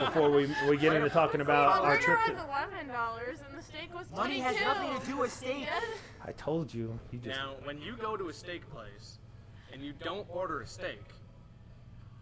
before 0.00 0.30
we, 0.30 0.48
we 0.68 0.76
get 0.76 0.94
into 0.94 1.08
talking 1.08 1.40
about 1.40 1.76
the 1.76 1.82
our 1.88 1.94
burger 1.96 2.02
trip? 2.02 2.18
was 2.18 2.42
To, 2.44 2.48
eleven 2.48 2.88
dollars 2.88 3.38
and 3.48 3.58
the 3.58 3.62
steak 3.62 3.94
was 3.94 4.10
Money 4.10 4.40
twenty-two. 4.40 4.42
has 4.42 4.60
nothing 4.60 5.00
to 5.00 5.06
do 5.06 5.16
with 5.18 5.32
steak. 5.32 5.66
I 6.24 6.32
told 6.32 6.72
you. 6.74 6.98
You 7.12 7.18
just 7.18 7.38
Now, 7.38 7.54
when 7.64 7.80
you 7.80 7.96
go 7.96 8.16
to 8.16 8.28
a 8.28 8.32
steak 8.32 8.68
place 8.70 9.18
and 9.72 9.82
you 9.82 9.92
don't 10.02 10.26
order 10.28 10.60
a 10.62 10.66
steak, 10.66 11.02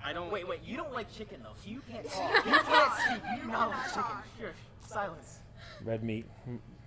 I 0.04 0.12
don't. 0.12 0.30
Wait, 0.30 0.46
wait. 0.46 0.60
You 0.64 0.76
don't 0.76 0.92
like 0.92 1.10
chicken 1.12 1.40
though, 1.42 1.54
so 1.62 1.70
you 1.70 1.80
can't 1.90 2.08
talk. 2.08 2.44
You 2.46 2.52
can't 2.52 2.92
speak. 2.92 3.22
You 3.36 3.42
do 3.44 3.48
not 3.50 3.70
like 3.70 3.86
chicken. 3.88 4.16
Sure. 4.38 4.52
Silence. 4.86 5.38
red 5.84 6.04
meat, 6.04 6.26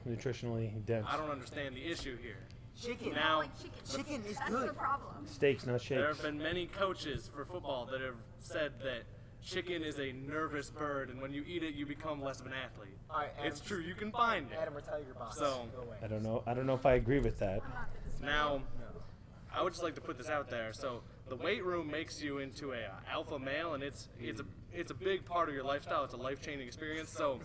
nutritionally 0.08 0.72
dense. 0.86 1.06
I 1.10 1.18
don't 1.18 1.32
understand 1.32 1.76
the 1.76 1.84
issue 1.92 2.16
here. 2.22 2.38
Chicken. 2.82 3.14
Now, 3.14 3.40
like 3.40 3.58
chicken. 3.58 3.80
Chicken 3.90 4.24
is 4.30 4.38
That's 4.38 4.50
good. 4.50 4.70
the 4.70 4.74
problem. 4.74 5.26
Steaks, 5.26 5.66
not 5.66 5.82
there 5.88 6.08
have 6.08 6.22
been 6.22 6.38
many 6.38 6.68
coaches 6.68 7.30
for 7.34 7.46
football 7.46 7.88
that 7.92 8.02
have 8.02 8.16
said 8.40 8.74
that 8.84 9.04
chicken 9.44 9.84
is 9.84 10.00
a 10.00 10.12
nervous 10.12 10.70
bird, 10.70 11.10
and 11.10 11.22
when 11.22 11.34
you 11.34 11.44
eat 11.48 11.64
it, 11.64 11.74
you 11.74 11.86
become 11.86 12.22
less 12.22 12.40
of 12.40 12.46
an 12.46 12.54
athlete. 12.54 12.98
All 13.10 13.20
right, 13.20 13.30
Adam, 13.38 13.52
It's 13.52 13.62
true. 13.62 13.80
You 13.80 13.96
can 13.96 14.12
find 14.12 14.52
it. 14.52 14.58
Adam, 14.62 14.76
retire 14.76 15.00
your 15.06 15.16
box. 15.16 15.38
So- 15.38 15.68
Go 15.76 15.82
away. 15.84 15.98
I 16.04 16.08
don't 16.08 16.24
know. 16.24 16.44
I 16.46 16.54
don't 16.54 16.66
know 16.66 16.76
if 16.76 16.86
I 16.86 16.94
agree 16.94 17.20
with 17.20 17.40
that. 17.40 17.62
Now, 18.22 18.62
I 19.54 19.64
would 19.64 19.74
just 19.74 19.84
like 19.84 19.96
to 19.96 20.02
put 20.02 20.18
this 20.18 20.30
out 20.30 20.50
there. 20.50 20.72
So 20.74 21.02
the 21.30 21.36
weight 21.36 21.64
room 21.66 21.90
makes 21.90 22.22
you 22.22 22.40
into 22.40 22.74
a 22.74 22.78
uh, 22.78 23.12
alpha 23.12 23.40
male, 23.40 23.74
and 23.74 23.84
it's 23.84 24.08
it's 24.20 24.40
a 24.40 24.46
it's 24.72 24.92
a 24.92 24.96
big 24.96 25.26
part 25.26 25.50
of 25.50 25.56
your 25.56 25.64
lifestyle. 25.64 26.04
It's 26.04 26.14
a 26.14 26.18
life 26.18 26.42
changing 26.42 26.68
experience. 26.68 27.12
So, 27.12 27.40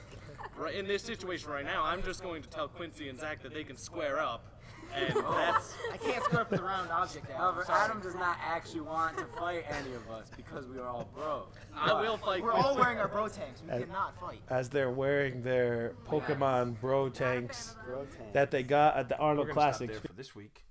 right 0.56 0.74
in 0.74 0.86
this 0.86 1.02
situation 1.02 1.50
right 1.50 1.64
now, 1.64 1.82
I'm 1.84 2.02
just 2.02 2.22
going 2.22 2.42
to 2.42 2.48
tell 2.48 2.68
Quincy 2.68 3.08
and 3.08 3.18
Zach 3.18 3.42
that 3.42 3.52
they 3.54 3.64
can 3.64 3.76
square 3.76 4.18
up, 4.20 4.60
and 4.94 5.14
that's 5.16 5.74
I 5.92 5.96
can't 5.96 6.22
square 6.24 6.42
up 6.42 6.50
with 6.50 6.60
a 6.60 6.62
round 6.64 6.90
object. 6.90 7.26
Adam. 7.26 7.36
However, 7.40 7.64
Sorry. 7.64 7.80
Adam 7.84 8.00
does 8.00 8.14
not 8.14 8.36
actually 8.44 8.80
want 8.82 9.16
to 9.18 9.24
fight 9.24 9.64
any 9.70 9.94
of 9.94 10.10
us 10.10 10.28
because 10.36 10.66
we 10.66 10.78
are 10.78 10.86
all 10.86 11.08
bros. 11.14 11.46
I 11.74 11.92
will 12.00 12.16
fight. 12.18 12.42
We're 12.42 12.52
all 12.52 12.62
Quincy. 12.74 12.80
wearing 12.80 12.98
our 12.98 13.08
bro 13.08 13.28
tanks. 13.28 13.62
We 13.62 13.78
cannot 13.84 14.18
fight. 14.20 14.40
As 14.50 14.68
they're 14.68 14.90
wearing 14.90 15.42
their 15.42 15.94
Pokemon 16.06 16.80
Bro 16.80 17.10
tanks 17.10 17.74
Bro 17.86 18.06
tank. 18.18 18.32
that 18.34 18.50
they 18.50 18.62
got 18.62 18.96
at 18.96 19.08
the 19.08 19.16
Arnold 19.18 19.48
We're 19.48 19.54
gonna 19.54 19.72
stop 19.72 19.78
Classics. 19.78 19.92
there 20.00 20.08
for 20.10 20.12
this 20.16 20.34
week. 20.34 20.64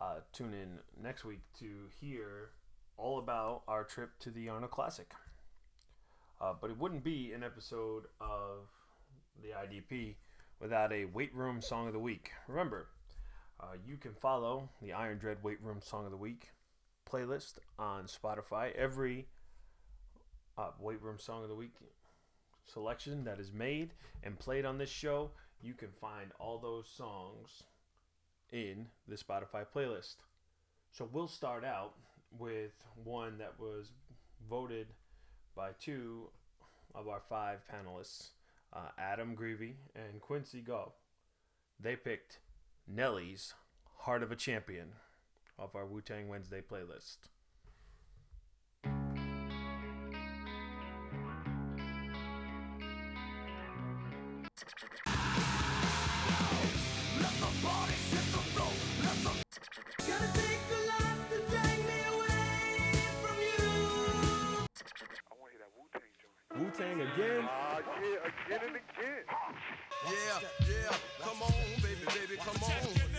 Uh, 0.00 0.16
tune 0.32 0.52
in 0.54 0.78
next 1.02 1.24
week 1.24 1.40
to 1.58 1.66
hear 2.00 2.50
all 2.98 3.18
about 3.18 3.62
our 3.68 3.84
trip 3.84 4.10
to 4.20 4.30
the 4.30 4.48
Arnold 4.48 4.70
Classic. 4.70 5.10
Uh, 6.40 6.52
but 6.60 6.70
it 6.70 6.78
wouldn't 6.78 7.02
be 7.02 7.32
an 7.32 7.42
episode 7.42 8.04
of 8.20 8.68
the 9.42 9.50
IDP 9.50 10.14
without 10.60 10.92
a 10.92 11.04
weight 11.06 11.34
room 11.34 11.60
song 11.60 11.86
of 11.86 11.92
the 11.92 11.98
week. 11.98 12.30
Remember, 12.48 12.88
uh, 13.60 13.76
you 13.86 13.96
can 13.96 14.14
follow 14.14 14.68
the 14.82 14.92
Iron 14.92 15.18
Dread 15.18 15.42
Weight 15.42 15.62
Room 15.62 15.80
Song 15.82 16.04
of 16.04 16.10
the 16.10 16.16
Week 16.16 16.50
playlist 17.10 17.54
on 17.78 18.04
Spotify. 18.04 18.74
Every 18.74 19.26
uh, 20.58 20.70
Weight 20.80 21.02
Room 21.02 21.18
Song 21.18 21.42
of 21.42 21.48
the 21.48 21.54
Week 21.54 21.72
selection 22.66 23.24
that 23.24 23.38
is 23.38 23.52
made 23.52 23.92
and 24.22 24.38
played 24.38 24.64
on 24.64 24.78
this 24.78 24.90
show, 24.90 25.30
you 25.62 25.74
can 25.74 25.90
find 26.00 26.32
all 26.38 26.58
those 26.58 26.88
songs 26.88 27.62
in 28.52 28.86
the 29.08 29.16
Spotify 29.16 29.64
playlist. 29.74 30.16
So 30.92 31.08
we'll 31.12 31.28
start 31.28 31.64
out 31.64 31.94
with 32.38 32.72
one 33.04 33.38
that 33.38 33.54
was 33.58 33.92
voted 34.48 34.88
by 35.54 35.70
two 35.80 36.28
of 36.94 37.08
our 37.08 37.20
five 37.28 37.60
panelists, 37.72 38.28
uh, 38.76 38.90
Adam 38.98 39.34
Greavy 39.34 39.76
and 39.94 40.20
Quincy 40.20 40.60
Go. 40.60 40.92
They 41.80 41.96
picked 41.96 42.40
Nelly's 42.86 43.54
Heart 44.00 44.22
of 44.22 44.30
a 44.30 44.36
Champion 44.36 44.92
off 45.58 45.74
our 45.74 45.86
Wu 45.86 46.00
Tang 46.00 46.28
Wednesday 46.28 46.60
playlist. 46.60 47.16
Wu 66.78 66.84
Tang 66.84 67.00
again? 67.00 67.48
Ah, 67.48 67.78
yeah, 68.00 68.28
again 68.28 68.60
and 68.66 68.76
again. 68.76 69.24
Yeah, 70.04 70.48
yeah, 70.68 70.96
come 71.22 71.42
on, 71.42 71.52
baby, 71.82 72.04
baby, 72.06 72.36
come 72.36 72.62
on, 72.62 73.15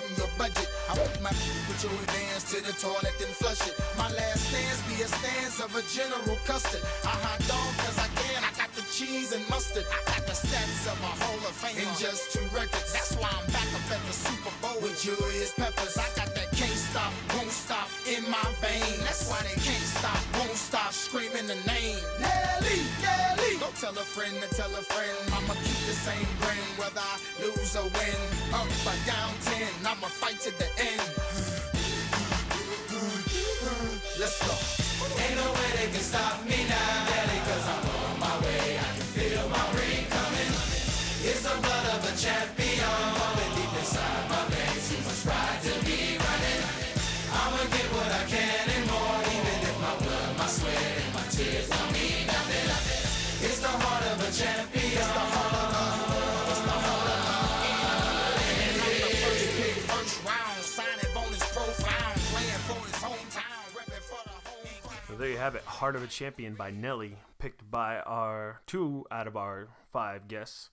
than 0.00 0.10
you 0.10 0.16
got 0.16 0.28
in 0.28 0.28
your 0.28 0.30
budget. 0.38 0.68
I 0.88 0.94
want 0.98 1.22
my 1.22 1.30
put 1.66 1.78
your 1.82 1.92
advance 1.92 2.44
to 2.54 2.58
the 2.62 2.72
toilet 2.78 3.14
and 3.20 3.32
flush 3.38 3.62
it. 3.66 3.74
My 3.96 4.08
last 4.12 4.40
stance 4.48 4.80
be 4.86 5.02
a 5.02 5.08
stance 5.08 5.60
of 5.60 5.74
a 5.74 5.82
General 5.90 6.38
Custer. 6.46 6.80
I 7.04 7.14
hot 7.22 7.40
dog 7.46 7.70
cause 7.82 7.98
I 7.98 8.08
can. 8.22 8.40
I 8.44 8.50
got 8.56 8.70
the 8.74 8.82
cheese 8.92 9.32
and 9.32 9.42
mustard. 9.50 9.84
I 9.90 9.98
got 10.06 10.26
the 10.26 10.36
stats 10.36 10.86
of 10.86 10.98
a 11.02 11.12
Hall 11.22 11.40
of 11.46 11.54
Fame 11.54 11.78
in 11.78 11.90
just 11.98 12.32
two 12.32 12.44
records. 12.54 12.92
That's 12.92 13.14
why 13.16 13.28
I'm 13.30 13.46
back 13.52 13.68
up 13.74 13.86
at 13.90 14.02
the 14.06 14.14
Super 14.14 14.54
Bowl 14.62 14.78
with 14.82 14.96
Julius 15.02 15.52
Peppers. 15.54 15.96
I 15.98 16.08
got 16.16 16.34
that 16.34 16.50
can't 16.54 16.78
stop, 16.90 17.12
won't 17.34 17.50
stop 17.50 17.88
in 18.06 18.22
my 18.30 18.46
vein. 18.62 18.98
That's 19.04 19.28
why 19.28 19.40
they 19.42 19.56
can't 19.60 19.88
stop, 19.98 20.18
won't 20.38 20.56
stop 20.56 20.92
screaming 20.92 21.46
the 21.46 21.58
name. 21.66 21.98
Nelly, 22.20 22.82
tell 23.80 23.92
a 23.92 24.02
friend 24.02 24.34
to 24.42 24.48
tell 24.56 24.70
a 24.74 24.82
friend. 24.82 25.18
I'ma 25.32 25.54
keep 25.54 25.78
the 25.86 25.94
same 25.94 26.26
grin 26.40 26.66
whether 26.78 26.98
I 26.98 27.18
lose 27.40 27.76
or 27.76 27.84
win. 27.84 28.18
Up 28.52 28.66
or 28.82 28.98
down 29.06 29.32
ten, 29.46 29.70
I'ma 29.86 30.08
fight 30.08 30.40
to 30.40 30.50
the 30.58 30.66
end. 30.82 31.02
Let's 34.18 34.38
go. 34.42 34.54
Ain't 35.22 35.36
no 35.36 35.52
way 35.52 35.70
they 35.78 35.92
can 35.92 36.02
stop 36.02 36.44
me 36.44 36.66
now, 36.68 37.27
there 65.18 65.28
you 65.28 65.36
have 65.36 65.56
it, 65.56 65.64
Heart 65.64 65.96
of 65.96 66.04
a 66.04 66.06
Champion 66.06 66.54
by 66.54 66.70
Nelly, 66.70 67.16
picked 67.40 67.68
by 67.68 67.98
our 67.98 68.60
two 68.68 69.04
out 69.10 69.26
of 69.26 69.36
our 69.36 69.66
five 69.92 70.28
guests 70.28 70.70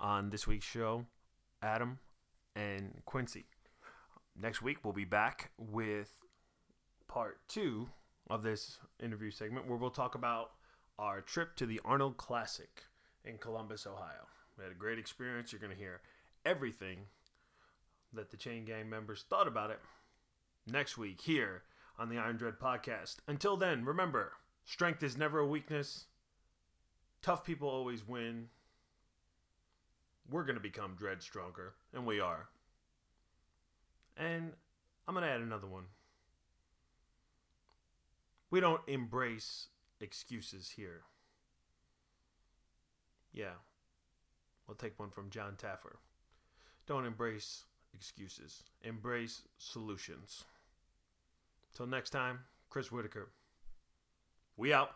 on 0.00 0.30
this 0.30 0.46
week's 0.46 0.64
show, 0.64 1.04
Adam 1.62 1.98
and 2.56 3.02
Quincy. 3.04 3.44
Next 4.34 4.62
week 4.62 4.78
we'll 4.82 4.94
be 4.94 5.04
back 5.04 5.50
with 5.58 6.10
part 7.06 7.40
two 7.48 7.90
of 8.30 8.42
this 8.42 8.78
interview 8.98 9.30
segment 9.30 9.68
where 9.68 9.76
we'll 9.76 9.90
talk 9.90 10.14
about 10.14 10.52
our 10.98 11.20
trip 11.20 11.54
to 11.56 11.66
the 11.66 11.80
Arnold 11.84 12.16
Classic 12.16 12.84
in 13.26 13.36
Columbus, 13.36 13.86
Ohio. 13.86 14.26
We 14.56 14.64
had 14.64 14.72
a 14.72 14.76
great 14.76 14.98
experience. 14.98 15.52
You're 15.52 15.60
going 15.60 15.70
to 15.70 15.78
hear 15.78 16.00
everything 16.46 17.00
that 18.14 18.30
the 18.30 18.38
Chain 18.38 18.64
Gang 18.64 18.88
members 18.88 19.26
thought 19.28 19.46
about 19.46 19.70
it 19.70 19.80
next 20.66 20.96
week 20.96 21.20
here 21.20 21.62
on 21.98 22.08
the 22.08 22.18
Iron 22.18 22.36
Dread 22.36 22.58
podcast. 22.60 23.16
Until 23.26 23.56
then, 23.56 23.84
remember 23.84 24.32
strength 24.64 25.02
is 25.02 25.16
never 25.16 25.38
a 25.38 25.46
weakness, 25.46 26.06
tough 27.20 27.44
people 27.44 27.68
always 27.68 28.06
win. 28.06 28.48
We're 30.30 30.44
going 30.44 30.56
to 30.56 30.62
become 30.62 30.94
Dread 30.96 31.22
stronger, 31.22 31.74
and 31.92 32.06
we 32.06 32.20
are. 32.20 32.48
And 34.16 34.52
I'm 35.06 35.14
going 35.14 35.26
to 35.26 35.32
add 35.32 35.40
another 35.40 35.66
one. 35.66 35.84
We 38.50 38.60
don't 38.60 38.82
embrace 38.86 39.68
excuses 40.00 40.70
here. 40.76 41.02
Yeah. 43.32 43.54
We'll 44.66 44.76
take 44.76 44.98
one 44.98 45.10
from 45.10 45.30
John 45.30 45.56
Taffer. 45.56 45.96
Don't 46.86 47.06
embrace 47.06 47.64
excuses, 47.94 48.62
embrace 48.82 49.42
solutions. 49.58 50.44
Till 51.74 51.86
next 51.86 52.10
time, 52.10 52.40
Chris 52.68 52.92
Whitaker. 52.92 53.30
We 54.56 54.72
out. 54.72 54.90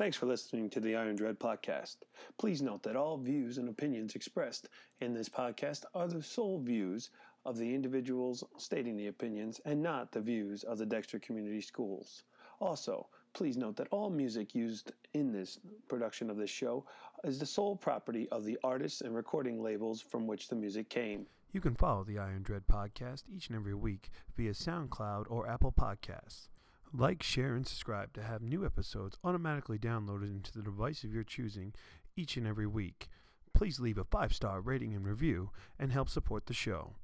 Thanks 0.00 0.16
for 0.16 0.24
listening 0.24 0.70
to 0.70 0.80
the 0.80 0.96
Iron 0.96 1.14
Dread 1.14 1.38
podcast. 1.38 1.96
Please 2.38 2.62
note 2.62 2.82
that 2.84 2.96
all 2.96 3.18
views 3.18 3.58
and 3.58 3.68
opinions 3.68 4.14
expressed 4.14 4.70
in 5.02 5.12
this 5.12 5.28
podcast 5.28 5.84
are 5.94 6.08
the 6.08 6.22
sole 6.22 6.58
views 6.58 7.10
of 7.44 7.58
the 7.58 7.74
individuals 7.74 8.42
stating 8.56 8.96
the 8.96 9.08
opinions 9.08 9.60
and 9.66 9.82
not 9.82 10.10
the 10.10 10.22
views 10.22 10.64
of 10.64 10.78
the 10.78 10.86
Dexter 10.86 11.18
Community 11.18 11.60
Schools. 11.60 12.22
Also, 12.60 13.08
please 13.34 13.58
note 13.58 13.76
that 13.76 13.88
all 13.90 14.08
music 14.08 14.54
used 14.54 14.92
in 15.12 15.32
this 15.32 15.60
production 15.86 16.30
of 16.30 16.38
this 16.38 16.48
show 16.48 16.86
is 17.24 17.38
the 17.38 17.44
sole 17.44 17.76
property 17.76 18.26
of 18.30 18.46
the 18.46 18.58
artists 18.64 19.02
and 19.02 19.14
recording 19.14 19.62
labels 19.62 20.00
from 20.00 20.26
which 20.26 20.48
the 20.48 20.56
music 20.56 20.88
came. 20.88 21.26
You 21.52 21.60
can 21.60 21.74
follow 21.74 22.04
the 22.04 22.18
Iron 22.18 22.42
Dread 22.42 22.62
podcast 22.72 23.24
each 23.30 23.48
and 23.48 23.56
every 23.56 23.74
week 23.74 24.08
via 24.34 24.52
SoundCloud 24.52 25.26
or 25.28 25.46
Apple 25.46 25.74
Podcasts. 25.78 26.48
Like, 26.92 27.22
share, 27.22 27.54
and 27.54 27.66
subscribe 27.66 28.12
to 28.14 28.22
have 28.22 28.42
new 28.42 28.66
episodes 28.66 29.16
automatically 29.22 29.78
downloaded 29.78 30.30
into 30.30 30.52
the 30.52 30.62
device 30.62 31.04
of 31.04 31.14
your 31.14 31.22
choosing 31.22 31.72
each 32.16 32.36
and 32.36 32.46
every 32.46 32.66
week. 32.66 33.08
Please 33.54 33.78
leave 33.78 33.98
a 33.98 34.04
five 34.04 34.34
star 34.34 34.60
rating 34.60 34.94
and 34.94 35.06
review 35.06 35.50
and 35.78 35.92
help 35.92 36.08
support 36.08 36.46
the 36.46 36.54
show. 36.54 36.94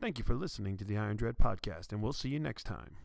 Thank 0.00 0.18
you 0.18 0.24
for 0.24 0.34
listening 0.34 0.76
to 0.78 0.84
the 0.84 0.96
Iron 0.96 1.16
Dread 1.16 1.36
podcast, 1.38 1.92
and 1.92 2.02
we'll 2.02 2.12
see 2.12 2.30
you 2.30 2.40
next 2.40 2.64
time. 2.64 2.96